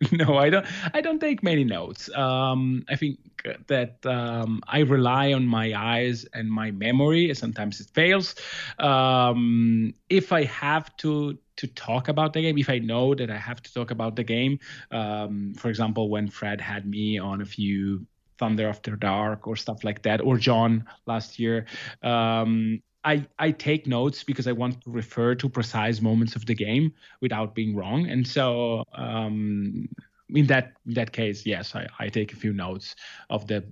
no 0.13 0.39
i 0.39 0.49
don't 0.49 0.67
i 0.95 1.01
don't 1.01 1.21
take 1.21 1.43
many 1.43 1.65
notes 1.65 2.13
um 2.17 2.83
i 2.89 2.97
think 2.97 3.19
that 3.67 4.05
um 4.07 4.63
i 4.67 4.81
rely 4.81 5.33
on 5.33 5.47
my 5.47 5.73
eyes 5.77 6.25
and 6.33 6.51
my 6.51 6.71
memory 6.71 7.33
sometimes 7.35 7.81
it 7.81 7.89
fails 7.91 8.35
um 8.79 9.93
if 10.09 10.33
i 10.33 10.45
have 10.45 10.97
to 10.97 11.39
to 11.57 11.67
talk 11.67 12.09
about 12.09 12.33
the 12.33 12.41
game 12.41 12.57
if 12.57 12.71
i 12.71 12.79
know 12.79 13.15
that 13.15 13.31
i 13.31 13.37
have 13.37 13.63
to 13.63 13.73
talk 13.75 13.91
about 13.91 14.17
the 14.17 14.25
game 14.25 14.59
um 14.93 15.53
for 15.59 15.69
example 15.69 16.09
when 16.09 16.29
fred 16.29 16.61
had 16.61 16.87
me 16.87 17.19
on 17.19 17.43
a 17.43 17.45
few 17.45 18.07
thunder 18.39 18.69
after 18.69 18.97
dark 18.97 19.47
or 19.47 19.57
stuff 19.57 19.85
like 19.85 20.03
that 20.03 20.21
or 20.21 20.37
john 20.37 20.85
last 21.07 21.39
year 21.39 21.67
um 22.03 22.81
I, 23.05 23.27
I 23.39 23.51
take 23.51 23.87
notes 23.87 24.23
because 24.23 24.47
I 24.47 24.53
want 24.53 24.81
to 24.85 24.91
refer 24.91 25.35
to 25.35 25.49
precise 25.49 26.01
moments 26.01 26.37
of 26.37 26.47
the 26.47 26.55
game 26.55 26.93
without 27.21 27.55
being 27.55 27.75
wrong. 27.75 28.07
And 28.07 28.27
so 28.27 28.85
um, 28.95 29.89
in 30.29 30.47
that 30.47 30.75
in 30.87 30.95
that 30.95 31.13
case, 31.13 31.45
yes, 31.45 31.75
I, 31.75 31.89
I 31.99 32.09
take 32.09 32.33
a 32.33 32.37
few 32.37 32.53
notes 32.53 32.95
of 33.29 33.47
the 33.47 33.65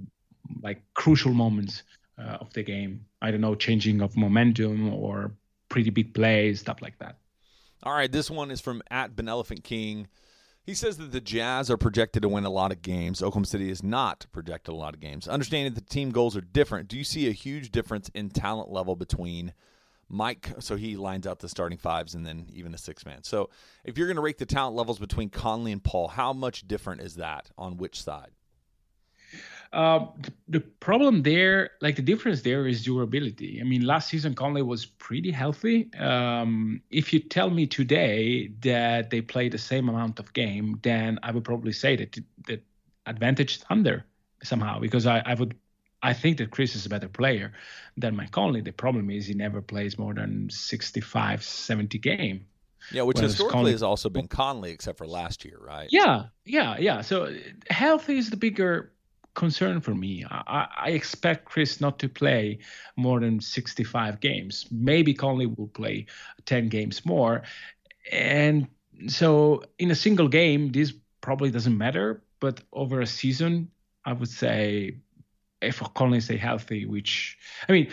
like 0.63 0.83
crucial 0.95 1.33
moments 1.33 1.85
uh, 2.19 2.39
of 2.41 2.53
the 2.55 2.63
game. 2.63 3.05
I 3.23 3.31
don't 3.31 3.41
know, 3.41 3.55
changing 3.55 4.01
of 4.01 4.17
momentum 4.17 4.93
or 4.93 5.33
pretty 5.69 5.91
big 5.91 6.13
plays, 6.13 6.61
stuff 6.61 6.83
like 6.83 6.99
that. 6.99 7.19
All 7.83 7.93
right, 7.93 8.11
this 8.11 8.31
one 8.31 8.51
is 8.51 8.61
from 8.61 8.83
at 8.91 9.17
Benevolent 9.17 9.65
King. 9.65 10.09
He 10.71 10.77
says 10.77 10.99
that 10.99 11.11
the 11.11 11.21
Jazz 11.21 11.69
are 11.69 11.77
projected 11.77 12.23
to 12.23 12.29
win 12.29 12.45
a 12.45 12.49
lot 12.49 12.71
of 12.71 12.81
games. 12.81 13.25
Oklahoma 13.25 13.47
City 13.47 13.71
is 13.73 13.83
not 13.83 14.27
projected 14.31 14.73
a 14.73 14.77
lot 14.77 14.95
of 14.95 15.01
games. 15.01 15.27
Understanding 15.27 15.75
that 15.75 15.85
the 15.85 15.93
team 15.93 16.13
goals 16.13 16.37
are 16.37 16.41
different, 16.43 16.87
do 16.87 16.97
you 16.97 17.03
see 17.03 17.27
a 17.27 17.33
huge 17.33 17.73
difference 17.73 18.09
in 18.15 18.31
talent 18.31 18.71
level 18.71 18.95
between 18.95 19.53
Mike? 20.09 20.53
So 20.61 20.77
he 20.77 20.97
lines 20.97 21.27
out 21.27 21.41
the 21.41 21.49
starting 21.49 21.77
fives 21.77 22.15
and 22.15 22.25
then 22.25 22.47
even 22.53 22.71
the 22.71 22.79
six 22.79 23.05
man. 23.05 23.25
So 23.25 23.51
if 23.83 23.99
you're 23.99 24.07
going 24.07 24.15
to 24.15 24.23
rate 24.23 24.39
the 24.39 24.47
talent 24.47 24.77
levels 24.77 25.01
between 25.01 25.29
Conley 25.29 25.73
and 25.73 25.83
Paul, 25.83 26.07
how 26.07 26.33
much 26.33 26.69
different 26.69 27.01
is 27.01 27.17
that 27.17 27.51
on 27.59 27.77
which 27.77 28.01
side? 28.01 28.31
Uh, 29.73 30.07
th- 30.21 30.35
the 30.49 30.61
problem 30.61 31.23
there, 31.23 31.71
like 31.81 31.95
the 31.95 32.03
difference 32.03 32.43
there, 32.43 32.67
is 32.67 32.85
durability. 32.85 33.61
I 33.61 33.65
mean, 33.65 33.87
last 33.87 34.09
season 34.09 34.35
Conley 34.35 34.63
was 34.63 34.85
pretty 34.85 35.31
healthy. 35.31 35.93
Um, 35.95 36.83
if 36.91 37.13
you 37.13 37.21
tell 37.21 37.51
me 37.51 37.67
today 37.67 38.49
that 38.63 39.11
they 39.11 39.21
play 39.21 39.49
the 39.49 39.59
same 39.59 39.89
amount 39.89 40.19
of 40.19 40.33
game, 40.33 40.81
then 40.83 41.21
I 41.23 41.31
would 41.31 41.45
probably 41.45 41.73
say 41.73 41.95
that 41.97 42.19
that 42.49 42.65
advantage 43.07 43.61
Thunder 43.61 44.05
somehow 44.43 44.81
because 44.81 45.07
I, 45.07 45.23
I 45.25 45.35
would 45.35 45.55
I 46.03 46.15
think 46.15 46.39
that 46.39 46.51
Chris 46.51 46.75
is 46.75 46.87
a 46.87 46.89
better 46.89 47.09
player 47.09 47.53
than 47.97 48.17
Mike 48.17 48.31
Conley. 48.31 48.63
The 48.63 48.73
problem 48.73 49.11
is 49.11 49.27
he 49.27 49.35
never 49.35 49.61
plays 49.61 49.99
more 49.99 50.15
than 50.15 50.49
65, 50.51 51.45
70 51.45 51.99
game. 51.99 52.47
Yeah, 52.91 53.03
which 53.03 53.17
Whereas 53.17 53.33
historically 53.33 53.57
Conley- 53.57 53.73
has 53.73 53.83
also 53.83 54.09
been 54.09 54.27
Conley, 54.27 54.71
except 54.71 54.99
for 54.99 55.07
last 55.07 55.45
year, 55.45 55.59
right? 55.61 55.89
Yeah, 55.91 56.25
yeah, 56.45 56.77
yeah. 56.79 57.03
So 57.03 57.37
health 57.69 58.09
is 58.09 58.31
the 58.31 58.39
bigger 58.39 58.93
concern 59.35 59.81
for 59.81 59.95
me. 59.95 60.25
I, 60.31 60.69
I- 60.77 60.91
expect 60.91 61.45
Chris 61.45 61.81
not 61.81 61.99
to 62.01 62.09
play 62.09 62.59
more 62.97 63.21
than 63.21 63.41
65 63.41 64.21
games. 64.21 64.67
Maybe 64.71 65.15
Conley 65.15 65.47
will 65.47 65.69
play 65.69 66.07
10 66.47 66.69
games 66.69 67.05
more. 67.05 67.43
And 68.13 68.69
so 69.09 69.63
in 69.79 69.91
a 69.91 69.95
single 69.95 70.29
game, 70.29 70.73
this 70.73 70.93
probably 71.21 71.51
doesn't 71.51 71.77
matter. 71.77 72.23
But 72.41 72.63
over 72.73 73.01
a 73.01 73.07
season, 73.07 73.71
I 74.05 74.13
would 74.15 74.29
say 74.29 74.97
if 75.61 75.81
Conley 75.95 76.21
stay 76.21 76.37
healthy, 76.39 76.87
which 76.87 77.39
I 77.69 77.73
mean, 77.73 77.89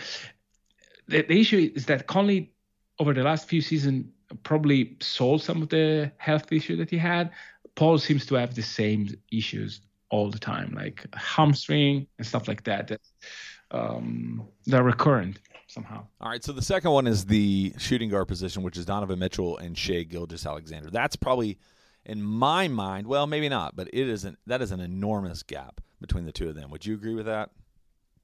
the, 1.06 1.22
the 1.22 1.40
issue 1.40 1.70
is 1.74 1.86
that 1.86 2.06
Conley 2.06 2.52
over 2.98 3.12
the 3.14 3.22
last 3.22 3.48
few 3.48 3.60
seasons 3.60 4.06
probably 4.42 4.96
solved 5.00 5.44
some 5.44 5.62
of 5.62 5.68
the 5.68 6.12
health 6.18 6.52
issue 6.52 6.76
that 6.76 6.90
he 6.90 6.98
had. 6.98 7.30
Paul 7.74 7.98
seems 7.98 8.26
to 8.26 8.34
have 8.34 8.54
the 8.54 8.62
same 8.62 9.08
issues 9.30 9.80
all 10.10 10.30
the 10.30 10.38
time, 10.38 10.72
like 10.74 11.04
hamstring 11.14 12.06
and 12.18 12.26
stuff 12.26 12.48
like 12.48 12.64
that. 12.64 12.88
That 12.88 13.00
um, 13.70 14.48
they're 14.66 14.82
recurrent 14.82 15.38
somehow. 15.66 16.06
All 16.20 16.30
right, 16.30 16.42
so 16.42 16.52
the 16.52 16.62
second 16.62 16.90
one 16.92 17.06
is 17.06 17.26
the 17.26 17.74
shooting 17.78 18.08
guard 18.08 18.26
position, 18.28 18.62
which 18.62 18.76
is 18.76 18.86
Donovan 18.86 19.18
Mitchell 19.18 19.58
and 19.58 19.76
Shai 19.76 20.02
Gilgeous-Alexander. 20.04 20.90
That's 20.90 21.14
probably, 21.14 21.58
in 22.06 22.22
my 22.22 22.68
mind, 22.68 23.06
well, 23.06 23.26
maybe 23.26 23.50
not, 23.50 23.76
but 23.76 23.88
it 23.92 24.08
is 24.08 24.24
an 24.24 24.36
that 24.46 24.62
is 24.62 24.72
an 24.72 24.80
enormous 24.80 25.42
gap 25.42 25.80
between 26.00 26.24
the 26.24 26.32
two 26.32 26.48
of 26.48 26.54
them. 26.54 26.70
Would 26.70 26.86
you 26.86 26.94
agree 26.94 27.14
with 27.14 27.26
that? 27.26 27.50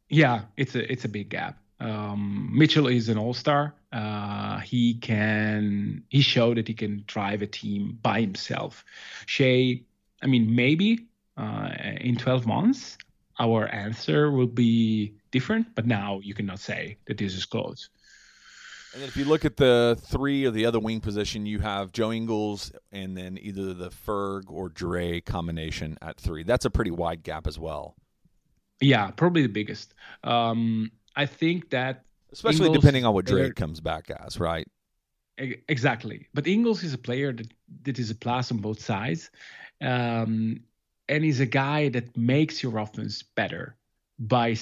Yeah, 0.08 0.42
it's 0.56 0.74
a 0.74 0.90
it's 0.90 1.04
a 1.04 1.08
big 1.08 1.28
gap. 1.28 1.58
Um, 1.80 2.50
Mitchell 2.52 2.86
is 2.86 3.08
an 3.08 3.18
all-star. 3.18 3.74
Uh, 3.92 4.60
he 4.60 4.94
can 4.94 6.02
he 6.08 6.22
showed 6.22 6.56
that 6.56 6.68
he 6.68 6.74
can 6.74 7.04
drive 7.06 7.42
a 7.42 7.46
team 7.46 7.98
by 8.00 8.20
himself. 8.20 8.84
Shai, 9.26 9.82
I 10.22 10.26
mean, 10.26 10.54
maybe 10.54 11.06
uh, 11.36 11.70
in 12.00 12.16
12 12.16 12.46
months 12.46 12.96
our 13.38 13.66
answer 13.68 14.30
will 14.30 14.46
be 14.46 15.14
different, 15.30 15.74
but 15.74 15.86
now 15.86 16.20
you 16.22 16.34
cannot 16.34 16.60
say 16.60 16.96
that 17.06 17.18
this 17.18 17.34
is 17.34 17.44
close. 17.44 17.90
And 18.92 19.02
then 19.02 19.08
if 19.08 19.16
you 19.16 19.24
look 19.24 19.44
at 19.44 19.56
the 19.56 19.98
three 20.02 20.44
or 20.44 20.52
the 20.52 20.66
other 20.66 20.78
wing 20.78 21.00
position, 21.00 21.46
you 21.46 21.58
have 21.58 21.90
Joe 21.90 22.12
Ingles 22.12 22.70
and 22.92 23.16
then 23.16 23.38
either 23.42 23.74
the 23.74 23.90
Ferg 23.90 24.44
or 24.48 24.68
Dre 24.68 25.20
combination 25.20 25.98
at 26.00 26.20
three. 26.20 26.44
That's 26.44 26.64
a 26.64 26.70
pretty 26.70 26.92
wide 26.92 27.24
gap 27.24 27.48
as 27.48 27.58
well, 27.58 27.96
Yeah, 28.80 29.10
probably 29.10 29.42
the 29.42 29.48
biggest. 29.48 29.94
Um, 30.22 30.92
I 31.16 31.26
think 31.26 31.70
that 31.70 32.04
especially 32.30 32.66
Ingles 32.66 32.82
depending 32.82 33.04
on 33.04 33.14
what 33.14 33.24
Dre 33.24 33.50
comes 33.50 33.80
back 33.80 34.10
as, 34.10 34.38
right? 34.38 34.66
Exactly. 35.38 36.28
But 36.32 36.46
Ingles 36.46 36.84
is 36.84 36.94
a 36.94 36.98
player 36.98 37.32
that, 37.32 37.52
that 37.82 37.98
is 37.98 38.10
a 38.10 38.14
plus 38.14 38.52
on 38.52 38.58
both 38.58 38.80
sides. 38.80 39.28
Um, 39.80 40.60
and 41.08 41.24
he's 41.24 41.40
a 41.40 41.46
guy 41.46 41.88
that 41.90 42.16
makes 42.16 42.62
your 42.62 42.78
offense 42.78 43.22
better 43.22 43.76
by 44.18 44.56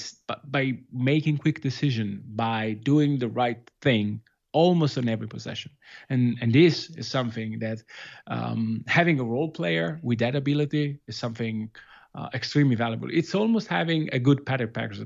by 0.47 0.79
making 0.93 1.39
quick 1.39 1.61
decision, 1.61 2.23
by 2.35 2.73
doing 2.83 3.19
the 3.19 3.29
right 3.29 3.71
thing 3.81 4.21
almost 4.53 4.99
on 4.99 5.09
every 5.09 5.29
possession. 5.29 5.73
And 6.11 6.39
and 6.41 6.53
this 6.53 6.91
is 6.91 7.09
something 7.09 7.59
that 7.61 7.83
um, 8.27 8.85
having 8.87 9.21
a 9.21 9.25
role 9.25 9.51
player 9.51 10.01
with 10.03 10.19
that 10.21 10.35
ability 10.35 11.01
is 11.07 11.17
something 11.17 11.71
uh, 12.15 12.29
extremely 12.35 12.77
valuable. 12.77 13.09
It's 13.11 13.35
almost 13.35 13.69
having 13.69 14.09
a 14.13 14.19
good 14.19 14.45
Pat 14.45 14.61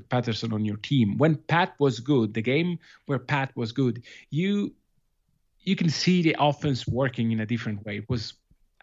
Patterson 0.09 0.53
on 0.53 0.65
your 0.65 0.77
team. 0.77 1.17
When 1.17 1.35
Pat 1.35 1.73
was 1.79 1.99
good, 1.99 2.33
the 2.33 2.41
game 2.41 2.79
where 3.05 3.19
Pat 3.19 3.55
was 3.55 3.71
good, 3.71 4.03
you 4.29 4.73
you 5.61 5.75
can 5.75 5.89
see 5.89 6.21
the 6.21 6.35
offense 6.39 6.87
working 6.87 7.31
in 7.31 7.41
a 7.41 7.45
different 7.45 7.85
way. 7.85 7.97
It 7.97 8.09
was 8.09 8.33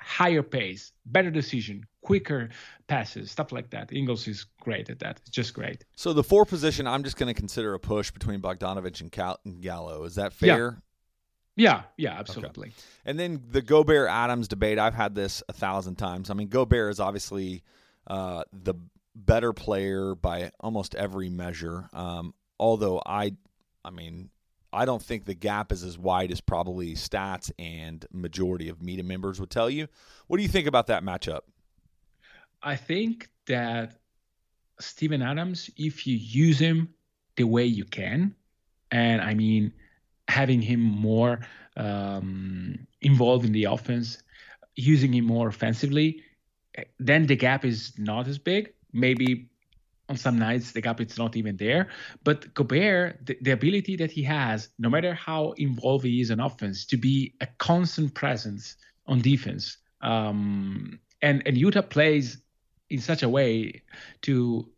higher 0.05 0.43
pace, 0.43 0.93
better 1.07 1.31
decision, 1.31 1.85
quicker 2.03 2.51
passes, 2.87 3.31
stuff 3.31 3.53
like 3.53 3.71
that. 3.71 3.93
Ingles 3.93 4.29
is 4.29 4.47
great 4.61 4.91
at 4.91 4.99
that. 5.01 5.19
It's 5.21 5.31
just 5.31 5.55
great. 5.55 5.85
So 5.97 6.13
the 6.13 6.23
four 6.23 6.45
position, 6.45 6.87
I'm 6.87 7.03
just 7.03 7.17
going 7.17 7.33
to 7.33 7.39
consider 7.39 7.75
a 7.75 7.81
push 7.81 8.11
between 8.11 8.41
Bogdanovich 8.41 9.01
and, 9.01 9.11
Cal- 9.11 9.41
and 9.45 9.63
Gallo. 9.63 10.05
Is 10.05 10.17
that 10.17 10.33
fair? 10.33 10.83
Yeah, 11.57 11.83
yeah, 11.97 12.11
yeah 12.13 12.19
absolutely. 12.19 12.69
Okay. 12.69 12.77
And 13.07 13.19
then 13.19 13.43
the 13.49 13.63
Gobert 13.63 14.09
Adams 14.11 14.49
debate. 14.49 14.79
I've 14.79 14.95
had 14.95 15.15
this 15.15 15.43
a 15.49 15.53
thousand 15.53 15.97
times. 15.97 16.31
I 16.31 16.35
mean, 16.35 16.49
Gobert 16.49 16.91
is 16.91 17.01
obviously 17.01 17.63
uh, 18.07 18.45
the 18.53 18.75
better 19.15 19.53
player 19.53 20.15
by 20.15 20.51
almost 20.61 20.95
every 20.95 21.31
measure. 21.31 21.89
Um, 21.95 22.35
although 22.61 23.01
I, 23.05 23.33
I 23.85 23.91
mean, 23.91 24.31
I 24.75 24.85
don't 24.85 25.03
think 25.03 25.25
the 25.25 25.35
gap 25.35 25.73
is 25.73 25.85
as 25.85 25.97
wide 25.97 26.33
as 26.33 26.41
probably 26.41 26.95
stats 26.95 27.51
and 27.59 28.05
majority 28.13 28.69
of 28.69 28.83
media 28.83 29.05
members 29.05 29.41
would 29.41 29.51
tell 29.51 29.71
you. 29.71 29.87
What 30.27 30.39
do 30.39 30.43
you 30.43 30.49
think 30.49 30.67
about 30.67 30.89
that 30.89 31.05
matchup? 31.05 31.41
I 32.63 32.77
think 32.77 33.29
that 33.47 33.99
Steven 34.81 35.23
Adams, 35.23 35.71
if 35.77 36.07
you 36.07 36.17
use 36.17 36.59
him 36.59 36.93
the 37.37 37.45
way 37.45 37.65
you 37.65 37.85
can, 37.85 38.35
and 38.91 39.21
I 39.21 39.35
mean 39.35 39.73
having 40.29 40.61
him 40.61 40.81
more 40.81 41.41
um, 41.77 42.87
involved 43.03 43.45
in 43.45 43.53
the 43.53 43.65
offense, 43.65 44.19
using 44.77 45.13
him 45.15 45.25
more 45.25 45.49
offensively, 45.49 46.23
then 46.99 47.27
the 47.27 47.37
gap 47.37 47.65
is 47.65 47.93
not 47.99 48.27
as 48.27 48.39
big. 48.39 48.73
Maybe 48.93 49.49
on 50.09 50.17
some 50.17 50.39
nights 50.39 50.73
the 50.73 50.81
gap 50.81 51.01
is 51.01 51.19
not 51.19 51.37
even 51.37 51.57
there. 51.57 51.89
But 52.25 52.53
Gobert, 52.55 53.25
the, 53.25 53.39
the, 53.41 53.53
ability 53.53 53.97
that 53.97 54.11
he 54.11 54.23
has, 54.25 54.69
no 54.79 54.91
matter 54.91 55.15
how 55.15 55.53
involved 55.53 56.05
he 56.05 56.21
is 56.21 56.31
in 56.31 56.41
offense, 56.41 56.85
to 56.87 56.97
be 56.97 57.35
a 57.41 57.47
constant 57.59 58.15
presence 58.15 58.77
on 59.07 59.21
defense. 59.21 59.79
Um, 60.01 60.99
and 61.23 61.43
and 61.47 61.57
Utah 61.57 61.83
plays 61.83 62.39
in 62.91 63.01
such 63.01 63.23
a 63.23 63.29
way 63.29 63.83
to 64.23 64.69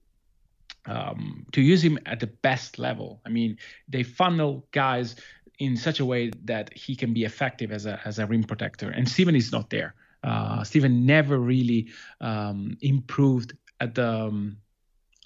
um, 0.87 1.47
to 1.53 1.61
use 1.61 1.83
him 1.83 1.99
at 2.07 2.21
the 2.21 2.29
best 2.29 2.79
level. 2.79 3.21
I 3.27 3.31
mean, 3.31 3.59
they 3.89 4.05
funnel 4.05 4.67
guys 4.71 5.17
in 5.59 5.77
such 5.77 6.01
a 6.01 6.05
way 6.05 6.31
that 6.45 6.73
he 6.73 6.95
can 6.95 7.13
be 7.13 7.25
effective 7.25 7.73
as 7.73 7.87
a 7.87 8.01
as 8.05 8.19
a 8.19 8.27
rim 8.27 8.45
protector. 8.45 8.91
And 8.91 9.09
Steven 9.09 9.35
is 9.35 9.51
not 9.51 9.71
there. 9.71 9.95
Uh, 10.23 10.65
Steven 10.65 11.07
never 11.07 11.39
really 11.39 11.89
um, 12.21 12.77
improved 12.81 13.55
at 13.81 13.95
the 13.95 14.09
um, 14.09 14.59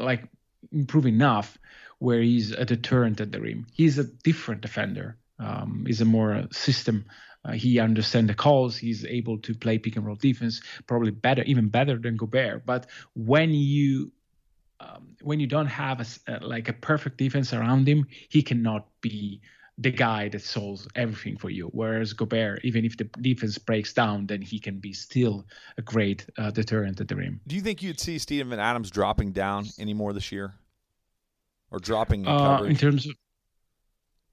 like 0.01 0.25
improve 0.73 1.07
enough 1.07 1.59
where 1.99 2.21
he's 2.21 2.53
a 2.53 2.65
deterrent 2.65 3.21
at 3.21 3.33
the 3.33 3.41
rim. 3.41 3.67
He's 3.73 3.99
a 3.99 4.05
different 4.05 4.63
defender. 4.63 5.17
Um, 5.39 5.85
he's 5.87 6.01
a 6.01 6.05
more 6.05 6.45
system. 6.51 7.07
Uh, 7.45 7.53
he 7.53 7.79
understands 7.79 8.29
the 8.29 8.35
calls. 8.35 8.77
He's 8.77 9.05
able 9.05 9.39
to 9.39 9.55
play 9.55 9.79
pick 9.79 9.97
and 9.97 10.07
roll 10.07 10.17
defense 10.17 10.61
probably 10.87 11.11
better, 11.11 11.43
even 11.45 11.69
better 11.69 11.99
than 11.99 12.17
Gobert. 12.17 12.67
But 12.67 12.87
when 13.15 13.51
you 13.55 14.13
um, 14.81 15.17
when 15.21 15.41
you 15.41 15.47
don't 15.47 15.67
have 15.67 16.01
a, 16.01 16.33
uh, 16.33 16.39
like 16.41 16.69
a 16.69 16.73
perfect 16.73 17.19
defense 17.19 17.53
around 17.53 17.87
him, 17.87 18.07
he 18.29 18.43
cannot 18.43 18.89
be 19.03 19.43
the 19.81 19.91
guy 19.91 20.28
that 20.28 20.43
solves 20.43 20.87
everything 20.95 21.39
for 21.39 21.49
you. 21.49 21.68
Whereas 21.72 22.12
Gobert, 22.12 22.61
even 22.64 22.85
if 22.85 22.99
the 22.99 23.05
defense 23.05 23.57
breaks 23.57 23.95
down, 23.95 24.26
then 24.26 24.43
he 24.43 24.59
can 24.59 24.78
be 24.78 24.93
still 24.93 25.47
a 25.78 25.83
great 25.83 26.26
uh, 26.37 26.51
deterrent 26.51 27.01
at 27.01 27.09
the 27.09 27.16
rim. 27.16 27.41
Do 27.47 27.57
you 27.57 27.62
think 27.62 27.83
you'd 27.83 27.99
see 27.99 28.18
Steven 28.18 28.59
Adams 28.61 28.91
dropping 28.91 29.33
down 29.33 29.66
anymore 29.78 30.12
this 30.12 30.31
year, 30.31 30.53
or 31.70 31.78
dropping 31.78 32.22
in, 32.22 32.28
uh, 32.28 32.62
in 32.62 32.76
terms 32.76 33.07
of? 33.07 33.14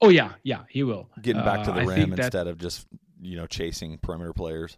Oh 0.01 0.09
yeah, 0.09 0.33
yeah, 0.43 0.63
he 0.69 0.83
will. 0.83 1.09
Getting 1.21 1.43
back 1.43 1.63
to 1.65 1.71
the 1.71 1.81
uh, 1.81 1.85
rim 1.85 2.13
instead 2.13 2.33
that, 2.33 2.47
of 2.47 2.57
just 2.57 2.85
you 3.21 3.37
know 3.37 3.47
chasing 3.47 3.97
perimeter 3.99 4.33
players. 4.33 4.77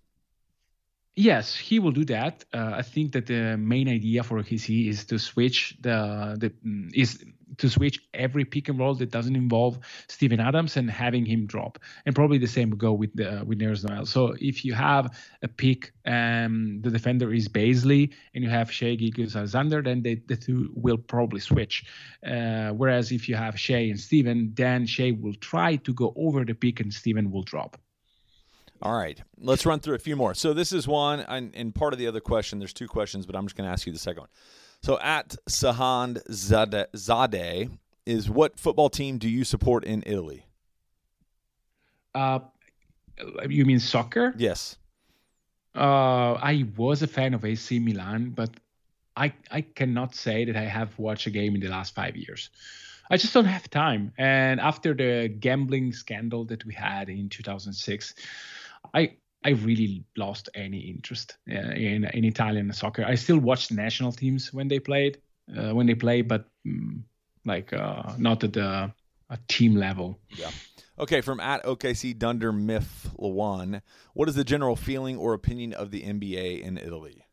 Yes, 1.16 1.56
he 1.56 1.80
will 1.80 1.92
do 1.92 2.06
that. 2.06 2.46
Uh, 2.54 2.74
I 2.76 2.84
think 2.84 3.14
that 3.14 3.26
the 3.26 3.58
main 3.58 3.90
idea 3.90 4.24
for 4.24 4.38
OKC 4.42 4.88
is 4.88 5.06
to 5.06 5.18
switch 5.18 5.76
the 5.82 6.38
the 6.40 6.52
mm, 6.66 6.92
is 6.94 7.26
to 7.58 7.70
switch 7.70 8.00
every 8.14 8.46
pick 8.46 8.70
and 8.70 8.80
roll 8.80 8.96
that 8.96 9.12
doesn't 9.12 9.36
involve 9.36 9.80
Steven 10.08 10.40
Adams 10.40 10.78
and 10.78 10.90
having 10.90 11.26
him 11.26 11.46
drop. 11.46 11.80
And 12.06 12.16
probably 12.16 12.38
the 12.38 12.48
same 12.48 12.70
would 12.70 12.80
go 12.80 12.94
with 12.94 13.14
the 13.16 13.44
with 13.46 13.60
Nerlens 13.60 13.88
Noel. 13.88 14.06
So 14.06 14.36
if 14.40 14.64
you 14.64 14.74
have 14.74 15.18
a 15.42 15.48
pick, 15.48 15.92
um, 16.06 16.80
the 16.82 16.90
defender 16.90 17.34
is 17.34 17.48
Bazley, 17.48 18.14
and 18.34 18.44
you 18.44 18.50
have 18.50 18.72
Shai 18.72 18.96
Gilgeous-Alexander, 18.96 19.82
then 19.82 20.02
they, 20.04 20.16
the 20.28 20.36
two 20.36 20.72
will 20.76 20.98
probably 20.98 21.40
switch. 21.40 21.86
Uh, 22.26 22.70
whereas 22.70 23.12
if 23.12 23.28
you 23.28 23.36
have 23.36 23.60
Shai 23.60 23.90
and 23.90 24.00
Steven, 24.00 24.54
then 24.56 24.86
Shai 24.86 25.12
will 25.20 25.36
try 25.36 25.76
to 25.78 25.94
go 25.94 26.14
over 26.16 26.46
the 26.46 26.54
pick 26.54 26.80
and 26.80 26.94
Steven 26.94 27.32
will 27.32 27.44
drop. 27.44 27.78
All 28.82 28.98
right, 28.98 29.22
let's 29.38 29.66
run 29.66 29.82
through 29.82 29.96
a 29.96 30.00
few 30.00 30.16
more. 30.16 30.34
So 30.34 30.54
this 30.54 30.72
is 30.72 30.88
one, 30.88 31.20
and, 31.20 31.54
and 31.54 31.76
part 31.76 31.92
of 31.92 32.00
the 32.00 32.08
other 32.08 32.22
question. 32.22 32.60
There's 32.60 32.72
two 32.72 32.88
questions, 32.88 33.26
but 33.26 33.36
I'm 33.36 33.46
just 33.46 33.58
going 33.58 33.68
to 33.68 33.74
ask 33.74 33.86
you 33.86 33.92
the 33.92 34.00
second 34.00 34.22
one. 34.22 34.30
So 34.82 35.00
at 35.00 35.36
Sahand 35.50 36.24
Zadeh 36.30 37.78
is 38.06 38.30
what 38.30 38.60
football 38.60 38.90
team 38.90 39.18
do 39.18 39.30
you 39.30 39.44
support 39.44 39.84
in 39.84 40.04
Italy? 40.06 40.46
Uh, 42.16 42.40
you 43.48 43.66
mean 43.66 43.80
soccer? 43.80 44.34
Yes. 44.38 44.78
Uh, 45.76 46.34
I 46.34 46.66
was 46.78 47.04
a 47.04 47.08
fan 47.08 47.34
of 47.34 47.46
AC 47.46 47.80
Milan, 47.80 48.32
but 48.32 48.50
I 49.16 49.34
I 49.52 49.62
cannot 49.62 50.16
say 50.16 50.46
that 50.46 50.56
I 50.56 50.64
have 50.64 50.98
watched 50.98 51.28
a 51.28 51.30
game 51.30 51.56
in 51.56 51.62
the 51.62 51.70
last 51.70 51.94
five 51.94 52.16
years. 52.16 52.50
I 53.12 53.18
just 53.18 53.34
don't 53.34 53.46
have 53.46 53.70
time. 53.70 54.14
And 54.18 54.60
after 54.60 54.94
the 54.94 55.28
gambling 55.40 55.94
scandal 55.94 56.46
that 56.46 56.64
we 56.66 56.74
had 56.74 57.10
in 57.10 57.28
2006, 57.30 58.14
I 58.94 59.18
I 59.44 59.52
really 59.52 60.04
lost 60.18 60.50
any 60.54 60.80
interest 60.80 61.38
uh, 61.50 61.72
in 61.72 62.06
in 62.14 62.26
Italian 62.26 62.74
soccer. 62.74 63.06
I 63.06 63.16
still 63.16 63.40
watch 63.40 63.72
national 63.72 64.12
teams 64.12 64.54
when 64.54 64.68
they 64.68 64.80
played, 64.80 65.20
uh, 65.56 65.74
when 65.74 65.88
they 65.88 65.96
play, 65.96 66.22
but 66.22 66.46
um, 66.66 67.06
like 67.46 67.72
uh, 67.74 68.14
not 68.18 68.44
at 68.44 68.54
the 68.54 68.92
team 69.48 69.76
level. 69.76 70.20
Yeah. 70.36 70.52
Okay, 70.98 71.22
from 71.22 71.40
at 71.40 71.64
OKC 71.64 72.18
Dunder 72.18 72.52
Myth 72.52 73.10
Lawan, 73.18 73.82
what 74.14 74.28
is 74.28 74.36
the 74.36 74.44
general 74.44 74.76
feeling 74.76 75.18
or 75.18 75.34
opinion 75.34 75.74
of 75.74 75.92
the 75.92 76.02
NBA 76.02 76.62
in 76.62 76.78
Italy? 76.78 77.26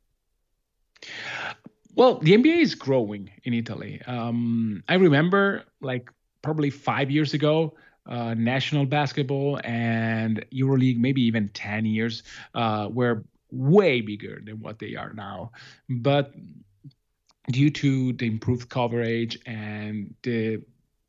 Well, 1.97 2.19
the 2.19 2.33
NBA 2.33 2.61
is 2.61 2.75
growing 2.75 3.31
in 3.43 3.55
Italy. 3.55 4.01
Um, 4.07 4.85
I 4.89 4.95
remember 4.95 5.65
like 5.81 6.11
probably 6.43 6.71
five 6.71 7.11
years 7.11 7.35
ago, 7.35 7.75
uh, 8.09 8.35
national 8.35 8.87
basketball 8.87 9.61
and 9.65 10.45
EuroLeague, 10.53 10.99
maybe 10.99 11.23
even 11.23 11.49
10 11.51 11.87
years, 11.87 12.23
uh, 12.55 12.89
were 12.91 13.25
way 13.51 14.01
bigger 14.01 14.41
than 14.45 14.61
what 14.61 14.79
they 14.79 14.97
are 14.97 15.13
now. 15.13 15.53
But 15.89 16.33
due 17.51 17.71
to 17.71 18.13
the 18.13 18.27
improved 18.27 18.69
coverage 18.69 19.39
and 19.47 20.15
the 20.23 20.63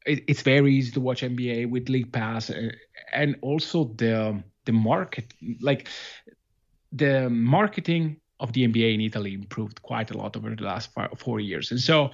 it, 0.05 0.23
it's 0.27 0.41
very 0.41 0.73
easy 0.73 0.91
to 0.91 1.01
watch 1.01 1.21
NBA 1.21 1.69
with 1.69 1.89
League 1.89 2.11
Pass 2.11 2.49
uh, 2.49 2.69
and 3.11 3.35
also 3.41 3.85
the 3.95 4.41
the 4.65 4.71
market 4.71 5.33
like 5.61 5.87
the 6.91 7.29
marketing 7.29 8.17
of 8.39 8.53
the 8.53 8.67
NBA 8.67 8.93
in 8.93 9.01
Italy 9.01 9.33
improved 9.33 9.81
quite 9.81 10.11
a 10.11 10.17
lot 10.17 10.37
over 10.37 10.55
the 10.55 10.63
last 10.63 10.91
four 11.17 11.39
years. 11.39 11.71
And 11.71 11.79
so 11.79 12.11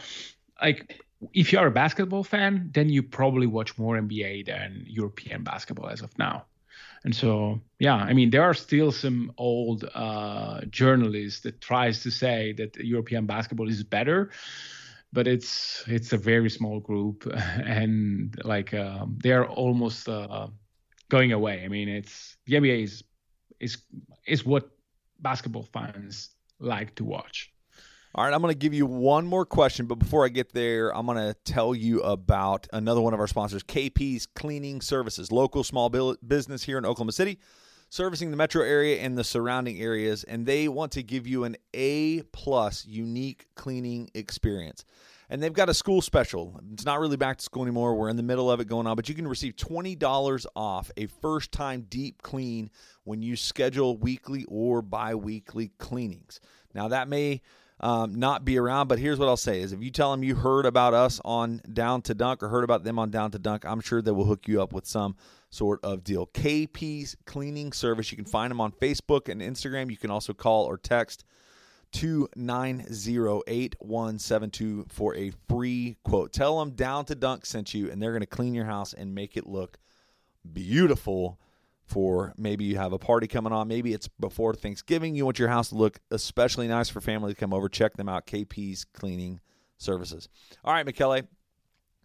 like 0.61 1.03
if 1.33 1.51
you're 1.51 1.67
a 1.67 1.71
basketball 1.71 2.23
fan, 2.23 2.69
then 2.73 2.89
you 2.89 3.03
probably 3.03 3.47
watch 3.47 3.77
more 3.77 3.97
NBA 3.97 4.45
than 4.45 4.85
European 4.87 5.43
basketball 5.43 5.89
as 5.89 6.01
of 6.01 6.17
now. 6.17 6.45
And 7.03 7.15
so, 7.15 7.61
yeah, 7.79 7.95
I 7.95 8.13
mean, 8.13 8.29
there 8.29 8.43
are 8.43 8.53
still 8.53 8.91
some 8.91 9.33
old 9.37 9.89
uh, 9.93 10.61
journalists 10.69 11.41
that 11.41 11.59
tries 11.59 12.01
to 12.03 12.11
say 12.11 12.53
that 12.53 12.77
European 12.77 13.25
basketball 13.25 13.69
is 13.69 13.83
better, 13.83 14.31
but 15.11 15.27
it's 15.27 15.83
it's 15.87 16.13
a 16.13 16.17
very 16.17 16.49
small 16.49 16.79
group, 16.79 17.29
and 17.33 18.39
like 18.43 18.73
um, 18.73 19.19
they 19.21 19.31
are 19.31 19.45
almost 19.45 20.07
uh, 20.07 20.47
going 21.09 21.33
away. 21.33 21.63
I 21.63 21.67
mean, 21.67 21.89
it's 21.89 22.37
the 22.45 22.55
NBA 22.55 22.83
is 22.83 23.03
is 23.59 23.77
is 24.25 24.45
what 24.45 24.69
basketball 25.19 25.63
fans 25.63 26.29
like 26.59 26.95
to 26.95 27.03
watch. 27.03 27.52
All 28.15 28.23
right, 28.23 28.31
I'm 28.31 28.43
going 28.43 28.53
to 28.53 28.57
give 28.57 28.75
you 28.75 28.85
one 28.85 29.25
more 29.25 29.43
question, 29.43 29.87
but 29.87 29.95
before 29.95 30.23
I 30.23 30.29
get 30.29 30.53
there, 30.53 30.95
I'm 30.95 31.07
going 31.07 31.17
to 31.17 31.33
tell 31.45 31.73
you 31.73 31.99
about 32.01 32.67
another 32.71 33.01
one 33.01 33.15
of 33.15 33.19
our 33.19 33.25
sponsors, 33.25 33.63
KP's 33.63 34.27
Cleaning 34.27 34.81
Services, 34.81 35.31
local 35.31 35.63
small 35.63 35.89
business 35.89 36.61
here 36.61 36.77
in 36.77 36.85
Oklahoma 36.85 37.13
City, 37.13 37.39
servicing 37.89 38.29
the 38.29 38.37
metro 38.37 38.61
area 38.61 39.01
and 39.01 39.17
the 39.17 39.23
surrounding 39.23 39.81
areas, 39.81 40.23
and 40.25 40.45
they 40.45 40.67
want 40.67 40.91
to 40.91 41.01
give 41.01 41.25
you 41.25 41.43
an 41.43 41.57
A 41.73 42.21
plus 42.33 42.85
unique 42.85 43.47
cleaning 43.55 44.11
experience. 44.13 44.85
And 45.31 45.41
they've 45.41 45.51
got 45.51 45.69
a 45.69 45.73
school 45.73 45.99
special. 45.99 46.61
It's 46.71 46.85
not 46.85 46.99
really 46.99 47.17
back 47.17 47.39
to 47.39 47.43
school 47.43 47.63
anymore. 47.63 47.95
We're 47.95 48.09
in 48.09 48.17
the 48.17 48.21
middle 48.21 48.51
of 48.51 48.59
it 48.59 48.65
going 48.65 48.85
on, 48.85 48.95
but 48.95 49.09
you 49.09 49.15
can 49.15 49.27
receive 49.27 49.55
$20 49.55 50.45
off 50.55 50.91
a 50.97 51.07
first 51.07 51.51
time 51.51 51.87
deep 51.89 52.21
clean 52.21 52.69
when 53.05 53.23
you 53.23 53.35
schedule 53.35 53.97
weekly 53.97 54.45
or 54.49 54.83
bi 54.83 55.15
weekly 55.15 55.71
cleanings. 55.79 56.39
Now, 56.75 56.89
that 56.89 57.07
may 57.07 57.41
um, 57.79 58.15
not 58.15 58.45
be 58.45 58.57
around. 58.57 58.87
But 58.87 58.99
here's 58.99 59.19
what 59.19 59.27
I'll 59.27 59.37
say: 59.37 59.61
is 59.61 59.73
if 59.73 59.83
you 59.83 59.91
tell 59.91 60.11
them 60.11 60.23
you 60.23 60.35
heard 60.35 60.65
about 60.65 60.93
us 60.93 61.19
on 61.25 61.61
Down 61.71 62.01
to 62.03 62.13
Dunk 62.13 62.43
or 62.43 62.49
heard 62.49 62.63
about 62.63 62.83
them 62.83 62.99
on 62.99 63.09
Down 63.09 63.31
to 63.31 63.39
Dunk, 63.39 63.65
I'm 63.65 63.81
sure 63.81 64.01
they 64.01 64.11
will 64.11 64.25
hook 64.25 64.47
you 64.47 64.61
up 64.61 64.73
with 64.73 64.85
some 64.85 65.15
sort 65.49 65.79
of 65.83 66.03
deal. 66.03 66.27
KP's 66.27 67.15
Cleaning 67.25 67.73
Service. 67.73 68.11
You 68.11 68.17
can 68.17 68.25
find 68.25 68.51
them 68.51 68.61
on 68.61 68.71
Facebook 68.71 69.29
and 69.29 69.41
Instagram. 69.41 69.91
You 69.91 69.97
can 69.97 70.11
also 70.11 70.33
call 70.33 70.65
or 70.65 70.77
text 70.77 71.25
2908172 71.93 74.91
for 74.91 75.15
a 75.15 75.31
free 75.47 75.97
quote. 76.03 76.33
Tell 76.33 76.59
them 76.59 76.71
Down 76.71 77.05
to 77.05 77.15
Dunk 77.15 77.45
sent 77.45 77.73
you, 77.73 77.89
and 77.91 78.01
they're 78.01 78.11
going 78.11 78.21
to 78.21 78.27
clean 78.27 78.53
your 78.53 78.65
house 78.65 78.93
and 78.93 79.15
make 79.15 79.37
it 79.37 79.47
look 79.47 79.77
beautiful 80.51 81.39
for 81.85 82.33
maybe 82.37 82.63
you 82.63 82.77
have 82.77 82.93
a 82.93 82.99
party 82.99 83.27
coming 83.27 83.53
on. 83.53 83.67
Maybe 83.67 83.93
it's 83.93 84.07
before 84.07 84.53
Thanksgiving. 84.53 85.15
You 85.15 85.25
want 85.25 85.39
your 85.39 85.49
house 85.49 85.69
to 85.69 85.75
look 85.75 85.99
especially 86.11 86.67
nice 86.67 86.89
for 86.89 87.01
family 87.01 87.33
to 87.33 87.39
come 87.39 87.53
over. 87.53 87.69
Check 87.69 87.97
them 87.97 88.09
out, 88.09 88.25
KP's 88.25 88.85
Cleaning 88.85 89.41
Services. 89.77 90.29
All 90.63 90.73
right, 90.73 90.85
Michele, 90.85 91.21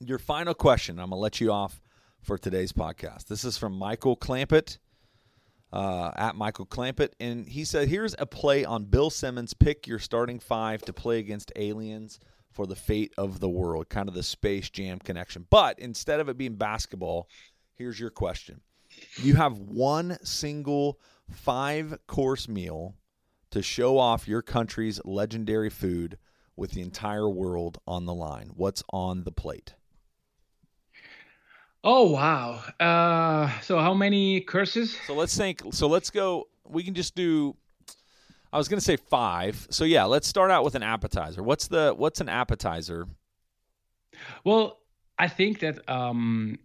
your 0.01 0.18
final 0.18 0.55
question. 0.55 0.99
I'm 0.99 1.11
going 1.11 1.18
to 1.18 1.22
let 1.22 1.41
you 1.41 1.53
off 1.53 1.81
for 2.20 2.39
today's 2.39 2.72
podcast. 2.72 3.26
This 3.26 3.45
is 3.45 3.57
from 3.57 3.72
Michael 3.72 4.16
Clampett. 4.16 4.79
Uh, 5.70 6.11
at 6.16 6.35
Michael 6.35 6.64
Clampett, 6.64 7.11
and 7.20 7.47
he 7.47 7.62
said, 7.62 7.89
"Here's 7.89 8.14
a 8.18 8.24
play 8.24 8.64
on 8.64 8.87
Bill 8.87 9.11
Simmons. 9.11 9.53
Pick 9.53 9.87
your 9.87 9.99
starting 9.99 10.39
five 10.39 10.81
to 10.87 10.95
play 10.95 11.18
against 11.18 11.53
aliens 11.57 12.18
for 12.51 12.66
the 12.66 12.74
fate 12.74 13.12
of 13.18 13.41
the 13.41 13.51
world. 13.51 13.91
Kind 13.91 14.09
of 14.09 14.14
the 14.14 14.22
Space 14.22 14.70
Jam 14.70 14.99
connection. 14.99 15.47
But 15.51 15.79
instead 15.79 16.20
of 16.20 16.31
it 16.31 16.39
being 16.39 16.55
basketball, 16.55 17.29
here's 17.74 18.01
your 18.01 18.09
question: 18.09 18.62
You 19.16 19.34
have 19.36 19.59
one 19.59 20.18
single 20.22 21.00
five 21.30 21.98
course 22.06 22.48
meal 22.48 22.94
to 23.50 23.62
show 23.62 23.98
off 23.98 24.28
your 24.28 24.42
country's 24.42 25.00
legendary 25.04 25.70
food 25.70 26.18
with 26.56 26.72
the 26.72 26.80
entire 26.80 27.28
world 27.28 27.78
on 27.86 28.04
the 28.04 28.14
line. 28.14 28.50
What's 28.54 28.82
on 28.92 29.24
the 29.24 29.32
plate?" 29.32 29.74
Oh 31.84 32.11
wow! 32.11 32.62
Uh, 32.80 33.50
so 33.61 33.78
how 33.78 33.94
many 33.94 34.40
curses? 34.40 34.96
So 35.06 35.14
let's 35.14 35.36
think. 35.36 35.62
So 35.70 35.86
let's 35.86 36.11
go. 36.11 36.48
We 36.64 36.82
can 36.82 36.94
just 36.94 37.14
do. 37.14 37.56
I 38.52 38.59
was 38.59 38.68
going 38.68 38.78
to 38.78 38.84
say 38.84 38.96
five. 38.96 39.66
So 39.70 39.84
yeah, 39.84 40.04
let's 40.04 40.26
start 40.26 40.50
out 40.50 40.64
with 40.64 40.74
an 40.74 40.82
appetizer. 40.82 41.42
What's 41.42 41.68
the 41.68 41.94
what's 41.96 42.20
an 42.20 42.28
appetizer? 42.28 43.06
Well, 44.44 44.78
I 45.18 45.28
think 45.28 45.61
that 45.61 45.88
um, 45.88 46.59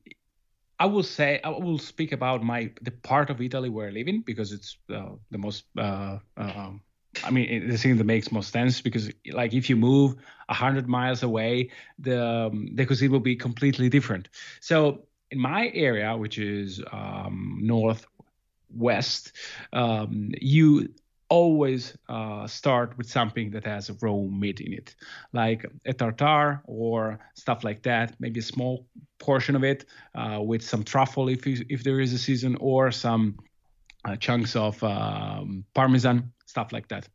I 0.79 0.85
will 0.85 1.03
say 1.03 1.39
I 1.43 1.49
will 1.49 1.77
speak 1.77 2.11
about 2.11 2.43
my 2.43 2.71
the 2.81 2.91
part 2.91 3.29
of 3.29 3.41
Italy 3.41 3.69
where 3.69 3.87
I 3.87 3.91
live 3.91 4.07
in 4.07 4.21
because 4.21 4.51
it's 4.51 4.77
uh, 4.93 5.11
the 5.31 5.37
most. 5.37 5.65
Uh, 5.77 6.19
um, 6.37 6.81
I 7.23 7.29
mean, 7.29 7.69
the 7.69 7.77
thing 7.77 7.97
that 7.97 8.05
makes 8.05 8.31
most 8.31 8.51
sense 8.51 8.81
because, 8.81 9.11
like, 9.31 9.53
if 9.53 9.69
you 9.69 9.75
move 9.75 10.15
hundred 10.49 10.87
miles 10.87 11.23
away, 11.23 11.69
the 11.99 12.25
um, 12.25 12.69
the 12.73 12.85
cuisine 12.85 13.11
will 13.11 13.19
be 13.19 13.35
completely 13.35 13.89
different. 13.89 14.29
So, 14.61 15.05
in 15.29 15.39
my 15.39 15.71
area, 15.73 16.17
which 16.17 16.37
is 16.37 16.81
um, 16.91 17.59
northwest, 17.61 19.31
um, 19.73 20.31
you 20.41 20.89
always 21.33 21.97
uh, 22.09 22.45
start 22.47 22.95
with 22.97 23.09
something 23.09 23.51
that 23.51 23.65
has 23.65 23.89
raw 24.01 24.21
meat 24.41 24.59
in 24.61 24.73
it, 24.73 24.95
like 25.33 25.65
a 25.85 25.93
tartare 25.93 26.61
or 26.65 27.19
stuff 27.33 27.63
like 27.63 27.81
that. 27.83 28.15
Maybe 28.19 28.39
a 28.39 28.43
small 28.43 28.85
portion 29.17 29.55
of 29.55 29.63
it 29.63 29.85
uh, 30.13 30.39
with 30.49 30.61
some 30.61 30.83
truffle 30.83 31.29
if 31.29 31.41
if 31.47 31.83
there 31.83 31.99
is 31.99 32.13
a 32.13 32.17
season, 32.17 32.55
or 32.59 32.91
some 32.91 33.23
uh, 34.05 34.15
chunks 34.25 34.55
of 34.55 34.83
um, 34.83 35.65
parmesan 35.73 36.31
stuff 36.45 36.71
like 36.71 36.87
that. 36.89 37.07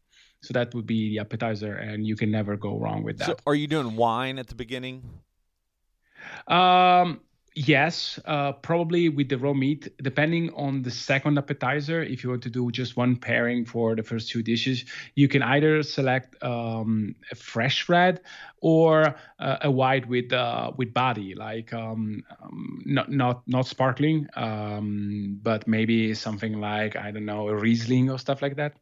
So 0.42 0.52
that 0.52 0.74
would 0.74 0.86
be 0.86 1.10
the 1.10 1.18
appetizer, 1.20 1.74
and 1.74 2.06
you 2.06 2.16
can 2.16 2.30
never 2.30 2.56
go 2.56 2.78
wrong 2.78 3.04
with 3.04 3.18
that. 3.18 3.26
So 3.26 3.36
are 3.46 3.54
you 3.54 3.66
doing 3.66 3.96
wine 3.96 4.38
at 4.38 4.46
the 4.46 4.54
beginning? 4.54 5.02
Um, 6.46 7.20
yes, 7.58 8.20
uh, 8.24 8.52
probably 8.52 9.08
with 9.08 9.28
the 9.28 9.36
raw 9.36 9.52
meat, 9.52 9.88
depending 10.02 10.52
on 10.54 10.82
the 10.82 10.90
second 10.90 11.38
appetizer. 11.38 12.02
If 12.02 12.22
you 12.22 12.30
want 12.30 12.42
to 12.44 12.50
do 12.50 12.70
just 12.70 12.96
one 12.96 13.16
pairing 13.16 13.64
for 13.64 13.96
the 13.96 14.02
first 14.02 14.30
two 14.30 14.42
dishes, 14.42 14.84
you 15.16 15.26
can 15.26 15.42
either 15.42 15.82
select 15.82 16.40
um, 16.42 17.16
a 17.32 17.34
fresh 17.34 17.88
red 17.88 18.20
or 18.60 19.16
uh, 19.40 19.56
a 19.62 19.70
white 19.70 20.06
with 20.06 20.32
uh, 20.32 20.70
with 20.76 20.94
body, 20.94 21.34
like 21.34 21.72
um, 21.74 22.22
um, 22.40 22.82
not 22.86 23.10
not 23.10 23.42
not 23.48 23.66
sparkling, 23.66 24.28
um, 24.36 25.38
but 25.42 25.66
maybe 25.66 26.14
something 26.14 26.60
like 26.60 26.94
I 26.96 27.10
don't 27.10 27.26
know 27.26 27.48
a 27.48 27.56
Riesling 27.56 28.08
or 28.10 28.18
stuff 28.18 28.40
like 28.40 28.56
that. 28.56 28.74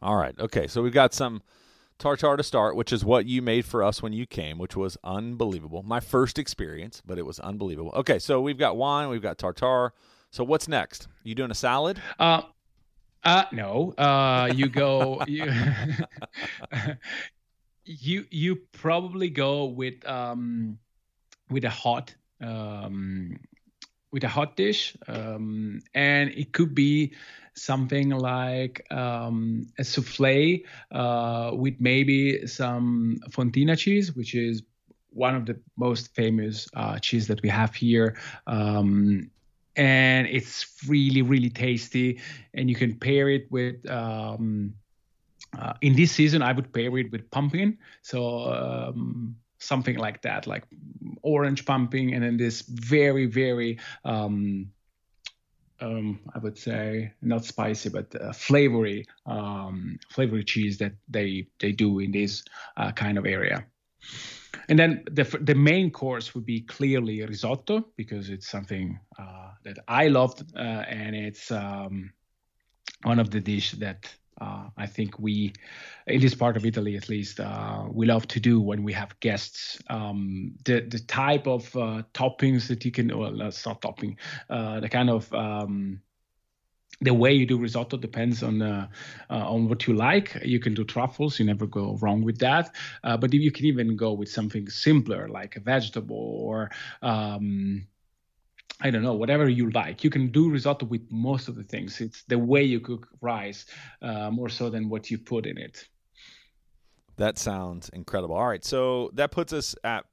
All 0.00 0.16
right. 0.16 0.34
Okay. 0.38 0.66
So 0.66 0.82
we've 0.82 0.92
got 0.92 1.12
some 1.12 1.42
tartare 1.98 2.36
to 2.36 2.42
start, 2.42 2.76
which 2.76 2.92
is 2.92 3.04
what 3.04 3.26
you 3.26 3.42
made 3.42 3.64
for 3.64 3.82
us 3.82 4.02
when 4.02 4.12
you 4.12 4.26
came, 4.26 4.58
which 4.58 4.76
was 4.76 4.96
unbelievable. 5.04 5.82
My 5.82 6.00
first 6.00 6.38
experience, 6.38 7.02
but 7.04 7.18
it 7.18 7.26
was 7.26 7.40
unbelievable. 7.40 7.92
Okay. 7.94 8.18
So 8.18 8.40
we've 8.40 8.58
got 8.58 8.76
wine, 8.76 9.08
we've 9.08 9.22
got 9.22 9.38
tartare. 9.38 9.92
So 10.30 10.44
what's 10.44 10.68
next? 10.68 11.08
You 11.22 11.34
doing 11.34 11.50
a 11.50 11.54
salad? 11.54 12.00
Uh, 12.18 12.42
uh 13.24 13.44
no. 13.52 13.92
Uh, 13.92 14.50
you 14.54 14.68
go. 14.68 15.22
you, 15.26 15.50
you 17.84 18.26
you 18.30 18.56
probably 18.72 19.30
go 19.30 19.66
with 19.66 20.06
um 20.06 20.78
with 21.50 21.64
a 21.64 21.70
hot 21.70 22.14
um 22.40 23.38
with 24.10 24.24
a 24.24 24.28
hot 24.28 24.56
dish 24.56 24.96
um 25.06 25.80
and 25.94 26.30
it 26.30 26.52
could 26.52 26.74
be 26.74 27.12
something 27.56 28.10
like 28.10 28.86
um, 28.92 29.66
a 29.78 29.84
souffle 29.84 30.58
uh, 30.92 31.50
with 31.54 31.74
maybe 31.80 32.46
some 32.46 33.18
fontina 33.30 33.76
cheese, 33.76 34.14
which 34.14 34.34
is 34.34 34.62
one 35.10 35.34
of 35.34 35.46
the 35.46 35.58
most 35.76 36.14
famous 36.14 36.68
uh, 36.74 36.98
cheese 36.98 37.26
that 37.26 37.42
we 37.42 37.48
have 37.48 37.74
here. 37.74 38.16
Um, 38.46 39.30
and 39.74 40.26
it's 40.26 40.66
really, 40.86 41.22
really 41.22 41.50
tasty. 41.50 42.20
And 42.54 42.68
you 42.68 42.76
can 42.76 42.98
pair 42.98 43.28
it 43.28 43.50
with. 43.50 43.88
Um, 43.90 44.74
uh, 45.58 45.72
in 45.80 45.94
this 45.94 46.12
season, 46.12 46.42
I 46.42 46.52
would 46.52 46.72
pair 46.72 46.96
it 46.98 47.10
with 47.10 47.30
pumpkin. 47.30 47.78
So 48.02 48.52
um, 48.52 49.36
something 49.58 49.96
like 49.96 50.22
that, 50.22 50.46
like 50.46 50.64
orange 51.22 51.64
pumpkin, 51.64 52.12
and 52.12 52.22
then 52.22 52.36
this 52.36 52.62
very, 52.62 53.26
very 53.26 53.78
um, 54.04 54.70
um, 55.80 56.20
I 56.34 56.38
would 56.38 56.58
say 56.58 57.12
not 57.22 57.44
spicy, 57.44 57.90
but 57.90 58.14
uh, 58.20 58.32
flavory, 58.32 59.06
um, 59.26 59.98
flavory 60.10 60.44
cheese 60.44 60.78
that 60.78 60.92
they 61.08 61.48
they 61.58 61.72
do 61.72 61.98
in 61.98 62.12
this 62.12 62.44
uh, 62.76 62.92
kind 62.92 63.18
of 63.18 63.26
area. 63.26 63.66
And 64.68 64.78
then 64.78 65.04
the 65.10 65.24
the 65.40 65.54
main 65.54 65.90
course 65.90 66.34
would 66.34 66.46
be 66.46 66.60
clearly 66.62 67.24
risotto 67.24 67.86
because 67.96 68.30
it's 68.30 68.48
something 68.48 68.98
uh, 69.18 69.50
that 69.64 69.78
I 69.86 70.08
loved, 70.08 70.42
uh, 70.56 70.84
and 70.88 71.14
it's 71.14 71.50
um, 71.50 72.12
one 73.02 73.18
of 73.18 73.30
the 73.30 73.40
dish 73.40 73.72
that 73.72 74.12
uh, 74.40 74.68
I 74.76 74.86
think 74.86 75.18
we, 75.18 75.52
in 76.06 76.20
this 76.20 76.34
part 76.34 76.56
of 76.56 76.64
Italy 76.66 76.96
at 76.96 77.08
least, 77.08 77.40
uh, 77.40 77.84
we 77.90 78.06
love 78.06 78.26
to 78.28 78.40
do 78.40 78.60
when 78.60 78.82
we 78.82 78.92
have 78.92 79.18
guests. 79.20 79.82
Um, 79.88 80.54
the 80.64 80.80
the 80.80 80.98
type 80.98 81.46
of 81.46 81.74
uh, 81.76 82.02
toppings 82.14 82.68
that 82.68 82.84
you 82.84 82.90
can, 82.90 83.16
well, 83.16 83.36
that's 83.36 83.66
not 83.66 83.82
topping, 83.82 84.18
uh, 84.50 84.80
the 84.80 84.88
kind 84.88 85.10
of 85.10 85.32
um, 85.32 86.00
the 87.00 87.12
way 87.12 87.32
you 87.32 87.46
do 87.46 87.58
risotto 87.58 87.96
depends 87.96 88.42
on 88.42 88.62
uh, 88.62 88.88
uh, 89.30 89.50
on 89.50 89.68
what 89.68 89.86
you 89.86 89.94
like. 89.94 90.36
You 90.42 90.60
can 90.60 90.74
do 90.74 90.84
truffles; 90.84 91.38
you 91.38 91.44
never 91.44 91.66
go 91.66 91.96
wrong 92.00 92.22
with 92.22 92.38
that. 92.38 92.74
but 93.02 93.32
you 93.32 93.50
can 93.50 93.66
even 93.66 93.96
go 93.96 94.12
with 94.12 94.28
something 94.28 94.68
simpler, 94.68 95.28
like 95.28 95.56
a 95.56 95.60
vegetable 95.60 96.16
or 96.16 96.70
um, 97.02 97.86
I 98.80 98.90
don't 98.90 99.02
know, 99.02 99.14
whatever 99.14 99.48
you 99.48 99.70
like. 99.70 100.04
You 100.04 100.10
can 100.10 100.30
do 100.30 100.50
risotto 100.50 100.86
with 100.86 101.10
most 101.10 101.48
of 101.48 101.54
the 101.54 101.62
things. 101.62 102.00
It's 102.00 102.24
the 102.24 102.38
way 102.38 102.62
you 102.62 102.80
cook 102.80 103.08
rice 103.20 103.66
uh, 104.02 104.30
more 104.30 104.48
so 104.50 104.68
than 104.68 104.88
what 104.88 105.10
you 105.10 105.18
put 105.18 105.46
in 105.46 105.56
it. 105.56 105.88
That 107.16 107.38
sounds 107.38 107.88
incredible. 107.90 108.34
All 108.34 108.46
right, 108.46 108.64
so 108.64 109.10
that 109.14 109.30
puts 109.30 109.52
us 109.52 109.74
at 109.82 110.04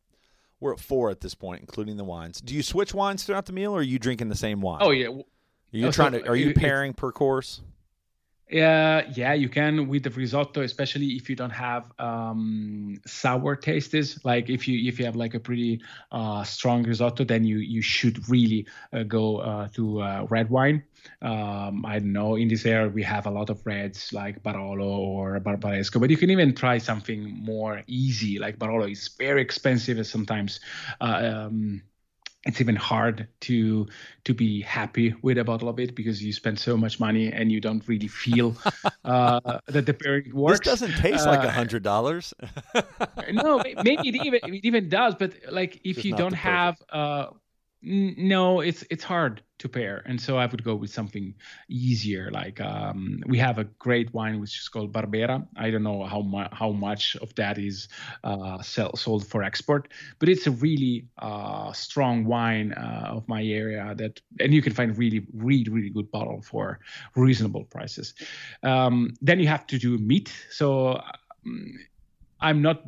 we're 0.61 0.71
at 0.71 0.79
four 0.79 1.09
at 1.09 1.19
this 1.19 1.35
point, 1.35 1.59
including 1.59 1.97
the 1.97 2.05
wines. 2.05 2.39
Do 2.39 2.55
you 2.55 2.63
switch 2.63 2.93
wines 2.93 3.25
throughout 3.25 3.45
the 3.47 3.51
meal, 3.51 3.73
or 3.73 3.79
are 3.79 3.83
you 3.83 3.99
drinking 3.99 4.29
the 4.29 4.35
same 4.35 4.61
wine? 4.61 4.79
Oh 4.81 4.91
yeah. 4.91 5.07
Are 5.07 5.23
you 5.71 5.87
oh, 5.87 5.91
trying 5.91 6.13
so 6.13 6.19
to? 6.19 6.29
Are 6.29 6.35
you 6.35 6.53
pairing 6.53 6.93
per 6.93 7.11
course? 7.11 7.61
Yeah, 8.53 9.09
yeah, 9.15 9.33
you 9.33 9.49
can 9.49 9.87
with 9.87 10.03
the 10.03 10.11
risotto, 10.11 10.61
especially 10.61 11.07
if 11.15 11.27
you 11.27 11.35
don't 11.35 11.49
have 11.49 11.91
um, 11.97 13.01
sour 13.07 13.55
tastes. 13.55 14.23
Like 14.23 14.47
if 14.47 14.67
you 14.67 14.87
if 14.87 14.99
you 14.99 15.05
have 15.05 15.15
like 15.15 15.33
a 15.33 15.39
pretty 15.39 15.81
uh, 16.11 16.43
strong 16.43 16.83
risotto, 16.83 17.23
then 17.23 17.43
you 17.45 17.57
you 17.57 17.81
should 17.81 18.29
really 18.29 18.67
uh, 18.93 19.03
go 19.03 19.37
uh, 19.37 19.69
to 19.69 20.01
uh, 20.03 20.27
red 20.29 20.51
wine. 20.51 20.83
Um, 21.23 21.83
I 21.83 21.97
don't 21.97 22.13
know. 22.13 22.35
In 22.35 22.47
this 22.47 22.63
area, 22.67 22.87
we 22.89 23.01
have 23.01 23.25
a 23.25 23.31
lot 23.31 23.49
of 23.49 23.65
reds 23.65 24.13
like 24.13 24.43
Barolo 24.43 24.85
or 24.99 25.39
Barbaresco, 25.39 25.99
but 25.99 26.11
you 26.11 26.17
can 26.17 26.29
even 26.29 26.53
try 26.53 26.77
something 26.77 27.23
more 27.43 27.81
easy 27.87 28.37
like 28.37 28.59
Barolo. 28.59 28.85
is 28.91 29.09
very 29.17 29.41
expensive, 29.41 29.97
and 29.97 30.05
sometimes. 30.05 30.59
Uh, 31.01 31.47
um, 31.47 31.81
it's 32.45 32.59
even 32.59 32.75
hard 32.75 33.27
to 33.41 33.87
to 34.25 34.33
be 34.33 34.61
happy 34.61 35.15
with 35.21 35.37
a 35.37 35.43
bottle 35.43 35.69
of 35.69 35.79
it 35.79 35.95
because 35.95 36.23
you 36.23 36.33
spend 36.33 36.59
so 36.59 36.75
much 36.75 36.99
money 36.99 37.31
and 37.31 37.51
you 37.51 37.61
don't 37.61 37.87
really 37.87 38.07
feel 38.07 38.55
uh, 39.05 39.59
that 39.67 39.85
the 39.85 39.93
pairing 39.93 40.33
works. 40.33 40.59
This 40.59 40.79
doesn't 40.79 40.95
taste 40.97 41.25
uh, 41.25 41.31
like 41.31 41.43
a 41.43 41.51
hundred 41.51 41.83
dollars. 41.83 42.33
no, 43.31 43.61
maybe 43.83 44.09
it 44.09 44.15
even 44.15 44.39
it 44.43 44.65
even 44.65 44.89
does, 44.89 45.15
but 45.15 45.33
like 45.49 45.79
if 45.83 46.03
you 46.03 46.15
don't 46.15 46.33
have 46.33 46.81
uh, 46.89 47.27
no, 47.83 48.61
it's 48.61 48.83
it's 48.89 49.03
hard 49.03 49.41
to 49.59 49.67
pair, 49.67 50.01
and 50.05 50.19
so 50.19 50.37
I 50.37 50.45
would 50.45 50.63
go 50.63 50.73
with 50.73 50.89
something 50.89 51.33
easier. 51.69 52.31
Like 52.31 52.61
um, 52.61 53.21
we 53.27 53.37
have 53.39 53.59
a 53.59 53.65
great 53.65 54.13
wine 54.13 54.39
which 54.39 54.57
is 54.57 54.69
called 54.69 54.93
Barbera. 54.93 55.45
I 55.57 55.69
don't 55.69 55.83
know 55.83 56.03
how 56.05 56.21
much 56.21 56.49
how 56.53 56.71
much 56.71 57.17
of 57.17 57.35
that 57.35 57.57
is 57.57 57.89
uh, 58.23 58.61
sell- 58.61 58.95
sold 58.95 59.27
for 59.27 59.43
export, 59.43 59.89
but 60.19 60.29
it's 60.29 60.47
a 60.47 60.51
really 60.51 61.07
uh, 61.17 61.73
strong 61.73 62.23
wine 62.23 62.71
uh, 62.73 63.09
of 63.09 63.27
my 63.27 63.43
area 63.43 63.93
that, 63.97 64.21
and 64.39 64.53
you 64.53 64.61
can 64.61 64.73
find 64.73 64.97
really 64.97 65.27
really 65.33 65.69
really 65.69 65.89
good 65.89 66.09
bottle 66.09 66.41
for 66.41 66.79
reasonable 67.15 67.65
prices. 67.65 68.13
Um, 68.63 69.13
then 69.21 69.39
you 69.39 69.47
have 69.47 69.67
to 69.67 69.77
do 69.77 69.97
meat. 69.97 70.33
So 70.49 71.01
um, 71.45 71.79
I'm 72.39 72.61
not 72.61 72.83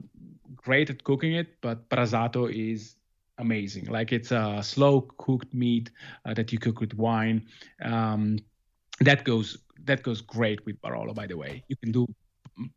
great 0.55 0.89
at 0.89 1.03
cooking 1.03 1.33
it, 1.33 1.61
but 1.61 1.89
brasato 1.89 2.49
is 2.49 2.94
amazing. 3.37 3.85
Like 3.85 4.11
it's 4.11 4.31
a 4.31 4.61
slow 4.63 5.01
cooked 5.17 5.53
meat 5.53 5.91
uh, 6.25 6.33
that 6.33 6.51
you 6.51 6.59
cook 6.59 6.79
with 6.79 6.93
wine. 6.93 7.47
Um, 7.81 8.39
that 9.01 9.23
goes 9.23 9.57
that 9.83 10.03
goes 10.03 10.21
great 10.21 10.65
with 10.65 10.81
Barolo. 10.81 11.13
By 11.13 11.27
the 11.27 11.37
way, 11.37 11.63
you 11.67 11.75
can 11.75 11.91
do 11.91 12.07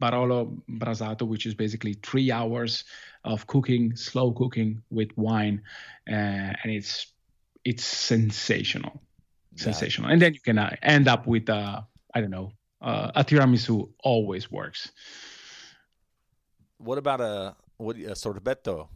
Barolo 0.01 0.61
brasato, 0.69 1.23
which 1.23 1.47
is 1.47 1.55
basically 1.55 1.95
three 1.95 2.33
hours 2.33 2.85
of 3.25 3.47
cooking, 3.47 3.95
slow 3.95 4.33
cooking 4.33 4.83
with 4.91 5.17
wine, 5.17 5.63
uh, 6.09 6.53
and 6.63 6.73
it's 6.73 7.13
it's 7.65 7.85
sensational, 7.85 9.03
sensational. 9.57 10.11
And 10.11 10.21
then 10.21 10.35
you 10.35 10.41
can 10.41 10.59
uh, 10.59 10.75
end 10.83 11.09
up 11.09 11.27
with 11.27 11.49
uh, 11.49 11.83
I 12.15 12.21
don't 12.21 12.31
know 12.31 12.53
uh, 12.81 13.13
a 13.15 13.25
tiramisu 13.25 13.89
always 14.03 14.51
works. 14.51 14.91
What 16.79 16.99
about 16.99 17.21
a 17.21 17.57
what 17.77 17.97
a 17.97 18.15
sorbetto? 18.15 18.89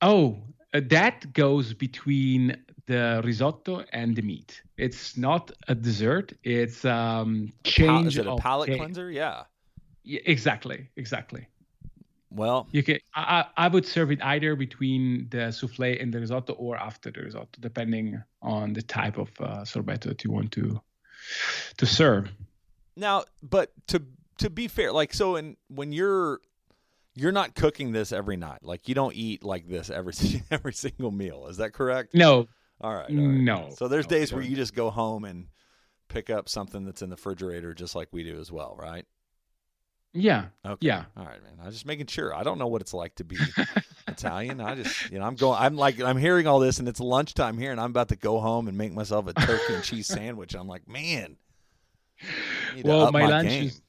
Oh, 0.00 0.38
uh, 0.74 0.80
that 0.90 1.32
goes 1.32 1.74
between 1.74 2.56
the 2.86 3.20
risotto 3.24 3.84
and 3.92 4.16
the 4.16 4.22
meat. 4.22 4.62
It's 4.76 5.16
not 5.16 5.50
a 5.68 5.74
dessert. 5.74 6.32
It's 6.42 6.84
um 6.84 7.52
change. 7.64 8.08
Is 8.08 8.18
it 8.18 8.26
a 8.26 8.36
palate 8.36 8.76
cleanser? 8.76 9.10
Yeah. 9.10 9.44
yeah. 10.04 10.20
Exactly. 10.24 10.88
Exactly. 10.96 11.46
Well, 12.30 12.68
you 12.72 12.82
can. 12.82 12.98
I, 13.14 13.46
I 13.56 13.68
would 13.68 13.86
serve 13.86 14.10
it 14.10 14.22
either 14.22 14.54
between 14.54 15.28
the 15.30 15.50
souffle 15.50 15.96
and 15.98 16.12
the 16.12 16.20
risotto, 16.20 16.52
or 16.52 16.76
after 16.76 17.10
the 17.10 17.22
risotto, 17.22 17.58
depending 17.58 18.22
on 18.42 18.74
the 18.74 18.82
type 18.82 19.16
of 19.16 19.30
uh, 19.40 19.64
sorbetto 19.64 20.08
that 20.08 20.24
you 20.24 20.30
want 20.30 20.52
to 20.52 20.80
to 21.78 21.86
serve. 21.86 22.30
Now, 22.96 23.24
but 23.42 23.72
to 23.88 24.02
to 24.38 24.50
be 24.50 24.68
fair, 24.68 24.92
like 24.92 25.14
so, 25.14 25.36
and 25.36 25.56
when 25.68 25.92
you're 25.92 26.40
you're 27.18 27.32
not 27.32 27.54
cooking 27.54 27.92
this 27.92 28.12
every 28.12 28.36
night. 28.36 28.60
Like 28.62 28.88
you 28.88 28.94
don't 28.94 29.14
eat 29.14 29.42
like 29.42 29.68
this 29.68 29.90
every 29.90 30.12
every 30.50 30.72
single 30.72 31.10
meal. 31.10 31.46
Is 31.48 31.58
that 31.58 31.72
correct? 31.72 32.14
No. 32.14 32.48
All 32.80 32.94
right. 32.94 33.10
All 33.10 33.16
right. 33.16 33.16
No. 33.16 33.70
So 33.76 33.88
there's 33.88 34.06
no, 34.06 34.16
days 34.16 34.32
where 34.32 34.42
you 34.42 34.54
just 34.54 34.74
go 34.74 34.90
home 34.90 35.24
and 35.24 35.46
pick 36.08 36.30
up 36.30 36.48
something 36.48 36.84
that's 36.84 37.02
in 37.02 37.10
the 37.10 37.16
refrigerator, 37.16 37.74
just 37.74 37.94
like 37.94 38.08
we 38.12 38.22
do 38.22 38.38
as 38.38 38.52
well, 38.52 38.76
right? 38.78 39.04
Yeah. 40.14 40.46
Okay. 40.64 40.86
Yeah. 40.86 41.04
All 41.16 41.24
right, 41.24 41.42
man. 41.42 41.58
I'm 41.62 41.70
just 41.70 41.86
making 41.86 42.06
sure. 42.06 42.34
I 42.34 42.42
don't 42.42 42.58
know 42.58 42.66
what 42.66 42.80
it's 42.80 42.94
like 42.94 43.14
to 43.16 43.24
be 43.24 43.36
Italian. 44.08 44.60
I 44.60 44.74
just, 44.76 45.10
you 45.10 45.18
know, 45.18 45.26
I'm 45.26 45.34
going. 45.34 45.58
I'm 45.60 45.76
like, 45.76 46.00
I'm 46.00 46.16
hearing 46.16 46.46
all 46.46 46.60
this, 46.60 46.78
and 46.78 46.88
it's 46.88 47.00
lunchtime 47.00 47.58
here, 47.58 47.72
and 47.72 47.80
I'm 47.80 47.90
about 47.90 48.08
to 48.08 48.16
go 48.16 48.40
home 48.40 48.68
and 48.68 48.78
make 48.78 48.92
myself 48.92 49.26
a 49.26 49.34
turkey 49.34 49.74
and 49.74 49.84
cheese 49.84 50.06
sandwich. 50.08 50.54
I'm 50.54 50.66
like, 50.66 50.88
man. 50.88 51.36
well, 52.84 53.12
my, 53.12 53.22
my 53.22 53.28
lunch 53.28 53.48
game. 53.48 53.64
is 53.66 53.82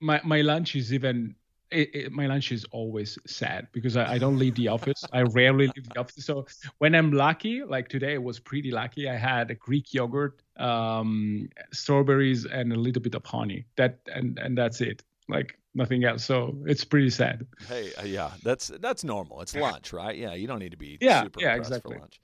my 0.00 0.20
my 0.24 0.40
lunch 0.40 0.74
is 0.74 0.92
even 0.92 1.36
it, 1.70 1.94
it, 1.94 2.12
my 2.12 2.26
lunch 2.26 2.52
is 2.52 2.64
always 2.72 3.18
sad 3.26 3.68
because 3.72 3.96
I, 3.96 4.14
I, 4.14 4.18
don't 4.18 4.38
leave 4.38 4.54
the 4.54 4.68
office. 4.68 5.04
I 5.12 5.22
rarely 5.22 5.66
leave 5.68 5.88
the 5.88 6.00
office. 6.00 6.24
So 6.24 6.46
when 6.78 6.94
I'm 6.94 7.12
lucky, 7.12 7.62
like 7.62 7.88
today, 7.88 8.18
was 8.18 8.38
pretty 8.38 8.70
lucky. 8.70 9.08
I 9.08 9.16
had 9.16 9.50
a 9.50 9.54
Greek 9.54 9.94
yogurt, 9.94 10.42
um, 10.56 11.48
strawberries, 11.72 12.44
and 12.44 12.72
a 12.72 12.76
little 12.76 13.02
bit 13.02 13.14
of 13.14 13.24
honey. 13.24 13.66
That 13.76 14.00
and 14.12 14.38
and 14.38 14.56
that's 14.56 14.80
it. 14.80 15.02
Like 15.28 15.58
nothing 15.74 16.04
else. 16.04 16.24
So 16.24 16.56
it's 16.66 16.84
pretty 16.84 17.10
sad. 17.10 17.46
Hey, 17.68 17.92
uh, 17.98 18.04
yeah, 18.04 18.32
that's 18.42 18.68
that's 18.80 19.04
normal. 19.04 19.40
It's 19.40 19.54
lunch, 19.54 19.92
right? 19.92 20.16
Yeah, 20.16 20.34
you 20.34 20.46
don't 20.46 20.58
need 20.58 20.72
to 20.72 20.78
be 20.78 20.98
yeah, 21.00 21.22
super 21.22 21.40
yeah, 21.40 21.54
exactly. 21.54 21.94
for 21.94 22.00
lunch. 22.00 22.20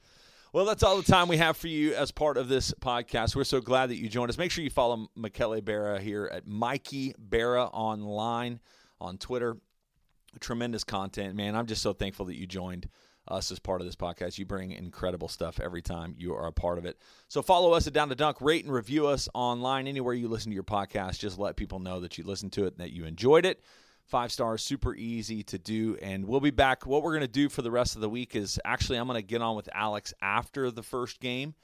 Well, 0.52 0.64
that's 0.64 0.82
all 0.82 0.96
the 0.96 1.02
time 1.02 1.28
we 1.28 1.36
have 1.36 1.56
for 1.56 1.68
you 1.68 1.94
as 1.94 2.10
part 2.10 2.38
of 2.38 2.48
this 2.48 2.72
podcast. 2.80 3.36
We're 3.36 3.44
so 3.44 3.60
glad 3.60 3.90
that 3.90 3.96
you 3.96 4.08
joined 4.08 4.30
us. 4.30 4.38
Make 4.38 4.50
sure 4.50 4.64
you 4.64 4.70
follow 4.70 5.08
Michele 5.14 5.60
Barra 5.60 6.00
here 6.00 6.30
at 6.32 6.46
Mikey 6.46 7.14
Barra 7.18 7.64
online 7.66 8.60
on 9.00 9.18
Twitter. 9.18 9.56
Tremendous 10.40 10.84
content, 10.84 11.34
man. 11.34 11.54
I'm 11.56 11.66
just 11.66 11.82
so 11.82 11.92
thankful 11.92 12.26
that 12.26 12.36
you 12.36 12.46
joined 12.46 12.88
us 13.28 13.50
as 13.50 13.58
part 13.58 13.80
of 13.80 13.86
this 13.86 13.96
podcast. 13.96 14.38
You 14.38 14.46
bring 14.46 14.70
incredible 14.70 15.28
stuff 15.28 15.58
every 15.60 15.82
time 15.82 16.14
you 16.18 16.34
are 16.34 16.46
a 16.46 16.52
part 16.52 16.78
of 16.78 16.84
it. 16.84 16.98
So 17.28 17.42
follow 17.42 17.72
us 17.72 17.86
at 17.86 17.92
Down 17.92 18.08
to 18.10 18.14
Dunk, 18.14 18.40
rate 18.40 18.64
and 18.64 18.72
review 18.72 19.06
us 19.06 19.28
online 19.34 19.86
anywhere 19.86 20.14
you 20.14 20.28
listen 20.28 20.50
to 20.50 20.54
your 20.54 20.62
podcast. 20.62 21.18
Just 21.18 21.38
let 21.38 21.56
people 21.56 21.78
know 21.78 22.00
that 22.00 22.18
you 22.18 22.24
listened 22.24 22.52
to 22.52 22.64
it 22.64 22.74
and 22.74 22.78
that 22.78 22.92
you 22.92 23.04
enjoyed 23.04 23.44
it. 23.44 23.62
Five 24.04 24.30
stars, 24.30 24.62
super 24.62 24.94
easy 24.94 25.42
to 25.44 25.58
do. 25.58 25.96
And 26.00 26.26
we'll 26.26 26.40
be 26.40 26.50
back. 26.50 26.86
What 26.86 27.02
we're 27.02 27.12
going 27.12 27.22
to 27.22 27.28
do 27.28 27.48
for 27.48 27.62
the 27.62 27.72
rest 27.72 27.96
of 27.96 28.00
the 28.00 28.08
week 28.08 28.36
is 28.36 28.60
actually, 28.64 28.98
I'm 28.98 29.08
going 29.08 29.20
to 29.20 29.26
get 29.26 29.42
on 29.42 29.56
with 29.56 29.68
Alex 29.72 30.14
after 30.22 30.70
the 30.70 30.84
first 30.84 31.18
game. 31.18 31.54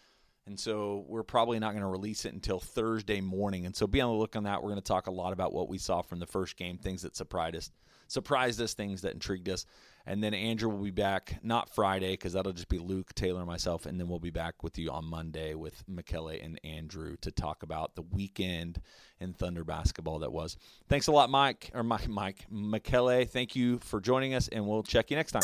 And 0.47 0.59
so 0.59 1.05
we're 1.07 1.23
probably 1.23 1.59
not 1.59 1.71
going 1.71 1.83
to 1.83 1.89
release 1.89 2.25
it 2.25 2.35
until 2.35 2.59
Thursday 2.59 3.21
morning. 3.21 3.65
And 3.65 3.77
so 3.77 3.87
be 3.87 4.01
on 4.01 4.11
the 4.11 4.19
look 4.19 4.35
on 4.35 4.45
that. 4.45 4.63
We're 4.63 4.71
going 4.71 4.83
to 4.83 4.87
talk 4.87 5.07
a 5.07 5.13
lot 5.13 5.33
about 5.33 5.53
what 5.53 5.69
we 5.69 5.79
saw 5.79 6.03
from 6.03 6.19
the 6.19 6.27
first 6.27 6.57
game, 6.57 6.79
things 6.79 7.03
that 7.03 7.15
surprised 7.15 7.57
us, 7.57 7.71
surprised 8.09 8.61
us, 8.61 8.75
things 8.75 9.03
that 9.03 9.15
intrigued 9.15 9.49
us. 9.49 9.67
And 10.05 10.23
then 10.23 10.35
Andrew 10.35 10.69
will 10.69 10.83
be 10.83 10.91
back 10.91 11.39
not 11.45 11.73
Friday 11.73 12.15
because 12.15 12.33
that'll 12.33 12.53
just 12.53 12.69
be 12.69 12.79
Luke, 12.79 13.15
Taylor, 13.15 13.39
and 13.39 13.47
myself. 13.47 13.87
And 13.87 14.01
then 14.01 14.09
we'll 14.09 14.19
be 14.19 14.31
back 14.31 14.65
with 14.65 14.77
you 14.79 14.91
on 14.91 15.05
Monday 15.05 15.55
with 15.55 15.85
Michele 15.87 16.31
and 16.43 16.59
Andrew 16.65 17.15
to 17.21 17.31
talk 17.31 17.63
about 17.63 17.95
the 17.95 18.03
weekend 18.03 18.81
in 19.21 19.33
Thunder 19.33 19.63
basketball 19.63 20.19
that 20.19 20.33
was. 20.33 20.57
Thanks 20.89 21.07
a 21.07 21.13
lot, 21.13 21.31
Mike 21.31 21.71
or 21.73 21.85
Mike, 21.85 22.09
Mike, 22.09 22.47
Michele. 22.51 23.25
Thank 23.27 23.55
you 23.55 23.79
for 23.79 24.01
joining 24.01 24.35
us, 24.35 24.49
and 24.49 24.67
we'll 24.67 24.83
check 24.83 25.11
you 25.13 25.17
next 25.17 25.33
time. 25.33 25.43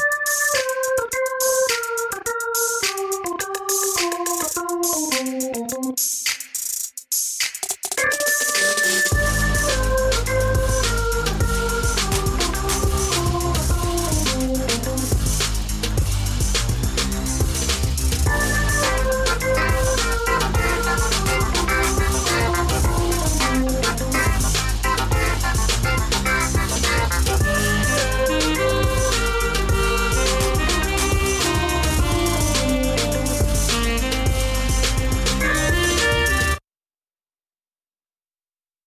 Thank 4.82 5.72
you. 5.72 6.47